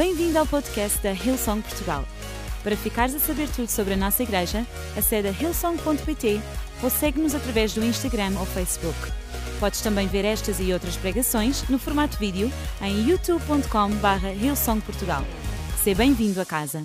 Bem-vindo 0.00 0.38
ao 0.38 0.46
podcast 0.46 1.02
da 1.02 1.12
Hillsong 1.12 1.60
Portugal. 1.60 2.06
Para 2.64 2.74
ficares 2.74 3.14
a 3.14 3.18
saber 3.18 3.50
tudo 3.54 3.68
sobre 3.68 3.92
a 3.92 3.96
nossa 3.98 4.22
igreja, 4.22 4.66
acede 4.96 5.28
a 5.28 5.30
hillsong.pt 5.30 6.40
ou 6.82 6.88
segue-nos 6.88 7.34
através 7.34 7.74
do 7.74 7.84
Instagram 7.84 8.30
ou 8.38 8.46
Facebook. 8.46 8.96
Podes 9.60 9.82
também 9.82 10.08
ver 10.08 10.24
estas 10.24 10.58
e 10.58 10.72
outras 10.72 10.96
pregações 10.96 11.68
no 11.68 11.78
formato 11.78 12.16
vídeo 12.16 12.50
em 12.80 13.10
youtube.com.br 13.10 14.42
hillsongportugal. 14.42 15.22
Seja 15.84 15.98
bem-vindo 15.98 16.40
a 16.40 16.46
casa. 16.46 16.82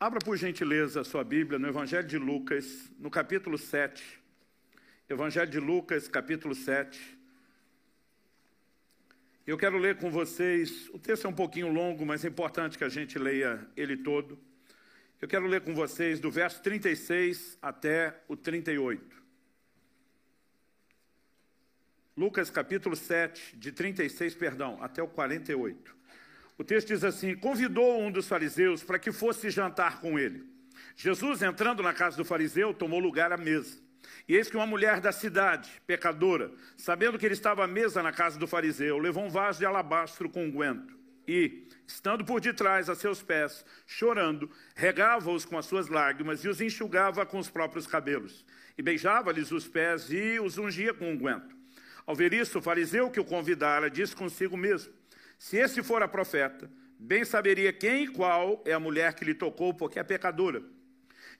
Abra 0.00 0.20
por 0.24 0.34
gentileza 0.38 1.02
a 1.02 1.04
sua 1.04 1.22
Bíblia 1.22 1.58
no 1.58 1.68
Evangelho 1.68 2.08
de 2.08 2.16
Lucas, 2.16 2.90
no 2.98 3.10
capítulo 3.10 3.58
7. 3.58 4.02
Evangelho 5.10 5.50
de 5.50 5.60
Lucas, 5.60 6.08
capítulo 6.08 6.54
7. 6.54 7.19
Eu 9.50 9.58
quero 9.58 9.78
ler 9.78 9.96
com 9.96 10.12
vocês, 10.12 10.88
o 10.92 10.98
texto 11.00 11.26
é 11.26 11.28
um 11.28 11.34
pouquinho 11.34 11.72
longo, 11.72 12.06
mas 12.06 12.24
é 12.24 12.28
importante 12.28 12.78
que 12.78 12.84
a 12.84 12.88
gente 12.88 13.18
leia 13.18 13.66
ele 13.76 13.96
todo. 13.96 14.38
Eu 15.20 15.26
quero 15.26 15.44
ler 15.44 15.62
com 15.62 15.74
vocês 15.74 16.20
do 16.20 16.30
verso 16.30 16.62
36 16.62 17.58
até 17.60 18.22
o 18.28 18.36
38. 18.36 19.04
Lucas 22.16 22.48
capítulo 22.48 22.94
7, 22.94 23.56
de 23.56 23.72
36, 23.72 24.36
perdão, 24.36 24.80
até 24.80 25.02
o 25.02 25.08
48. 25.08 25.96
O 26.56 26.62
texto 26.62 26.86
diz 26.86 27.02
assim: 27.02 27.34
Convidou 27.34 28.00
um 28.00 28.12
dos 28.12 28.28
fariseus 28.28 28.84
para 28.84 29.00
que 29.00 29.10
fosse 29.10 29.50
jantar 29.50 30.00
com 30.00 30.16
ele. 30.16 30.48
Jesus, 30.94 31.42
entrando 31.42 31.82
na 31.82 31.92
casa 31.92 32.16
do 32.16 32.24
fariseu, 32.24 32.72
tomou 32.72 33.00
lugar 33.00 33.32
à 33.32 33.36
mesa. 33.36 33.82
E 34.30 34.36
eis 34.36 34.48
que 34.48 34.56
uma 34.56 34.64
mulher 34.64 35.00
da 35.00 35.10
cidade, 35.10 35.68
pecadora, 35.88 36.52
sabendo 36.76 37.18
que 37.18 37.26
ele 37.26 37.34
estava 37.34 37.64
à 37.64 37.66
mesa 37.66 38.00
na 38.00 38.12
casa 38.12 38.38
do 38.38 38.46
fariseu, 38.46 38.96
levou 38.96 39.24
um 39.24 39.28
vaso 39.28 39.58
de 39.58 39.66
alabastro 39.66 40.30
com 40.30 40.44
unguento 40.44 40.96
e, 41.26 41.66
estando 41.84 42.24
por 42.24 42.40
detrás 42.40 42.88
a 42.88 42.94
seus 42.94 43.20
pés, 43.20 43.64
chorando, 43.88 44.48
regava-os 44.76 45.44
com 45.44 45.58
as 45.58 45.66
suas 45.66 45.88
lágrimas 45.88 46.44
e 46.44 46.48
os 46.48 46.60
enxugava 46.60 47.26
com 47.26 47.40
os 47.40 47.50
próprios 47.50 47.88
cabelos. 47.88 48.46
E 48.78 48.82
beijava-lhes 48.82 49.50
os 49.50 49.66
pés 49.66 50.12
e 50.12 50.38
os 50.38 50.58
ungia 50.58 50.94
com 50.94 51.10
unguento. 51.10 51.56
Ao 52.06 52.14
ver 52.14 52.32
isso, 52.32 52.60
o 52.60 52.62
fariseu 52.62 53.10
que 53.10 53.18
o 53.18 53.24
convidara 53.24 53.90
disse 53.90 54.14
consigo 54.14 54.56
mesmo: 54.56 54.92
Se 55.40 55.56
esse 55.56 55.82
for 55.82 56.04
a 56.04 56.08
profeta, 56.08 56.70
bem 56.96 57.24
saberia 57.24 57.72
quem 57.72 58.04
e 58.04 58.06
qual 58.06 58.62
é 58.64 58.72
a 58.72 58.78
mulher 58.78 59.12
que 59.14 59.24
lhe 59.24 59.34
tocou, 59.34 59.74
porque 59.74 59.98
é 59.98 60.04
pecadora. 60.04 60.62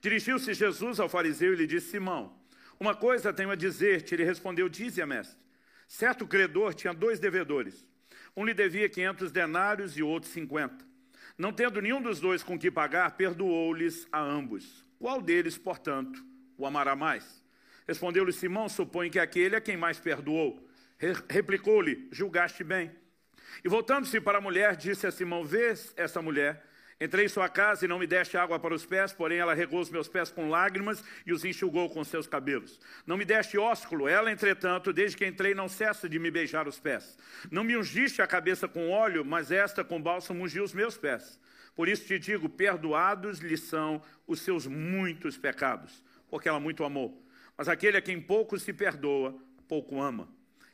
Dirigiu-se 0.00 0.52
Jesus 0.54 0.98
ao 0.98 1.08
fariseu 1.08 1.52
e 1.52 1.56
lhe 1.56 1.68
disse: 1.68 1.92
Simão, 1.92 2.39
uma 2.80 2.94
coisa 2.94 3.32
tenho 3.32 3.50
a 3.50 3.54
dizer-te, 3.54 4.14
ele 4.14 4.24
respondeu, 4.24 4.66
dize 4.68 5.04
mestre. 5.04 5.38
Certo 5.86 6.26
credor 6.26 6.72
tinha 6.72 6.94
dois 6.94 7.20
devedores. 7.20 7.86
Um 8.34 8.44
lhe 8.44 8.54
devia 8.54 8.88
quinhentos 8.88 9.30
denários 9.30 9.98
e 9.98 10.02
outro 10.02 10.30
cinquenta. 10.30 10.88
Não 11.36 11.52
tendo 11.52 11.80
nenhum 11.82 12.00
dos 12.00 12.20
dois 12.20 12.42
com 12.42 12.58
que 12.58 12.70
pagar, 12.70 13.16
perdoou-lhes 13.16 14.08
a 14.10 14.20
ambos. 14.20 14.84
Qual 14.98 15.20
deles, 15.20 15.58
portanto, 15.58 16.24
o 16.56 16.64
amará 16.64 16.96
mais? 16.96 17.44
Respondeu-lhe 17.86 18.32
Simão, 18.32 18.68
supõe 18.68 19.10
que 19.10 19.18
aquele 19.18 19.56
é 19.56 19.60
quem 19.60 19.76
mais 19.76 19.98
perdoou. 19.98 20.66
Replicou-lhe, 21.28 22.08
julgaste 22.10 22.62
bem. 22.62 22.90
E 23.64 23.68
voltando-se 23.68 24.20
para 24.20 24.38
a 24.38 24.40
mulher, 24.40 24.76
disse 24.76 25.06
a 25.06 25.10
Simão, 25.10 25.44
vês 25.44 25.92
essa 25.96 26.22
mulher? 26.22 26.64
Entrei 27.00 27.24
em 27.24 27.28
sua 27.28 27.48
casa 27.48 27.86
e 27.86 27.88
não 27.88 27.98
me 27.98 28.06
deste 28.06 28.36
água 28.36 28.58
para 28.58 28.74
os 28.74 28.84
pés, 28.84 29.10
porém 29.10 29.38
ela 29.38 29.54
regou 29.54 29.80
os 29.80 29.88
meus 29.88 30.06
pés 30.06 30.30
com 30.30 30.50
lágrimas 30.50 31.02
e 31.24 31.32
os 31.32 31.46
enxugou 31.46 31.88
com 31.88 32.04
seus 32.04 32.26
cabelos. 32.26 32.78
Não 33.06 33.16
me 33.16 33.24
deste 33.24 33.56
ósculo, 33.56 34.06
ela, 34.06 34.30
entretanto, 34.30 34.92
desde 34.92 35.16
que 35.16 35.26
entrei, 35.26 35.54
não 35.54 35.66
cessa 35.66 36.06
de 36.06 36.18
me 36.18 36.30
beijar 36.30 36.68
os 36.68 36.78
pés. 36.78 37.16
Não 37.50 37.64
me 37.64 37.74
ungiste 37.74 38.20
a 38.20 38.26
cabeça 38.26 38.68
com 38.68 38.90
óleo, 38.90 39.24
mas 39.24 39.50
esta 39.50 39.82
com 39.82 40.00
bálsamo 40.00 40.44
ungiu 40.44 40.62
os 40.62 40.74
meus 40.74 40.98
pés. 40.98 41.40
Por 41.74 41.88
isso 41.88 42.06
te 42.06 42.18
digo, 42.18 42.50
perdoados 42.50 43.38
lhe 43.38 43.56
são 43.56 44.02
os 44.26 44.42
seus 44.42 44.66
muitos 44.66 45.38
pecados, 45.38 46.04
porque 46.28 46.50
ela 46.50 46.60
muito 46.60 46.84
amou. 46.84 47.24
Mas 47.56 47.66
aquele 47.66 47.96
a 47.96 48.02
quem 48.02 48.20
pouco 48.20 48.58
se 48.58 48.74
perdoa, 48.74 49.34
pouco 49.66 50.02
ama. 50.02 50.28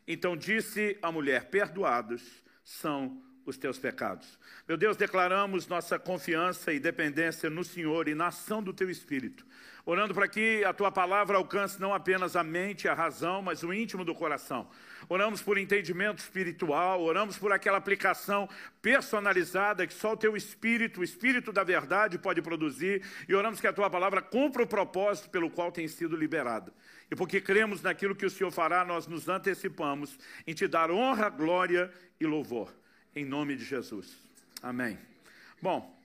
Então 0.08 0.36
disse 0.36 0.98
a 1.00 1.12
mulher, 1.12 1.50
perdoados 1.50 2.42
são 2.64 3.22
os 3.46 3.56
teus 3.56 3.78
pecados. 3.78 4.38
Meu 4.66 4.76
Deus, 4.76 4.96
declaramos 4.96 5.68
nossa 5.68 5.98
confiança 5.98 6.72
e 6.72 6.80
dependência 6.80 7.48
no 7.48 7.62
Senhor 7.62 8.08
e 8.08 8.14
na 8.14 8.26
ação 8.26 8.60
do 8.60 8.72
teu 8.72 8.90
Espírito, 8.90 9.46
orando 9.84 10.12
para 10.12 10.26
que 10.26 10.64
a 10.64 10.72
tua 10.72 10.90
palavra 10.90 11.36
alcance 11.36 11.80
não 11.80 11.94
apenas 11.94 12.34
a 12.34 12.42
mente 12.42 12.88
a 12.88 12.94
razão, 12.94 13.40
mas 13.40 13.62
o 13.62 13.72
íntimo 13.72 14.04
do 14.04 14.14
coração. 14.14 14.68
Oramos 15.08 15.40
por 15.40 15.56
entendimento 15.56 16.18
espiritual, 16.18 17.00
oramos 17.00 17.38
por 17.38 17.52
aquela 17.52 17.78
aplicação 17.78 18.48
personalizada 18.82 19.86
que 19.86 19.94
só 19.94 20.14
o 20.14 20.16
teu 20.16 20.36
Espírito, 20.36 21.00
o 21.00 21.04
Espírito 21.04 21.52
da 21.52 21.62
verdade, 21.62 22.18
pode 22.18 22.42
produzir, 22.42 23.04
e 23.28 23.34
oramos 23.34 23.60
que 23.60 23.68
a 23.68 23.72
tua 23.72 23.88
palavra 23.88 24.20
cumpra 24.20 24.64
o 24.64 24.66
propósito 24.66 25.30
pelo 25.30 25.48
qual 25.48 25.70
tem 25.70 25.86
sido 25.86 26.16
liberada. 26.16 26.72
E 27.08 27.14
porque 27.14 27.40
cremos 27.40 27.80
naquilo 27.80 28.16
que 28.16 28.26
o 28.26 28.30
Senhor 28.30 28.50
fará, 28.50 28.84
nós 28.84 29.06
nos 29.06 29.28
antecipamos 29.28 30.18
em 30.44 30.52
te 30.52 30.66
dar 30.66 30.90
honra, 30.90 31.28
glória 31.28 31.92
e 32.18 32.26
louvor 32.26 32.74
em 33.16 33.24
nome 33.24 33.56
de 33.56 33.64
Jesus. 33.64 34.18
Amém. 34.62 34.98
Bom, 35.60 35.98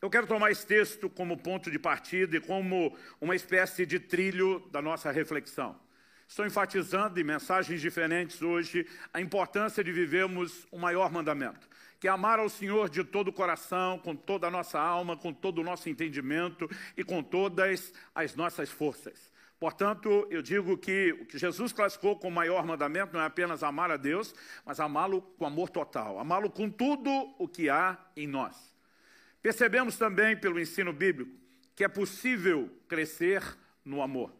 eu 0.00 0.08
quero 0.08 0.26
tomar 0.26 0.50
esse 0.50 0.66
texto 0.66 1.10
como 1.10 1.36
ponto 1.36 1.70
de 1.70 1.78
partida 1.78 2.38
e 2.38 2.40
como 2.40 2.96
uma 3.20 3.36
espécie 3.36 3.84
de 3.84 4.00
trilho 4.00 4.66
da 4.72 4.80
nossa 4.80 5.10
reflexão. 5.10 5.78
Estou 6.26 6.46
enfatizando 6.46 7.20
em 7.20 7.24
mensagens 7.24 7.80
diferentes 7.80 8.40
hoje 8.40 8.86
a 9.12 9.20
importância 9.20 9.84
de 9.84 9.92
vivermos 9.92 10.66
o 10.70 10.78
maior 10.78 11.12
mandamento, 11.12 11.68
que 11.98 12.08
é 12.08 12.10
amar 12.10 12.38
ao 12.38 12.48
Senhor 12.48 12.88
de 12.88 13.04
todo 13.04 13.28
o 13.28 13.32
coração, 13.32 13.98
com 13.98 14.16
toda 14.16 14.46
a 14.46 14.50
nossa 14.50 14.80
alma, 14.80 15.18
com 15.18 15.34
todo 15.34 15.58
o 15.58 15.64
nosso 15.64 15.90
entendimento 15.90 16.70
e 16.96 17.04
com 17.04 17.22
todas 17.22 17.92
as 18.14 18.34
nossas 18.34 18.70
forças. 18.70 19.29
Portanto, 19.60 20.26
eu 20.30 20.40
digo 20.40 20.78
que 20.78 21.12
o 21.20 21.26
que 21.26 21.36
Jesus 21.36 21.70
classificou 21.70 22.18
como 22.18 22.34
maior 22.34 22.64
mandamento 22.64 23.12
não 23.12 23.20
é 23.20 23.26
apenas 23.26 23.62
amar 23.62 23.90
a 23.90 23.98
Deus, 23.98 24.34
mas 24.64 24.80
amá-lo 24.80 25.20
com 25.20 25.44
amor 25.44 25.68
total, 25.68 26.18
amá-lo 26.18 26.50
com 26.50 26.70
tudo 26.70 27.10
o 27.38 27.46
que 27.46 27.68
há 27.68 27.98
em 28.16 28.26
nós. 28.26 28.56
Percebemos 29.42 29.98
também 29.98 30.34
pelo 30.34 30.58
ensino 30.58 30.94
bíblico 30.94 31.38
que 31.76 31.84
é 31.84 31.88
possível 31.88 32.70
crescer 32.88 33.42
no 33.84 34.02
amor. 34.02 34.30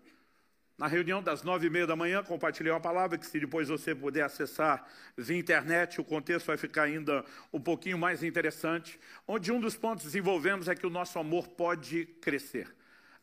Na 0.76 0.86
reunião 0.86 1.22
das 1.22 1.42
nove 1.42 1.66
e 1.66 1.70
meia 1.70 1.86
da 1.86 1.94
manhã, 1.94 2.22
compartilhei 2.22 2.72
uma 2.72 2.80
palavra 2.80 3.18
que, 3.18 3.26
se 3.26 3.38
depois 3.38 3.68
você 3.68 3.94
puder 3.94 4.22
acessar 4.22 4.86
via 5.16 5.38
internet, 5.38 6.00
o 6.00 6.04
contexto 6.04 6.46
vai 6.46 6.56
ficar 6.56 6.84
ainda 6.84 7.22
um 7.52 7.60
pouquinho 7.60 7.98
mais 7.98 8.22
interessante, 8.22 8.98
onde 9.28 9.52
um 9.52 9.60
dos 9.60 9.76
pontos 9.76 10.04
desenvolvemos 10.04 10.68
é 10.68 10.74
que 10.74 10.86
o 10.86 10.90
nosso 10.90 11.18
amor 11.18 11.48
pode 11.48 12.06
crescer. 12.22 12.74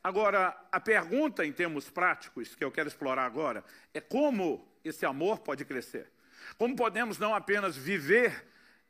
Agora, 0.07 0.57
a 0.71 0.79
pergunta 0.79 1.45
em 1.45 1.51
termos 1.51 1.89
práticos 1.89 2.55
que 2.55 2.63
eu 2.63 2.71
quero 2.71 2.87
explorar 2.87 3.25
agora 3.25 3.61
é 3.93 3.99
como 3.99 4.65
esse 4.81 5.05
amor 5.05 5.39
pode 5.39 5.65
crescer. 5.65 6.09
Como 6.57 6.77
podemos 6.77 7.17
não 7.17 7.35
apenas 7.35 7.75
viver 7.75 8.47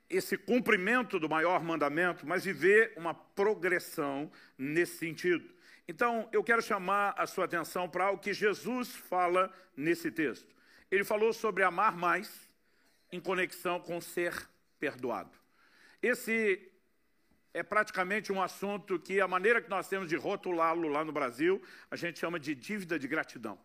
esse 0.07 0.37
cumprimento 0.37 1.19
do 1.19 1.27
maior 1.27 1.63
mandamento, 1.63 2.23
mas 2.27 2.45
viver 2.45 2.93
uma 2.95 3.15
progressão 3.15 4.31
nesse 4.55 4.99
sentido. 4.99 5.49
Então, 5.87 6.29
eu 6.31 6.43
quero 6.43 6.61
chamar 6.61 7.15
a 7.17 7.25
sua 7.25 7.45
atenção 7.45 7.89
para 7.89 8.11
o 8.11 8.19
que 8.19 8.31
Jesus 8.31 8.89
fala 8.95 9.51
nesse 9.75 10.11
texto. 10.11 10.55
Ele 10.91 11.03
falou 11.03 11.33
sobre 11.33 11.63
amar 11.63 11.97
mais 11.97 12.47
em 13.11 13.19
conexão 13.19 13.79
com 13.79 13.99
ser 13.99 14.47
perdoado. 14.79 15.35
Esse 15.99 16.71
é 17.53 17.63
praticamente 17.63 18.31
um 18.31 18.41
assunto 18.41 18.99
que 18.99 19.19
a 19.19 19.27
maneira 19.27 19.61
que 19.61 19.69
nós 19.69 19.87
temos 19.87 20.07
de 20.07 20.15
rotulá-lo 20.15 20.87
lá 20.87 21.03
no 21.03 21.11
Brasil, 21.11 21.61
a 21.89 21.95
gente 21.95 22.19
chama 22.19 22.39
de 22.39 22.53
dívida 22.53 22.99
de 22.99 23.07
gratidão. 23.07 23.57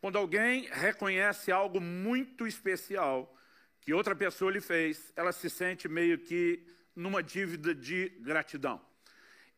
Quando 0.00 0.18
alguém 0.18 0.68
reconhece 0.70 1.52
algo 1.52 1.80
muito 1.80 2.46
especial 2.46 3.32
que 3.80 3.92
outra 3.92 4.14
pessoa 4.14 4.50
lhe 4.50 4.60
fez, 4.60 5.12
ela 5.14 5.32
se 5.32 5.48
sente 5.48 5.88
meio 5.88 6.18
que 6.18 6.64
numa 6.94 7.22
dívida 7.22 7.74
de 7.74 8.08
gratidão. 8.20 8.80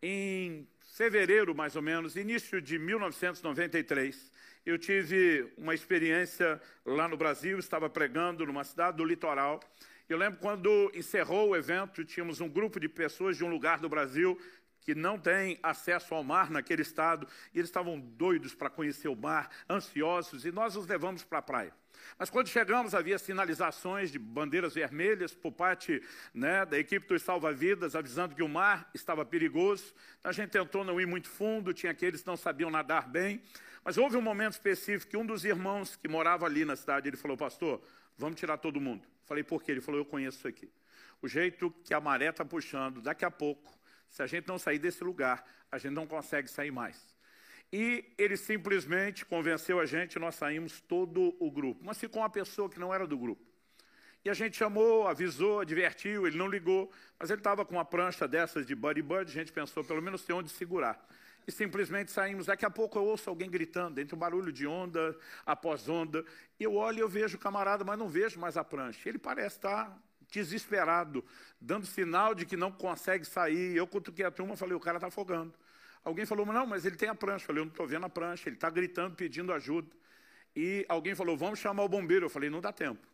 Em 0.02 0.68
fevereiro, 0.94 1.54
mais 1.54 1.76
ou 1.76 1.82
menos, 1.82 2.16
início 2.16 2.60
de 2.60 2.78
1993, 2.78 4.32
eu 4.64 4.78
tive 4.78 5.52
uma 5.58 5.74
experiência 5.74 6.60
lá 6.84 7.08
no 7.08 7.16
Brasil, 7.16 7.58
estava 7.58 7.90
pregando 7.90 8.46
numa 8.46 8.64
cidade 8.64 8.96
do 8.96 9.04
litoral, 9.04 9.60
eu 10.08 10.18
lembro 10.18 10.38
quando 10.38 10.90
encerrou 10.94 11.50
o 11.50 11.56
evento, 11.56 12.04
tínhamos 12.04 12.40
um 12.40 12.48
grupo 12.48 12.78
de 12.78 12.88
pessoas 12.88 13.36
de 13.36 13.44
um 13.44 13.48
lugar 13.48 13.78
do 13.78 13.88
Brasil 13.88 14.38
que 14.84 14.94
não 14.94 15.18
tem 15.18 15.58
acesso 15.62 16.14
ao 16.14 16.22
mar 16.22 16.50
naquele 16.50 16.82
estado, 16.82 17.26
e 17.54 17.58
eles 17.58 17.70
estavam 17.70 17.98
doidos 17.98 18.54
para 18.54 18.68
conhecer 18.68 19.08
o 19.08 19.16
mar, 19.16 19.50
ansiosos, 19.68 20.44
e 20.44 20.52
nós 20.52 20.76
os 20.76 20.86
levamos 20.86 21.24
para 21.24 21.38
a 21.38 21.42
praia. 21.42 21.72
Mas 22.18 22.28
quando 22.28 22.48
chegamos, 22.48 22.94
havia 22.94 23.18
sinalizações 23.18 24.10
de 24.12 24.18
bandeiras 24.18 24.74
vermelhas 24.74 25.34
por 25.34 25.52
parte 25.52 26.02
né, 26.34 26.66
da 26.66 26.78
equipe 26.78 27.06
dos 27.08 27.22
salva-vidas, 27.22 27.96
avisando 27.96 28.34
que 28.34 28.42
o 28.42 28.48
mar 28.48 28.90
estava 28.92 29.24
perigoso. 29.24 29.94
Então, 30.18 30.28
a 30.28 30.32
gente 30.32 30.50
tentou 30.50 30.84
não 30.84 31.00
ir 31.00 31.06
muito 31.06 31.28
fundo, 31.28 31.72
tinha 31.72 31.92
aqueles 31.92 32.20
que 32.20 32.26
não 32.26 32.36
sabiam 32.36 32.70
nadar 32.70 33.08
bem. 33.08 33.40
Mas 33.82 33.96
houve 33.96 34.16
um 34.16 34.22
momento 34.22 34.52
específico 34.52 35.10
que 35.10 35.16
um 35.16 35.24
dos 35.24 35.46
irmãos 35.46 35.96
que 35.96 36.08
morava 36.08 36.44
ali 36.44 36.64
na 36.64 36.76
cidade, 36.76 37.08
ele 37.08 37.16
falou, 37.16 37.36
pastor, 37.36 37.82
vamos 38.18 38.38
tirar 38.38 38.58
todo 38.58 38.80
mundo. 38.80 39.13
Falei, 39.24 39.42
por 39.42 39.62
quê? 39.62 39.72
Ele 39.72 39.80
falou, 39.80 40.00
eu 40.00 40.04
conheço 40.04 40.38
isso 40.38 40.48
aqui. 40.48 40.70
o 41.22 41.28
jeito 41.28 41.70
que 41.84 41.94
a 41.94 42.00
maré 42.00 42.28
está 42.28 42.44
puxando, 42.44 43.00
daqui 43.00 43.24
a 43.24 43.30
pouco, 43.30 43.72
se 44.08 44.22
a 44.22 44.26
gente 44.26 44.46
não 44.46 44.58
sair 44.58 44.78
desse 44.78 45.02
lugar, 45.02 45.44
a 45.70 45.78
gente 45.78 45.92
não 45.92 46.06
consegue 46.06 46.48
sair 46.48 46.70
mais. 46.70 47.14
E 47.72 48.04
ele 48.16 48.36
simplesmente 48.36 49.24
convenceu 49.24 49.80
a 49.80 49.86
gente, 49.86 50.18
nós 50.18 50.36
saímos 50.36 50.80
todo 50.82 51.34
o 51.40 51.50
grupo. 51.50 51.82
Mas 51.84 51.98
ficou 51.98 52.22
uma 52.22 52.30
pessoa 52.30 52.68
que 52.68 52.78
não 52.78 52.94
era 52.94 53.06
do 53.06 53.18
grupo. 53.18 53.42
E 54.24 54.30
a 54.30 54.34
gente 54.34 54.56
chamou, 54.56 55.06
avisou, 55.06 55.60
advertiu, 55.60 56.26
ele 56.26 56.38
não 56.38 56.46
ligou, 56.46 56.90
mas 57.18 57.30
ele 57.30 57.40
estava 57.40 57.64
com 57.64 57.74
uma 57.74 57.84
prancha 57.84 58.26
dessas 58.26 58.66
de 58.66 58.74
buddy 58.74 59.02
buddy, 59.02 59.30
a 59.30 59.34
gente 59.34 59.52
pensou, 59.52 59.84
pelo 59.84 60.00
menos 60.00 60.24
tem 60.24 60.34
onde 60.34 60.48
segurar. 60.48 61.04
E 61.46 61.52
simplesmente 61.52 62.10
saímos. 62.10 62.46
Daqui 62.46 62.64
a 62.64 62.70
pouco 62.70 62.98
eu 62.98 63.04
ouço 63.04 63.28
alguém 63.28 63.50
gritando, 63.50 64.00
entre 64.00 64.14
um 64.14 64.18
barulho 64.18 64.52
de 64.52 64.66
onda 64.66 65.16
após 65.44 65.88
onda. 65.88 66.24
Eu 66.58 66.74
olho 66.74 66.98
e 66.98 67.00
eu 67.00 67.08
vejo 67.08 67.36
o 67.36 67.40
camarada, 67.40 67.84
mas 67.84 67.98
não 67.98 68.08
vejo 68.08 68.40
mais 68.40 68.56
a 68.56 68.64
prancha. 68.64 69.08
Ele 69.08 69.18
parece 69.18 69.56
estar 69.56 69.96
desesperado, 70.30 71.24
dando 71.60 71.86
sinal 71.86 72.34
de 72.34 72.46
que 72.46 72.56
não 72.56 72.72
consegue 72.72 73.24
sair. 73.24 73.76
Eu 73.76 73.86
cutuquei 73.86 74.24
a 74.24 74.30
turma 74.30 74.56
falei, 74.56 74.74
o 74.74 74.80
cara 74.80 74.96
está 74.96 75.08
afogando. 75.08 75.54
Alguém 76.02 76.26
falou, 76.26 76.44
não, 76.46 76.66
mas 76.66 76.84
ele 76.84 76.96
tem 76.96 77.08
a 77.08 77.14
prancha. 77.14 77.44
Eu 77.44 77.46
falei, 77.46 77.60
eu 77.62 77.66
não 77.66 77.72
estou 77.72 77.86
vendo 77.86 78.06
a 78.06 78.08
prancha, 78.08 78.48
ele 78.48 78.56
está 78.56 78.68
gritando, 78.68 79.16
pedindo 79.16 79.52
ajuda. 79.52 79.88
E 80.54 80.84
alguém 80.88 81.14
falou, 81.14 81.36
vamos 81.36 81.58
chamar 81.58 81.82
o 81.82 81.88
bombeiro. 81.88 82.26
Eu 82.26 82.30
falei, 82.30 82.50
não 82.50 82.60
dá 82.60 82.72
tempo. 82.72 83.06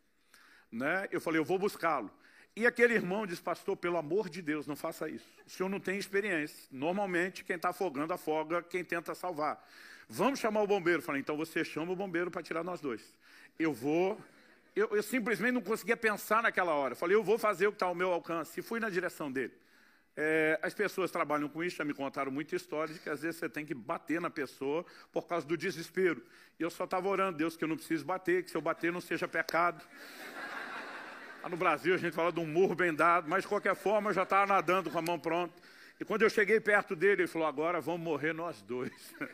Né? 0.70 1.08
Eu 1.10 1.20
falei, 1.20 1.40
eu 1.40 1.44
vou 1.44 1.58
buscá-lo. 1.58 2.10
E 2.56 2.66
aquele 2.66 2.94
irmão 2.94 3.26
disse, 3.26 3.40
pastor, 3.40 3.76
pelo 3.76 3.96
amor 3.96 4.28
de 4.28 4.42
Deus, 4.42 4.66
não 4.66 4.74
faça 4.76 5.08
isso. 5.08 5.28
O 5.46 5.50
senhor 5.50 5.68
não 5.68 5.78
tem 5.78 5.98
experiência. 5.98 6.66
Normalmente, 6.70 7.44
quem 7.44 7.56
está 7.56 7.70
afogando, 7.70 8.12
afoga 8.12 8.62
quem 8.62 8.84
tenta 8.84 9.14
salvar. 9.14 9.64
Vamos 10.08 10.40
chamar 10.40 10.62
o 10.62 10.66
bombeiro. 10.66 11.00
Falei, 11.00 11.20
então 11.20 11.36
você 11.36 11.64
chama 11.64 11.92
o 11.92 11.96
bombeiro 11.96 12.30
para 12.30 12.42
tirar 12.42 12.64
nós 12.64 12.80
dois. 12.80 13.14
Eu 13.58 13.72
vou... 13.72 14.20
Eu, 14.74 14.88
eu, 14.92 15.02
simplesmente 15.02 15.52
não 15.52 15.60
conseguia 15.60 15.96
pensar 15.96 16.42
naquela 16.42 16.72
hora. 16.72 16.94
Falei, 16.94 17.16
eu 17.16 17.24
vou 17.24 17.38
fazer 17.38 17.66
o 17.66 17.72
que 17.72 17.76
está 17.76 17.86
ao 17.86 17.94
meu 17.94 18.12
alcance. 18.12 18.60
E 18.60 18.62
fui 18.62 18.78
na 18.78 18.88
direção 18.88 19.30
dele. 19.30 19.52
É, 20.16 20.58
as 20.62 20.74
pessoas 20.74 21.10
trabalham 21.10 21.48
com 21.48 21.62
isso, 21.62 21.76
já 21.76 21.84
me 21.84 21.94
contaram 21.94 22.30
muita 22.30 22.54
história 22.54 22.92
de 22.92 23.00
que 23.00 23.08
às 23.08 23.22
vezes 23.22 23.38
você 23.38 23.48
tem 23.48 23.64
que 23.64 23.74
bater 23.74 24.20
na 24.20 24.28
pessoa 24.28 24.84
por 25.12 25.26
causa 25.26 25.46
do 25.46 25.56
desespero. 25.56 26.22
E 26.58 26.62
eu 26.62 26.70
só 26.70 26.84
estava 26.84 27.08
orando, 27.08 27.38
Deus, 27.38 27.56
que 27.56 27.64
eu 27.64 27.68
não 27.68 27.76
preciso 27.76 28.04
bater, 28.04 28.44
que 28.44 28.50
se 28.50 28.56
eu 28.56 28.60
bater 28.60 28.92
não 28.92 29.00
seja 29.00 29.26
pecado. 29.26 29.84
No 31.48 31.56
Brasil 31.56 31.94
a 31.94 31.96
gente 31.96 32.14
fala 32.14 32.30
de 32.30 32.38
um 32.38 32.46
murro 32.46 32.74
bem 32.74 32.94
dado, 32.94 33.28
mas 33.28 33.42
de 33.42 33.48
qualquer 33.48 33.74
forma 33.74 34.10
eu 34.10 34.14
já 34.14 34.24
estava 34.24 34.46
nadando 34.46 34.90
com 34.90 34.98
a 34.98 35.02
mão 35.02 35.18
pronta. 35.18 35.54
E 35.98 36.04
quando 36.04 36.22
eu 36.22 36.30
cheguei 36.30 36.60
perto 36.60 36.94
dele, 36.94 37.22
ele 37.22 37.28
falou, 37.28 37.46
agora 37.48 37.80
vamos 37.80 38.00
morrer 38.00 38.32
nós 38.32 38.62
dois. 38.62 38.92
ele 39.20 39.30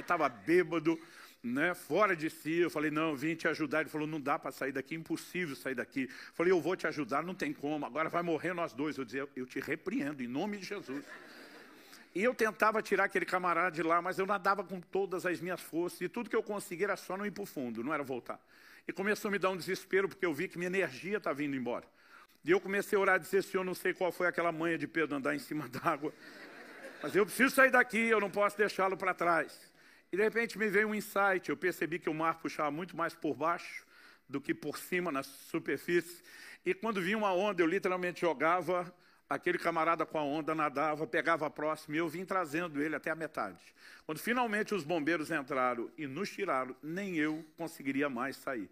estava 0.00 0.28
bêbado, 0.28 0.98
né, 1.42 1.74
fora 1.74 2.16
de 2.16 2.30
si. 2.30 2.58
Eu 2.58 2.70
falei, 2.70 2.90
não, 2.90 3.14
vim 3.14 3.34
te 3.34 3.46
ajudar. 3.48 3.80
Ele 3.80 3.90
falou, 3.90 4.06
não 4.06 4.20
dá 4.20 4.38
para 4.38 4.50
sair 4.50 4.72
daqui, 4.72 4.94
impossível 4.94 5.54
sair 5.54 5.74
daqui. 5.74 6.04
Eu 6.04 6.34
falei, 6.34 6.52
eu 6.52 6.60
vou 6.60 6.74
te 6.74 6.86
ajudar, 6.86 7.22
não 7.22 7.34
tem 7.34 7.52
como, 7.52 7.84
agora 7.84 8.08
vai 8.08 8.22
morrer 8.22 8.52
nós 8.52 8.72
dois. 8.72 8.96
Eu 8.96 9.04
dizia, 9.04 9.28
eu 9.36 9.46
te 9.46 9.60
repreendo, 9.60 10.22
em 10.22 10.28
nome 10.28 10.58
de 10.58 10.64
Jesus. 10.64 11.04
E 12.14 12.22
eu 12.22 12.34
tentava 12.34 12.82
tirar 12.82 13.04
aquele 13.04 13.24
camarada 13.24 13.70
de 13.70 13.82
lá, 13.82 14.02
mas 14.02 14.18
eu 14.18 14.26
nadava 14.26 14.62
com 14.62 14.80
todas 14.80 15.24
as 15.24 15.40
minhas 15.40 15.60
forças, 15.60 16.00
e 16.00 16.08
tudo 16.08 16.28
que 16.28 16.36
eu 16.36 16.42
conseguia 16.42 16.86
era 16.86 16.96
só 16.96 17.16
não 17.16 17.24
ir 17.24 17.30
para 17.30 17.42
o 17.42 17.46
fundo, 17.46 17.82
não 17.82 17.92
era 17.92 18.02
voltar. 18.02 18.38
E 18.86 18.92
começou 18.92 19.28
a 19.28 19.32
me 19.32 19.38
dar 19.38 19.50
um 19.50 19.56
desespero, 19.56 20.08
porque 20.08 20.24
eu 20.26 20.34
vi 20.34 20.48
que 20.48 20.58
minha 20.58 20.68
energia 20.68 21.18
estava 21.18 21.36
vindo 21.36 21.56
embora. 21.56 21.86
E 22.44 22.50
eu 22.50 22.60
comecei 22.60 22.98
a 22.98 23.00
orar 23.00 23.16
e 23.16 23.20
dizer, 23.20 23.42
Senhor, 23.42 23.62
não 23.64 23.74
sei 23.74 23.94
qual 23.94 24.10
foi 24.10 24.26
aquela 24.26 24.50
manha 24.50 24.76
de 24.76 24.88
Pedro 24.88 25.16
andar 25.16 25.34
em 25.34 25.38
cima 25.38 25.68
d'água, 25.70 26.12
mas 27.02 27.14
eu 27.14 27.24
preciso 27.24 27.54
sair 27.54 27.70
daqui, 27.70 27.98
eu 27.98 28.20
não 28.20 28.30
posso 28.30 28.56
deixá-lo 28.56 28.96
para 28.96 29.14
trás. 29.14 29.72
E 30.12 30.16
de 30.16 30.22
repente 30.22 30.58
me 30.58 30.68
veio 30.68 30.88
um 30.88 30.94
insight, 30.94 31.48
eu 31.48 31.56
percebi 31.56 31.98
que 31.98 32.10
o 32.10 32.14
mar 32.14 32.38
puxava 32.40 32.70
muito 32.70 32.96
mais 32.96 33.14
por 33.14 33.34
baixo 33.34 33.86
do 34.28 34.40
que 34.40 34.54
por 34.54 34.76
cima, 34.76 35.10
na 35.10 35.22
superfície. 35.22 36.22
E 36.64 36.74
quando 36.74 37.00
vinha 37.00 37.16
uma 37.16 37.32
onda, 37.32 37.62
eu 37.62 37.66
literalmente 37.66 38.20
jogava 38.20 38.92
aquele 39.34 39.58
camarada 39.58 40.04
com 40.04 40.18
a 40.18 40.22
onda, 40.22 40.54
nadava, 40.54 41.06
pegava 41.06 41.46
a 41.46 41.50
próxima, 41.50 41.96
e 41.96 41.98
eu 41.98 42.08
vim 42.08 42.24
trazendo 42.24 42.82
ele 42.82 42.94
até 42.94 43.10
a 43.10 43.14
metade. 43.14 43.62
Quando 44.04 44.18
finalmente 44.18 44.74
os 44.74 44.84
bombeiros 44.84 45.30
entraram 45.30 45.90
e 45.96 46.06
nos 46.06 46.30
tiraram, 46.30 46.74
nem 46.82 47.16
eu 47.16 47.44
conseguiria 47.56 48.08
mais 48.08 48.36
sair. 48.36 48.70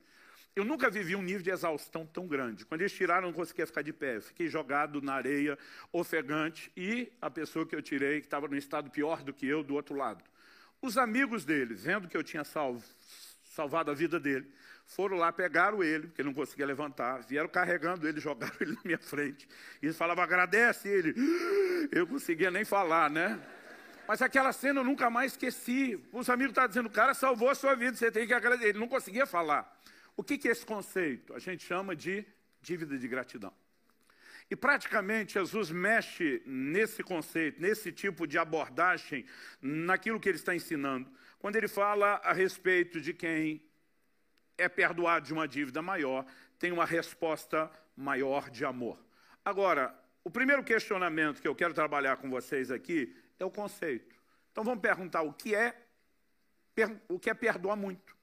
Eu 0.54 0.64
nunca 0.64 0.90
vivi 0.90 1.14
um 1.14 1.22
nível 1.22 1.42
de 1.42 1.50
exaustão 1.50 2.04
tão 2.04 2.26
grande. 2.26 2.66
Quando 2.66 2.80
eles 2.80 2.92
tiraram, 2.92 3.28
eu 3.28 3.30
não 3.30 3.32
conseguia 3.32 3.66
ficar 3.66 3.82
de 3.82 3.92
pé. 3.92 4.16
Eu 4.16 4.22
fiquei 4.22 4.48
jogado 4.48 5.00
na 5.00 5.14
areia, 5.14 5.56
ofegante, 5.92 6.72
e 6.76 7.10
a 7.20 7.30
pessoa 7.30 7.64
que 7.64 7.74
eu 7.74 7.80
tirei, 7.80 8.20
que 8.20 8.26
estava 8.26 8.48
no 8.48 8.56
estado 8.56 8.90
pior 8.90 9.22
do 9.22 9.32
que 9.32 9.46
eu, 9.46 9.62
do 9.62 9.74
outro 9.74 9.94
lado. 9.94 10.24
Os 10.82 10.98
amigos 10.98 11.44
dele, 11.44 11.74
vendo 11.74 12.08
que 12.08 12.16
eu 12.16 12.22
tinha 12.22 12.42
salvo, 12.42 12.82
salvado 13.44 13.90
a 13.90 13.94
vida 13.94 14.18
dele, 14.18 14.50
foram 14.90 15.16
lá, 15.16 15.32
pegaram 15.32 15.84
ele, 15.84 16.08
porque 16.08 16.20
ele 16.20 16.28
não 16.28 16.34
conseguia 16.34 16.66
levantar, 16.66 17.22
vieram 17.22 17.48
carregando 17.48 18.08
ele, 18.08 18.18
jogaram 18.20 18.54
ele 18.60 18.72
na 18.72 18.80
minha 18.84 18.98
frente. 18.98 19.48
E 19.80 19.86
eles 19.86 19.96
falavam, 19.96 20.22
agradece 20.22 20.88
ele. 20.88 21.14
Eu 21.92 22.06
conseguia 22.06 22.50
nem 22.50 22.64
falar, 22.64 23.08
né? 23.08 23.40
Mas 24.06 24.20
aquela 24.20 24.52
cena 24.52 24.80
eu 24.80 24.84
nunca 24.84 25.08
mais 25.08 25.32
esqueci. 25.32 26.04
Os 26.12 26.28
amigos 26.28 26.50
estavam 26.50 26.68
dizendo, 26.68 26.86
o 26.86 26.90
cara 26.90 27.14
salvou 27.14 27.48
a 27.48 27.54
sua 27.54 27.76
vida, 27.76 27.96
você 27.96 28.10
tem 28.10 28.26
que 28.26 28.34
agradecer. 28.34 28.70
Ele 28.70 28.78
não 28.78 28.88
conseguia 28.88 29.24
falar. 29.24 29.80
O 30.16 30.24
que 30.24 30.48
é 30.48 30.50
esse 30.50 30.66
conceito? 30.66 31.32
A 31.32 31.38
gente 31.38 31.64
chama 31.64 31.94
de 31.94 32.26
dívida 32.60 32.98
de 32.98 33.06
gratidão. 33.06 33.52
E 34.50 34.56
praticamente 34.56 35.34
Jesus 35.34 35.70
mexe 35.70 36.42
nesse 36.44 37.04
conceito, 37.04 37.62
nesse 37.62 37.92
tipo 37.92 38.26
de 38.26 38.36
abordagem, 38.36 39.24
naquilo 39.62 40.18
que 40.18 40.28
ele 40.28 40.38
está 40.38 40.52
ensinando, 40.52 41.08
quando 41.38 41.54
ele 41.54 41.68
fala 41.68 42.20
a 42.24 42.32
respeito 42.32 43.00
de 43.00 43.14
quem 43.14 43.62
é 44.60 44.68
perdoado 44.68 45.26
de 45.26 45.32
uma 45.32 45.48
dívida 45.48 45.80
maior, 45.80 46.24
tem 46.58 46.70
uma 46.70 46.84
resposta 46.84 47.70
maior 47.96 48.50
de 48.50 48.64
amor. 48.64 48.98
Agora, 49.44 49.94
o 50.22 50.30
primeiro 50.30 50.62
questionamento 50.62 51.40
que 51.40 51.48
eu 51.48 51.54
quero 51.54 51.72
trabalhar 51.72 52.18
com 52.18 52.28
vocês 52.28 52.70
aqui 52.70 53.16
é 53.38 53.44
o 53.44 53.50
conceito. 53.50 54.14
Então 54.52 54.62
vamos 54.62 54.80
perguntar 54.80 55.22
o 55.22 55.32
que 55.32 55.54
é, 55.54 55.74
o 57.08 57.18
que 57.18 57.30
é 57.30 57.34
perdoar 57.34 57.76
muito. 57.76 58.14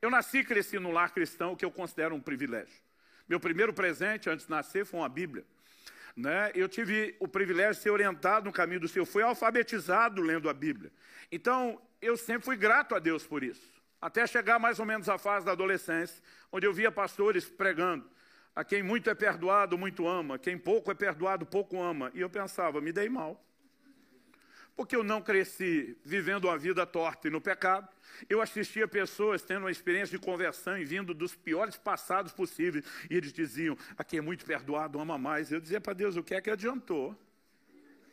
Eu 0.00 0.10
nasci 0.10 0.38
e 0.38 0.44
cresci 0.44 0.78
no 0.78 0.92
lar 0.92 1.12
cristão, 1.12 1.52
o 1.52 1.56
que 1.56 1.64
eu 1.64 1.70
considero 1.70 2.14
um 2.14 2.20
privilégio. 2.20 2.80
Meu 3.28 3.40
primeiro 3.40 3.74
presente 3.74 4.30
antes 4.30 4.46
de 4.46 4.50
nascer 4.50 4.86
foi 4.86 5.00
uma 5.00 5.08
Bíblia. 5.08 5.44
Né? 6.16 6.50
Eu 6.54 6.68
tive 6.68 7.16
o 7.18 7.26
privilégio 7.26 7.74
de 7.74 7.80
ser 7.80 7.90
orientado 7.90 8.46
no 8.46 8.52
caminho 8.52 8.80
do 8.80 8.88
Senhor, 8.88 9.04
fui 9.04 9.22
alfabetizado 9.22 10.22
lendo 10.22 10.48
a 10.48 10.54
Bíblia. 10.54 10.92
Então, 11.30 11.80
eu 12.00 12.16
sempre 12.16 12.44
fui 12.44 12.56
grato 12.56 12.94
a 12.94 12.98
Deus 12.98 13.26
por 13.26 13.42
isso. 13.42 13.77
Até 14.00 14.26
chegar 14.26 14.58
mais 14.58 14.78
ou 14.78 14.86
menos 14.86 15.08
à 15.08 15.18
fase 15.18 15.44
da 15.44 15.52
adolescência, 15.52 16.22
onde 16.52 16.66
eu 16.66 16.72
via 16.72 16.90
pastores 16.90 17.48
pregando, 17.48 18.08
a 18.54 18.64
quem 18.64 18.82
muito 18.82 19.10
é 19.10 19.14
perdoado, 19.14 19.76
muito 19.76 20.06
ama, 20.06 20.38
quem 20.38 20.56
pouco 20.56 20.90
é 20.90 20.94
perdoado, 20.94 21.44
pouco 21.44 21.80
ama. 21.80 22.10
E 22.14 22.20
eu 22.20 22.30
pensava, 22.30 22.80
me 22.80 22.92
dei 22.92 23.08
mal. 23.08 23.44
Porque 24.76 24.94
eu 24.94 25.02
não 25.02 25.20
cresci 25.20 25.98
vivendo 26.04 26.44
uma 26.44 26.56
vida 26.56 26.86
torta 26.86 27.26
e 27.26 27.30
no 27.30 27.40
pecado. 27.40 27.88
Eu 28.28 28.40
assistia 28.40 28.86
pessoas 28.86 29.42
tendo 29.42 29.62
uma 29.62 29.70
experiência 29.72 30.16
de 30.16 30.24
conversão 30.24 30.78
e 30.78 30.84
vindo 30.84 31.12
dos 31.12 31.34
piores 31.34 31.76
passados 31.76 32.32
possíveis. 32.32 32.84
E 33.10 33.16
eles 33.16 33.32
diziam, 33.32 33.76
a 33.96 34.04
quem 34.04 34.18
é 34.20 34.22
muito 34.22 34.44
perdoado, 34.44 35.00
ama 35.00 35.18
mais. 35.18 35.50
Eu 35.50 35.60
dizia 35.60 35.80
para 35.80 35.92
Deus, 35.92 36.16
o 36.16 36.22
que 36.22 36.34
é 36.34 36.40
que 36.40 36.48
adiantou? 36.48 37.16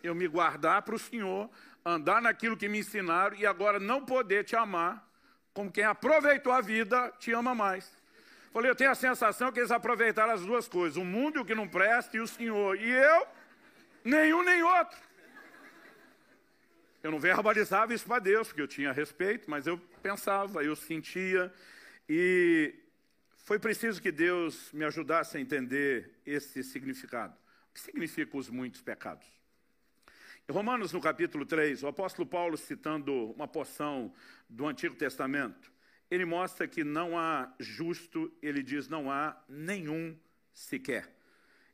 Eu 0.01 0.15
me 0.15 0.27
guardar 0.27 0.81
para 0.81 0.95
o 0.95 1.00
Senhor, 1.00 1.50
andar 1.86 2.19
naquilo 2.19 2.57
que 2.57 2.67
me 2.67 2.79
ensinaram 2.79 3.36
e 3.36 3.45
agora 3.45 3.79
não 3.79 4.03
poder 4.03 4.43
te 4.43 4.55
amar 4.55 5.07
como 5.55 5.71
quem 5.71 5.85
aproveitou 5.85 6.51
a 6.51 6.59
vida 6.59 7.12
te 7.17 7.31
ama 7.31 7.55
mais. 7.55 7.89
Falei, 8.51 8.69
eu 8.69 8.75
tenho 8.75 8.91
a 8.91 8.95
sensação 8.95 9.51
que 9.53 9.59
eles 9.59 9.71
aproveitaram 9.71 10.33
as 10.33 10.41
duas 10.41 10.67
coisas, 10.67 10.97
o 10.97 11.05
mundo 11.05 11.38
e 11.38 11.41
o 11.41 11.45
que 11.45 11.55
não 11.55 11.67
presta 11.67 12.17
e 12.17 12.19
o 12.19 12.27
Senhor. 12.27 12.77
E 12.77 12.89
eu, 12.89 13.27
nenhum 14.03 14.43
nem 14.43 14.62
outro. 14.62 14.97
Eu 17.01 17.09
não 17.09 17.19
verbalizava 17.19 17.93
isso 17.93 18.05
para 18.05 18.19
Deus, 18.19 18.50
porque 18.50 18.62
eu 18.62 18.67
tinha 18.67 18.91
respeito, 18.91 19.50
mas 19.50 19.65
eu 19.65 19.77
pensava, 20.03 20.62
eu 20.62 20.75
sentia. 20.75 21.53
E 22.09 22.75
foi 23.38 23.57
preciso 23.57 24.01
que 24.01 24.12
Deus 24.12 24.71
me 24.74 24.83
ajudasse 24.83 25.38
a 25.38 25.39
entender 25.39 26.12
esse 26.25 26.63
significado. 26.63 27.33
O 27.69 27.74
que 27.75 27.79
significa 27.79 28.35
os 28.35 28.50
muitos 28.50 28.81
pecados? 28.81 29.25
Romanos, 30.49 30.93
no 30.93 31.01
capítulo 31.01 31.43
3, 31.43 31.81
o 31.81 31.87
apóstolo 31.87 32.27
Paulo, 32.27 32.55
citando 32.55 33.31
uma 33.31 33.47
porção 33.47 34.13
do 34.47 34.67
Antigo 34.67 34.93
Testamento, 34.93 35.71
ele 36.09 36.23
mostra 36.23 36.67
que 36.67 36.83
não 36.83 37.17
há 37.17 37.51
justo, 37.59 38.31
ele 38.43 38.61
diz, 38.61 38.87
não 38.87 39.09
há 39.09 39.35
nenhum 39.49 40.15
sequer. 40.53 41.11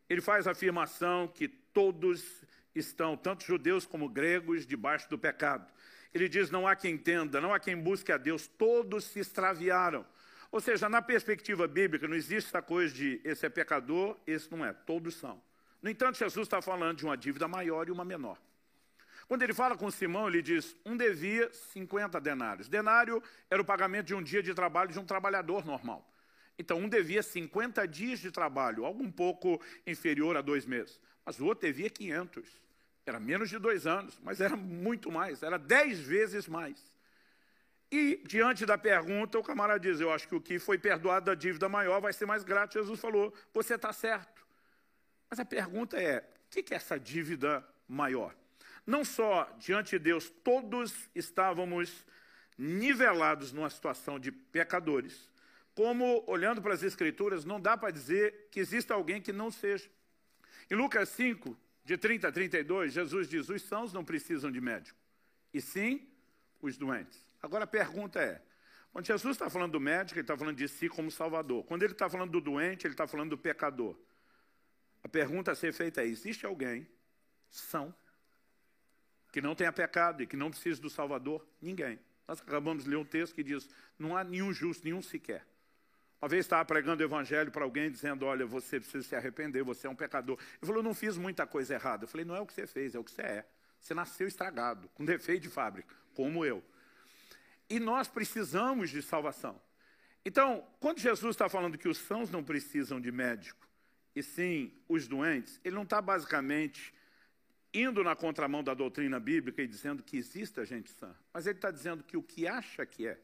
Ele 0.09 0.21
faz 0.21 0.47
a 0.47 0.51
afirmação 0.51 1.27
que 1.27 1.49
todos 1.49 2.45
estão, 2.73 3.17
tanto 3.17 3.43
judeus 3.43 3.85
como 3.85 4.07
gregos, 4.07 4.65
debaixo 4.65 5.09
do 5.09 5.19
pecado. 5.19 5.69
Ele 6.13 6.29
diz, 6.29 6.49
não 6.49 6.65
há 6.65 6.73
quem 6.73 6.93
entenda, 6.93 7.41
não 7.41 7.53
há 7.53 7.59
quem 7.59 7.75
busque 7.75 8.11
a 8.13 8.17
Deus, 8.17 8.47
todos 8.47 9.03
se 9.03 9.19
extraviaram. 9.19 10.05
Ou 10.49 10.61
seja, 10.61 10.87
na 10.87 11.01
perspectiva 11.01 11.67
bíblica, 11.67 12.07
não 12.07 12.15
existe 12.15 12.47
essa 12.47 12.61
coisa 12.61 12.93
de 12.93 13.19
esse 13.25 13.45
é 13.45 13.49
pecador, 13.49 14.17
esse 14.25 14.49
não 14.49 14.65
é, 14.65 14.71
todos 14.71 15.15
são. 15.15 15.41
No 15.81 15.89
entanto, 15.89 16.17
Jesus 16.17 16.47
está 16.47 16.61
falando 16.61 16.99
de 16.99 17.05
uma 17.05 17.17
dívida 17.17 17.49
maior 17.49 17.89
e 17.89 17.91
uma 17.91 18.05
menor. 18.05 18.39
Quando 19.31 19.43
ele 19.43 19.53
fala 19.53 19.77
com 19.77 19.89
Simão, 19.89 20.27
ele 20.27 20.41
diz, 20.41 20.75
um 20.85 20.97
devia 20.97 21.49
50 21.53 22.19
denários. 22.19 22.67
Denário 22.67 23.23
era 23.49 23.61
o 23.61 23.63
pagamento 23.63 24.07
de 24.07 24.13
um 24.13 24.21
dia 24.21 24.43
de 24.43 24.53
trabalho 24.53 24.91
de 24.91 24.99
um 24.99 25.05
trabalhador 25.05 25.65
normal. 25.65 26.05
Então, 26.59 26.77
um 26.77 26.89
devia 26.89 27.23
50 27.23 27.87
dias 27.87 28.19
de 28.19 28.29
trabalho, 28.29 28.83
algo 28.83 29.01
um 29.01 29.09
pouco 29.09 29.61
inferior 29.87 30.35
a 30.35 30.41
dois 30.41 30.65
meses. 30.65 30.99
Mas 31.25 31.39
o 31.39 31.45
outro 31.45 31.65
devia 31.65 31.89
500. 31.89 32.45
Era 33.05 33.21
menos 33.21 33.49
de 33.49 33.57
dois 33.57 33.87
anos, 33.87 34.19
mas 34.21 34.41
era 34.41 34.57
muito 34.57 35.09
mais, 35.09 35.41
era 35.41 35.57
dez 35.57 35.97
vezes 35.97 36.45
mais. 36.45 36.91
E, 37.89 38.21
diante 38.27 38.65
da 38.65 38.77
pergunta, 38.77 39.39
o 39.39 39.43
camarada 39.43 39.79
diz, 39.79 40.01
eu 40.01 40.11
acho 40.11 40.27
que 40.27 40.35
o 40.35 40.41
que 40.41 40.59
foi 40.59 40.77
perdoado 40.77 41.27
da 41.27 41.35
dívida 41.35 41.69
maior 41.69 42.01
vai 42.01 42.11
ser 42.11 42.25
mais 42.25 42.43
grato. 42.43 42.73
Jesus 42.73 42.99
falou, 42.99 43.33
você 43.53 43.75
está 43.75 43.93
certo. 43.93 44.45
Mas 45.29 45.39
a 45.39 45.45
pergunta 45.45 45.97
é, 45.97 46.19
o 46.19 46.49
que 46.49 46.73
é 46.73 46.75
essa 46.75 46.99
dívida 46.99 47.65
maior? 47.87 48.35
Não 48.85 49.05
só 49.05 49.49
diante 49.59 49.91
de 49.91 49.99
Deus, 49.99 50.29
todos 50.43 51.09
estávamos 51.15 52.05
nivelados 52.57 53.51
numa 53.51 53.69
situação 53.69 54.19
de 54.19 54.31
pecadores, 54.31 55.29
como, 55.73 56.23
olhando 56.27 56.61
para 56.61 56.73
as 56.73 56.83
Escrituras, 56.83 57.45
não 57.45 57.59
dá 57.59 57.77
para 57.77 57.91
dizer 57.91 58.49
que 58.51 58.59
exista 58.59 58.93
alguém 58.93 59.21
que 59.21 59.31
não 59.31 59.49
seja. 59.49 59.89
Em 60.69 60.75
Lucas 60.75 61.09
5, 61.09 61.57
de 61.83 61.97
30 61.97 62.27
a 62.27 62.31
32, 62.31 62.93
Jesus 62.93 63.27
diz, 63.27 63.49
os 63.49 63.61
sãos 63.61 63.93
não 63.93 64.03
precisam 64.03 64.51
de 64.51 64.61
médico, 64.61 64.99
e 65.53 65.61
sim 65.61 66.07
os 66.61 66.77
doentes. 66.77 67.19
Agora 67.41 67.63
a 67.63 67.67
pergunta 67.67 68.19
é, 68.19 68.41
quando 68.91 69.05
Jesus 69.05 69.35
está 69.35 69.49
falando 69.49 69.71
do 69.71 69.79
médico, 69.79 70.19
ele 70.19 70.23
está 70.23 70.37
falando 70.37 70.57
de 70.57 70.67
si 70.67 70.89
como 70.89 71.09
salvador. 71.09 71.63
Quando 71.63 71.83
ele 71.83 71.93
está 71.93 72.09
falando 72.09 72.31
do 72.31 72.41
doente, 72.41 72.85
ele 72.85 72.93
está 72.93 73.07
falando 73.07 73.29
do 73.29 73.37
pecador. 73.37 73.97
A 75.01 75.07
pergunta 75.07 75.51
a 75.51 75.55
ser 75.55 75.73
feita 75.73 76.01
é, 76.01 76.05
existe 76.05 76.45
alguém 76.45 76.87
são 77.49 77.93
que 79.31 79.41
não 79.41 79.55
tenha 79.55 79.71
pecado 79.71 80.21
e 80.21 80.27
que 80.27 80.35
não 80.35 80.49
precise 80.49 80.81
do 80.81 80.89
Salvador? 80.89 81.45
Ninguém. 81.61 81.99
Nós 82.27 82.41
acabamos 82.41 82.83
de 82.83 82.89
ler 82.89 82.97
um 82.97 83.05
texto 83.05 83.33
que 83.33 83.43
diz, 83.43 83.67
não 83.97 84.15
há 84.15 84.23
nenhum 84.23 84.53
justo, 84.53 84.83
nenhum 84.83 85.01
sequer. 85.01 85.45
Uma 86.21 86.29
vez 86.29 86.45
estava 86.45 86.63
pregando 86.63 87.01
o 87.01 87.05
evangelho 87.05 87.51
para 87.51 87.63
alguém, 87.63 87.89
dizendo, 87.89 88.25
olha, 88.25 88.45
você 88.45 88.79
precisa 88.79 89.03
se 89.03 89.15
arrepender, 89.15 89.63
você 89.63 89.87
é 89.87 89.89
um 89.89 89.95
pecador. 89.95 90.37
Ele 90.39 90.67
falou, 90.67 90.83
não 90.83 90.93
fiz 90.93 91.17
muita 91.17 91.47
coisa 91.47 91.73
errada. 91.73 92.03
Eu 92.03 92.07
falei, 92.07 92.25
não 92.25 92.35
é 92.35 92.39
o 92.39 92.45
que 92.45 92.53
você 92.53 92.67
fez, 92.67 92.93
é 92.93 92.99
o 92.99 93.03
que 93.03 93.11
você 93.11 93.23
é. 93.23 93.45
Você 93.79 93.95
nasceu 93.95 94.27
estragado, 94.27 94.87
com 94.89 95.03
defeito 95.03 95.41
de 95.43 95.49
fábrica, 95.49 95.95
como 96.13 96.45
eu. 96.45 96.63
E 97.67 97.79
nós 97.79 98.07
precisamos 98.07 98.91
de 98.91 99.01
salvação. 99.01 99.59
Então, 100.23 100.63
quando 100.79 100.99
Jesus 100.99 101.33
está 101.33 101.49
falando 101.49 101.77
que 101.77 101.87
os 101.87 101.97
sãos 101.97 102.29
não 102.29 102.43
precisam 102.43 103.01
de 103.01 103.11
médico, 103.11 103.67
e 104.15 104.21
sim 104.21 104.71
os 104.87 105.07
doentes, 105.07 105.59
ele 105.63 105.75
não 105.75 105.83
está 105.83 106.01
basicamente 106.01 106.93
indo 107.73 108.03
na 108.03 108.15
contramão 108.15 108.63
da 108.63 108.73
doutrina 108.73 109.19
bíblica 109.19 109.61
e 109.61 109.67
dizendo 109.67 110.03
que 110.03 110.17
existe 110.17 110.59
a 110.59 110.65
gente 110.65 110.91
sã, 110.91 111.15
mas 111.33 111.47
ele 111.47 111.57
está 111.57 111.71
dizendo 111.71 112.03
que 112.03 112.17
o 112.17 112.23
que 112.23 112.47
acha 112.47 112.85
que 112.85 113.07
é, 113.07 113.19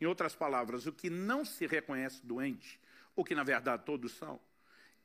em 0.00 0.06
outras 0.06 0.34
palavras, 0.34 0.86
o 0.86 0.92
que 0.92 1.10
não 1.10 1.44
se 1.44 1.66
reconhece 1.66 2.24
doente, 2.24 2.80
o 3.14 3.24
que 3.24 3.34
na 3.34 3.44
verdade 3.44 3.84
todos 3.84 4.12
são, 4.12 4.40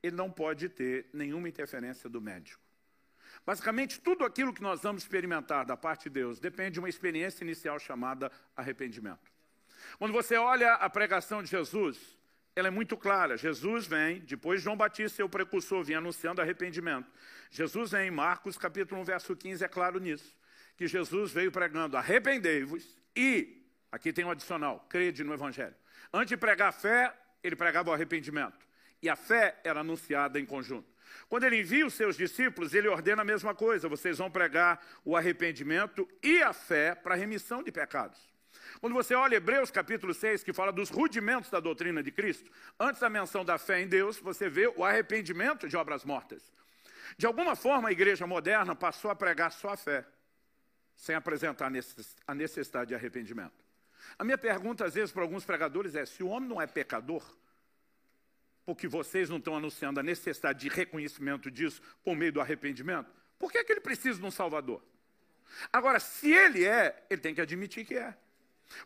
ele 0.01 0.15
não 0.15 0.31
pode 0.31 0.69
ter 0.69 1.09
nenhuma 1.13 1.49
interferência 1.49 2.09
do 2.09 2.21
médico. 2.21 2.61
Basicamente, 3.45 3.99
tudo 3.99 4.25
aquilo 4.25 4.53
que 4.53 4.61
nós 4.61 4.81
vamos 4.81 5.03
experimentar 5.03 5.65
da 5.65 5.77
parte 5.77 6.03
de 6.03 6.09
Deus 6.11 6.39
depende 6.39 6.71
de 6.71 6.79
uma 6.79 6.89
experiência 6.89 7.43
inicial 7.43 7.79
chamada 7.79 8.31
arrependimento. 8.55 9.31
Quando 9.97 10.13
você 10.13 10.35
olha 10.35 10.73
a 10.73 10.89
pregação 10.89 11.43
de 11.43 11.49
Jesus, 11.49 12.16
ela 12.57 12.67
é 12.67 12.71
muito 12.71 12.97
clara. 12.97 13.37
Jesus 13.37 13.85
vem, 13.87 14.19
depois 14.19 14.61
João 14.61 14.75
Batista, 14.75 15.17
seu 15.17 15.29
precursor, 15.29 15.83
vinha 15.83 15.97
anunciando 15.97 16.41
arrependimento. 16.41 17.09
Jesus 17.51 17.91
vem 17.91 18.07
em 18.07 18.11
Marcos, 18.11 18.57
capítulo 18.57 19.01
1, 19.01 19.03
verso 19.03 19.35
15, 19.35 19.63
é 19.63 19.67
claro 19.67 19.99
nisso. 19.99 20.35
Que 20.75 20.87
Jesus 20.87 21.31
veio 21.31 21.51
pregando, 21.51 21.97
arrependei-vos 21.97 22.97
e 23.15 23.57
Aqui 23.91 24.11
tem 24.11 24.25
um 24.25 24.31
adicional, 24.31 24.85
crede 24.89 25.23
no 25.23 25.33
Evangelho. 25.33 25.75
Antes 26.13 26.29
de 26.29 26.37
pregar 26.37 26.73
fé, 26.73 27.13
ele 27.43 27.55
pregava 27.55 27.89
o 27.89 27.93
arrependimento. 27.93 28.67
E 29.01 29.09
a 29.09 29.15
fé 29.15 29.59
era 29.63 29.79
anunciada 29.79 30.39
em 30.39 30.45
conjunto. 30.45 30.87
Quando 31.29 31.45
ele 31.45 31.61
envia 31.61 31.85
os 31.85 31.93
seus 31.93 32.17
discípulos, 32.17 32.73
ele 32.73 32.87
ordena 32.87 33.21
a 33.21 33.25
mesma 33.25 33.55
coisa. 33.55 33.87
Vocês 33.87 34.17
vão 34.17 34.29
pregar 34.29 34.85
o 35.05 35.15
arrependimento 35.15 36.07
e 36.21 36.41
a 36.41 36.51
fé 36.51 36.95
para 36.95 37.15
a 37.15 37.17
remissão 37.17 37.63
de 37.63 37.71
pecados. 37.71 38.19
Quando 38.79 38.93
você 38.93 39.13
olha 39.15 39.35
Hebreus 39.35 39.71
capítulo 39.71 40.13
6, 40.13 40.43
que 40.43 40.53
fala 40.53 40.71
dos 40.71 40.89
rudimentos 40.89 41.49
da 41.49 41.59
doutrina 41.59 42.01
de 42.03 42.11
Cristo, 42.11 42.51
antes 42.79 43.01
da 43.01 43.09
menção 43.09 43.43
da 43.43 43.57
fé 43.57 43.81
em 43.81 43.87
Deus, 43.87 44.17
você 44.19 44.49
vê 44.49 44.67
o 44.67 44.83
arrependimento 44.83 45.67
de 45.67 45.75
obras 45.75 46.03
mortas. 46.03 46.51
De 47.17 47.25
alguma 47.25 47.55
forma, 47.55 47.89
a 47.89 47.91
igreja 47.91 48.27
moderna 48.27 48.75
passou 48.75 49.09
a 49.09 49.15
pregar 49.15 49.51
só 49.51 49.69
a 49.69 49.77
fé, 49.77 50.05
sem 50.95 51.15
apresentar 51.15 51.71
a 52.27 52.35
necessidade 52.35 52.89
de 52.89 52.95
arrependimento. 52.95 53.65
A 54.17 54.23
minha 54.23 54.37
pergunta, 54.37 54.85
às 54.85 54.93
vezes, 54.93 55.11
para 55.11 55.21
alguns 55.21 55.45
pregadores 55.45 55.95
é: 55.95 56.05
se 56.05 56.23
o 56.23 56.27
homem 56.27 56.49
não 56.49 56.61
é 56.61 56.67
pecador, 56.67 57.23
porque 58.65 58.87
vocês 58.87 59.29
não 59.29 59.37
estão 59.37 59.55
anunciando 59.55 59.99
a 59.99 60.03
necessidade 60.03 60.59
de 60.59 60.69
reconhecimento 60.69 61.49
disso 61.49 61.81
por 62.03 62.15
meio 62.15 62.31
do 62.31 62.41
arrependimento, 62.41 63.09
por 63.39 63.51
que, 63.51 63.59
é 63.59 63.63
que 63.63 63.71
ele 63.71 63.81
precisa 63.81 64.19
de 64.19 64.25
um 64.25 64.31
Salvador? 64.31 64.83
Agora, 65.71 65.99
se 65.99 66.31
ele 66.31 66.65
é, 66.65 67.05
ele 67.09 67.21
tem 67.21 67.33
que 67.33 67.41
admitir 67.41 67.85
que 67.85 67.95
é. 67.95 68.15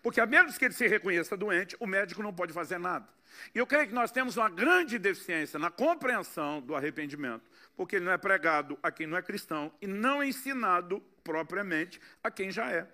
Porque 0.01 0.21
a 0.21 0.25
menos 0.25 0.57
que 0.57 0.65
ele 0.65 0.73
se 0.73 0.87
reconheça 0.87 1.35
doente, 1.35 1.75
o 1.79 1.87
médico 1.87 2.21
não 2.21 2.33
pode 2.33 2.53
fazer 2.53 2.77
nada. 2.77 3.07
E 3.55 3.57
eu 3.57 3.65
creio 3.65 3.87
que 3.87 3.93
nós 3.93 4.11
temos 4.11 4.37
uma 4.37 4.49
grande 4.49 4.99
deficiência 4.99 5.57
na 5.57 5.71
compreensão 5.71 6.61
do 6.61 6.75
arrependimento, 6.75 7.49
porque 7.75 7.95
ele 7.95 8.05
não 8.05 8.11
é 8.11 8.17
pregado 8.17 8.77
a 8.83 8.91
quem 8.91 9.07
não 9.07 9.17
é 9.17 9.21
cristão 9.21 9.71
e 9.81 9.87
não 9.87 10.21
é 10.21 10.27
ensinado 10.27 11.01
propriamente 11.23 11.99
a 12.23 12.29
quem 12.29 12.51
já 12.51 12.69
é. 12.71 12.87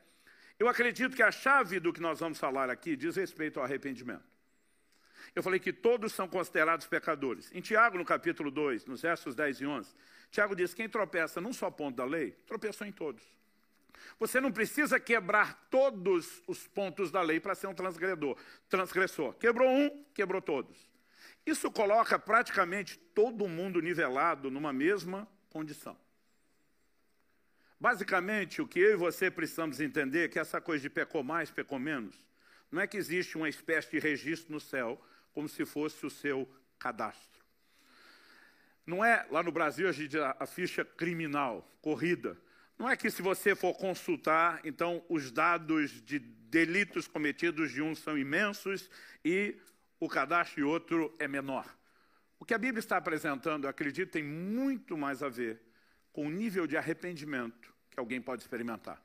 Eu 0.60 0.68
acredito 0.68 1.16
que 1.16 1.24
a 1.24 1.32
chave 1.32 1.80
do 1.80 1.94
que 1.94 2.02
nós 2.02 2.20
vamos 2.20 2.40
falar 2.40 2.70
aqui 2.70 2.96
diz 2.96 3.16
respeito 3.16 3.60
ao 3.60 3.66
arrependimento. 3.66 4.24
Eu 5.36 5.44
falei 5.44 5.60
que 5.60 5.72
todos 5.72 6.14
são 6.14 6.28
considerados 6.28 6.88
pecadores. 6.88 7.52
Em 7.54 7.62
Tiago, 7.62 7.98
no 7.98 8.06
capítulo 8.06 8.50
2, 8.50 8.86
nos 8.86 9.02
versos 9.02 9.36
10 9.36 9.62
e 9.62 9.66
11, 9.68 9.94
Tiago 10.32 10.56
diz: 10.56 10.74
quem 10.74 10.90
tropeça 10.90 11.40
num 11.40 11.54
só 11.54 11.70
ponto 11.70 11.96
da 11.96 12.06
lei, 12.06 12.32
tropeçou 12.48 12.88
em 12.88 12.92
todos. 12.92 13.24
Você 14.20 14.40
não 14.40 14.52
precisa 14.52 15.00
quebrar 15.00 15.68
todos 15.70 16.42
os 16.48 16.68
pontos 16.68 17.12
da 17.12 17.22
lei 17.22 17.40
para 17.40 17.56
ser 17.56 17.68
um 17.68 17.74
transgredor, 17.74 18.38
transgressor. 18.70 19.34
Quebrou 19.36 19.70
um, 19.70 20.06
quebrou 20.14 20.42
todos. 20.42 20.90
Isso 21.46 21.72
coloca 21.72 22.20
praticamente 22.20 22.98
todo 22.98 23.48
mundo 23.48 23.82
nivelado 23.82 24.52
numa 24.52 24.74
mesma 24.74 25.28
condição. 25.50 25.98
Basicamente, 27.80 28.62
o 28.62 28.68
que 28.68 28.80
eu 28.80 28.94
e 28.94 28.96
você 28.96 29.30
precisamos 29.30 29.80
entender 29.80 30.26
é 30.26 30.28
que 30.28 30.40
essa 30.40 30.60
coisa 30.60 30.82
de 30.82 30.90
pecou 30.90 31.24
mais, 31.24 31.52
pecou 31.52 31.78
menos, 31.78 32.16
não 32.72 32.82
é 32.82 32.88
que 32.88 32.98
existe 32.98 33.38
uma 33.38 33.48
espécie 33.48 33.92
de 33.92 34.00
registro 34.00 34.52
no 34.52 34.60
céu, 34.60 35.02
como 35.32 35.48
se 35.48 35.66
fosse 35.66 36.06
o 36.06 36.10
seu 36.10 36.50
cadastro. 36.80 37.38
Não 38.86 39.04
é, 39.04 39.28
lá 39.30 39.44
no 39.44 39.52
Brasil, 39.52 39.88
a, 39.88 39.92
gente, 39.92 40.18
a 40.18 40.46
ficha 40.46 40.84
criminal, 40.84 41.70
corrida. 41.82 42.38
Não 42.78 42.90
é 42.90 42.96
que 42.96 43.10
se 43.10 43.22
você 43.22 43.56
for 43.56 43.74
consultar, 43.74 44.62
então 44.64 45.04
os 45.10 45.32
dados 45.32 46.02
de 46.04 46.20
delitos 46.20 47.08
cometidos 47.08 47.72
de 47.72 47.82
um 47.82 47.96
são 47.96 48.18
imensos 48.18 48.90
e 49.26 49.58
o 50.00 50.08
cadastro 50.08 50.58
de 50.58 50.64
outro 50.64 51.16
é 51.18 51.28
menor. 51.28 51.66
O 52.40 52.46
que 52.46 52.54
a 52.54 52.58
Bíblia 52.58 52.80
está 52.80 52.98
apresentando, 52.98 53.64
eu 53.64 53.70
acredito, 53.70 54.12
tem 54.12 54.24
muito 54.24 54.96
mais 54.96 55.24
a 55.24 55.30
ver 55.30 55.60
com 56.14 56.28
o 56.28 56.30
nível 56.30 56.68
de 56.68 56.78
arrependimento 56.78 57.74
que 57.90 58.00
alguém 58.00 58.22
pode 58.22 58.44
experimentar. 58.44 59.02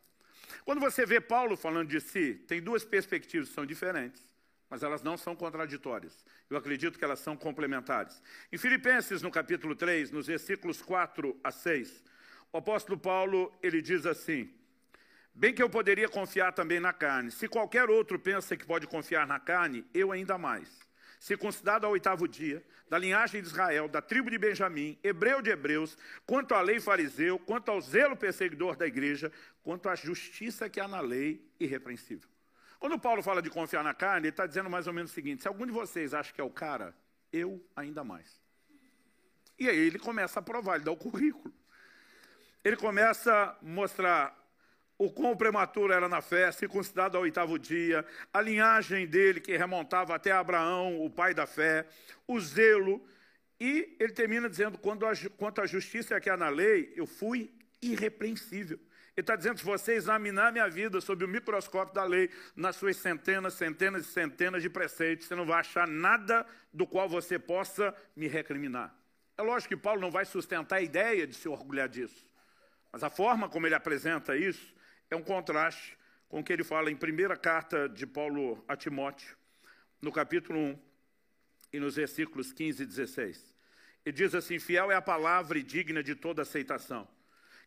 Quando 0.65 0.81
você 0.81 1.07
vê 1.07 1.19
Paulo 1.21 1.57
falando 1.57 1.89
de 1.89 2.01
si, 2.01 2.35
tem 2.47 2.61
duas 2.61 2.85
perspectivas 2.85 3.49
que 3.49 3.55
são 3.55 3.65
diferentes, 3.65 4.23
mas 4.69 4.83
elas 4.83 5.03
não 5.03 5.17
são 5.17 5.35
contraditórias. 5.35 6.25
Eu 6.49 6.59
acredito 6.59 6.99
que 6.99 7.05
elas 7.05 7.21
são 7.21 7.37
complementares. 7.37 8.23
Em 8.53 8.59
Filipenses, 8.59 9.23
no 9.23 9.31
capítulo 9.31 9.75
3, 9.75 10.11
nos 10.11 10.27
versículos 10.27 10.83
4 10.83 11.39
a 11.43 11.51
6, 11.51 12.05
o 12.53 12.59
apóstolo 12.59 12.99
Paulo, 12.99 13.53
ele 13.63 13.81
diz 13.81 14.05
assim: 14.05 14.53
Bem 15.35 15.55
que 15.55 15.63
eu 15.63 15.71
poderia 15.71 16.09
confiar 16.09 16.53
também 16.53 16.79
na 16.79 16.93
carne. 16.93 17.31
Se 17.31 17.49
qualquer 17.49 17.89
outro 17.89 18.19
pensa 18.19 18.57
que 18.57 18.67
pode 18.67 18.87
confiar 18.87 19.27
na 19.27 19.41
carne, 19.41 19.85
eu 19.95 20.13
ainda 20.13 20.37
mais 20.37 20.83
circuncidado 21.23 21.87
ao 21.87 21.93
oitavo 21.93 22.27
dia, 22.27 22.65
da 22.91 22.99
linhagem 22.99 23.41
de 23.41 23.47
Israel, 23.47 23.87
da 23.87 24.03
tribo 24.03 24.29
de 24.29 24.37
Benjamim, 24.37 24.99
hebreu 25.05 25.41
de 25.41 25.51
hebreus, 25.51 25.97
quanto 26.27 26.53
à 26.53 26.61
lei 26.61 26.81
fariseu, 26.81 27.39
quanto 27.39 27.71
ao 27.71 27.81
zelo 27.81 28.17
perseguidor 28.17 28.75
da 28.75 28.89
igreja, 28.89 29.31
quanto 29.63 29.89
à 29.89 29.95
justiça 29.95 30.69
que 30.69 30.81
há 30.81 30.89
na 30.89 31.01
lei, 31.01 31.49
irrepreensível. 31.61 32.29
Quando 32.81 32.99
Paulo 32.99 33.23
fala 33.23 33.41
de 33.41 33.49
confiar 33.49 33.85
na 33.85 33.95
carne, 33.95 34.27
ele 34.27 34.31
está 34.31 34.47
dizendo 34.47 34.69
mais 34.69 34.89
ou 34.89 34.93
menos 34.93 35.13
o 35.13 35.15
seguinte: 35.15 35.43
se 35.43 35.49
algum 35.49 35.65
de 35.65 35.71
vocês 35.71 36.13
acha 36.13 36.33
que 36.33 36.41
é 36.41 36.45
o 36.45 36.51
cara, 36.51 36.93
eu 37.33 37.65
ainda 37.77 38.03
mais. 38.03 38.43
E 39.57 39.69
aí 39.69 39.79
ele 39.79 40.01
começa 40.01 40.41
a 40.41 40.43
provar, 40.43 40.75
ele 40.75 40.85
dá 40.85 40.91
o 40.91 40.97
currículo. 40.97 41.55
Ele 42.65 42.77
começa 42.77 43.33
a 43.33 43.57
mostrar 43.61 44.39
o 44.97 45.11
quão 45.11 45.37
prematuro 45.37 45.93
era 45.93 46.09
na 46.09 46.21
fé, 46.21 46.53
circuncidado 46.53 47.17
ao 47.17 47.25
oitavo 47.25 47.59
dia, 47.59 48.07
a 48.33 48.41
linhagem 48.41 49.07
dele 49.07 49.41
que 49.41 49.57
remontava 49.57 50.15
até 50.15 50.31
Abraão, 50.31 51.05
o 51.05 51.11
pai 51.11 51.35
da 51.35 51.47
fé, 51.47 51.87
o 52.27 52.39
zelo. 52.41 53.05
E 53.59 53.97
ele 53.99 54.13
termina 54.13 54.49
dizendo: 54.49 54.79
quanto 54.79 55.61
à 55.61 55.67
justiça 55.67 56.21
que 56.21 56.31
há 56.31 56.37
na 56.37 56.49
lei, 56.49 56.93
eu 56.95 57.07
fui 57.07 57.53
irrepreensível. 57.81 58.79
Ele 59.15 59.25
está 59.25 59.37
dizendo, 59.37 59.59
se 59.59 59.65
você 59.65 59.93
examinar 59.93 60.53
minha 60.53 60.69
vida 60.71 60.99
sob 61.01 61.23
o 61.23 61.29
microscópio 61.29 61.95
da 61.95 62.05
lei, 62.05 62.31
nas 62.57 62.77
suas 62.77 62.97
centenas, 62.97 63.55
centenas 63.55 64.07
e 64.07 64.11
centenas 64.11 64.63
de 64.63 64.71
preceitos, 64.71 65.27
você 65.27 65.35
não 65.35 65.45
vai 65.45 65.61
achar 65.61 65.87
nada 65.87 66.47
do 66.73 66.87
qual 66.87 67.09
você 67.09 67.39
possa 67.39 67.95
me 68.17 68.27
recriminar. 68.27 68.95
É 69.37 69.43
lógico 69.43 69.75
que 69.75 69.81
Paulo 69.81 70.01
não 70.01 70.11
vai 70.11 70.25
sustentar 70.25 70.77
a 70.77 70.81
ideia 70.81 71.27
de 71.27 71.35
se 71.35 71.47
orgulhar 71.47 71.89
disso. 71.89 72.25
Mas 72.93 73.03
a 73.03 73.11
forma 73.11 73.49
como 73.49 73.67
ele 73.67 73.75
apresenta 73.75 74.37
isso 74.37 74.75
é 75.11 75.17
um 75.17 75.23
contraste 75.23 75.97
com 76.29 76.41
o 76.41 76.45
que 76.45 76.53
ele 76.53 76.63
fala 76.63 76.91
em 76.91 76.97
primeira 76.97 77.37
carta 77.37 77.89
de 77.89 78.07
Paulo 78.07 78.63
a 78.69 78.77
Timóteo, 78.77 79.37
no 80.01 80.13
capítulo 80.13 80.59
1 80.59 80.79
e 81.73 81.81
nos 81.81 81.97
versículos 81.97 82.53
15 82.53 82.83
e 82.83 82.87
16. 82.87 83.55
Ele 84.05 84.17
diz 84.17 84.35
assim: 84.35 84.59
Fiel 84.59 84.93
é 84.93 84.95
a 84.95 85.03
palavra 85.03 85.59
e 85.59 85.63
digna 85.63 86.03
de 86.03 86.15
toda 86.15 86.43
aceitação 86.43 87.09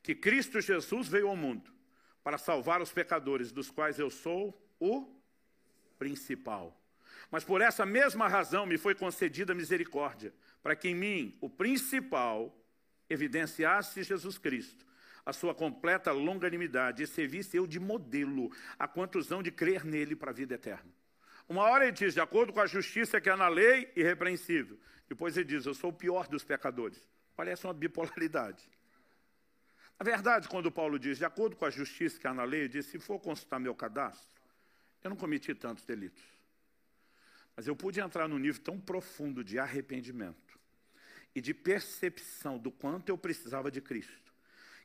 que 0.05 0.13
Cristo 0.13 0.61
Jesus 0.61 1.07
veio 1.07 1.27
ao 1.27 1.35
mundo 1.35 1.73
para 2.23 2.37
salvar 2.37 2.79
os 2.79 2.91
pecadores, 2.91 3.51
dos 3.51 3.71
quais 3.71 3.97
eu 3.97 4.11
sou 4.11 4.55
o 4.79 5.11
principal. 5.97 6.79
Mas 7.31 7.43
por 7.43 7.59
essa 7.59 7.87
mesma 7.87 8.27
razão 8.27 8.67
me 8.67 8.77
foi 8.77 8.93
concedida 8.93 9.55
misericórdia, 9.55 10.31
para 10.61 10.75
que 10.75 10.89
em 10.89 10.93
mim, 10.93 11.35
o 11.41 11.49
principal, 11.49 12.55
evidenciasse 13.09 14.03
Jesus 14.03 14.37
Cristo, 14.37 14.85
a 15.25 15.33
sua 15.33 15.55
completa 15.55 16.11
longanimidade, 16.11 17.03
e 17.03 17.07
servisse 17.07 17.57
eu 17.57 17.65
de 17.65 17.79
modelo 17.79 18.51
a 18.77 18.87
quantos 18.87 19.31
hão 19.31 19.41
de 19.41 19.51
crer 19.51 19.83
nele 19.83 20.15
para 20.15 20.31
a 20.31 20.33
vida 20.33 20.55
eterna. 20.55 20.91
Uma 21.47 21.63
hora 21.63 21.85
ele 21.85 21.91
diz, 21.91 22.13
de 22.13 22.19
acordo 22.19 22.53
com 22.53 22.59
a 22.59 22.65
justiça 22.65 23.19
que 23.19 23.29
é 23.29 23.35
na 23.35 23.47
lei, 23.47 23.91
irrepreensível. 23.95 24.79
Depois 25.07 25.35
ele 25.37 25.45
diz, 25.45 25.65
eu 25.65 25.73
sou 25.73 25.89
o 25.91 25.93
pior 25.93 26.27
dos 26.27 26.43
pecadores. 26.43 26.99
Parece 27.35 27.65
uma 27.65 27.73
bipolaridade. 27.73 28.69
Na 29.99 30.03
verdade, 30.03 30.47
quando 30.47 30.71
Paulo 30.71 30.99
diz, 30.99 31.17
de 31.17 31.25
acordo 31.25 31.55
com 31.55 31.65
a 31.65 31.69
justiça 31.69 32.19
que 32.19 32.27
há 32.27 32.33
na 32.33 32.43
lei, 32.43 32.61
ele 32.61 32.69
diz, 32.69 32.85
se 32.87 32.99
for 32.99 33.19
consultar 33.19 33.59
meu 33.59 33.73
cadastro, 33.73 34.41
eu 35.03 35.09
não 35.09 35.17
cometi 35.17 35.53
tantos 35.53 35.85
delitos. 35.85 36.23
Mas 37.55 37.67
eu 37.67 37.75
pude 37.75 37.99
entrar 37.99 38.27
num 38.27 38.37
nível 38.37 38.61
tão 38.61 38.79
profundo 38.79 39.43
de 39.43 39.57
arrependimento 39.57 40.59
e 41.33 41.39
de 41.39 41.53
percepção 41.53 42.57
do 42.57 42.71
quanto 42.71 43.09
eu 43.09 43.17
precisava 43.17 43.71
de 43.71 43.79
Cristo, 43.79 44.24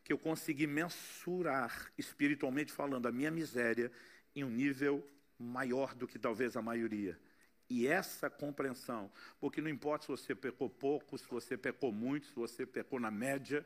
que 0.05 0.13
eu 0.13 0.19
consegui 0.19 0.67
mensurar, 0.67 1.93
espiritualmente 1.97 2.73
falando, 2.73 3.07
a 3.07 3.13
minha 3.13 3.31
miséria 3.31 3.91
em 4.35 4.45
um 4.45 4.51
nível 4.51 5.07
maior 5.39 5.95
do 5.95 6.07
que 6.07 6.19
talvez 6.19 6.57
a 6.57 6.63
maioria. 6.63 7.19
E 7.69 7.87
essa 7.87 8.29
compreensão, 8.29 9.11
porque 9.39 9.61
não 9.61 9.71
importa 9.71 10.05
se 10.05 10.09
você 10.11 10.35
pecou 10.35 10.69
pouco, 10.69 11.17
se 11.17 11.29
você 11.29 11.57
pecou 11.57 11.93
muito, 11.93 12.27
se 12.27 12.35
você 12.35 12.67
pecou 12.67 12.99
na 12.99 13.11
média, 13.11 13.65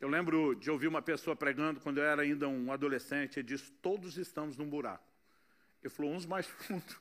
eu 0.00 0.08
lembro 0.08 0.54
de 0.54 0.70
ouvir 0.70 0.86
uma 0.86 1.02
pessoa 1.02 1.34
pregando 1.34 1.80
quando 1.80 1.98
eu 1.98 2.04
era 2.04 2.22
ainda 2.22 2.46
um 2.46 2.70
adolescente, 2.70 3.40
ele 3.40 3.48
disse, 3.48 3.72
todos 3.82 4.16
estamos 4.16 4.56
num 4.56 4.68
buraco. 4.68 5.04
Ele 5.82 5.90
falou, 5.90 6.12
uns 6.12 6.24
mais 6.24 6.46
fundo, 6.46 6.94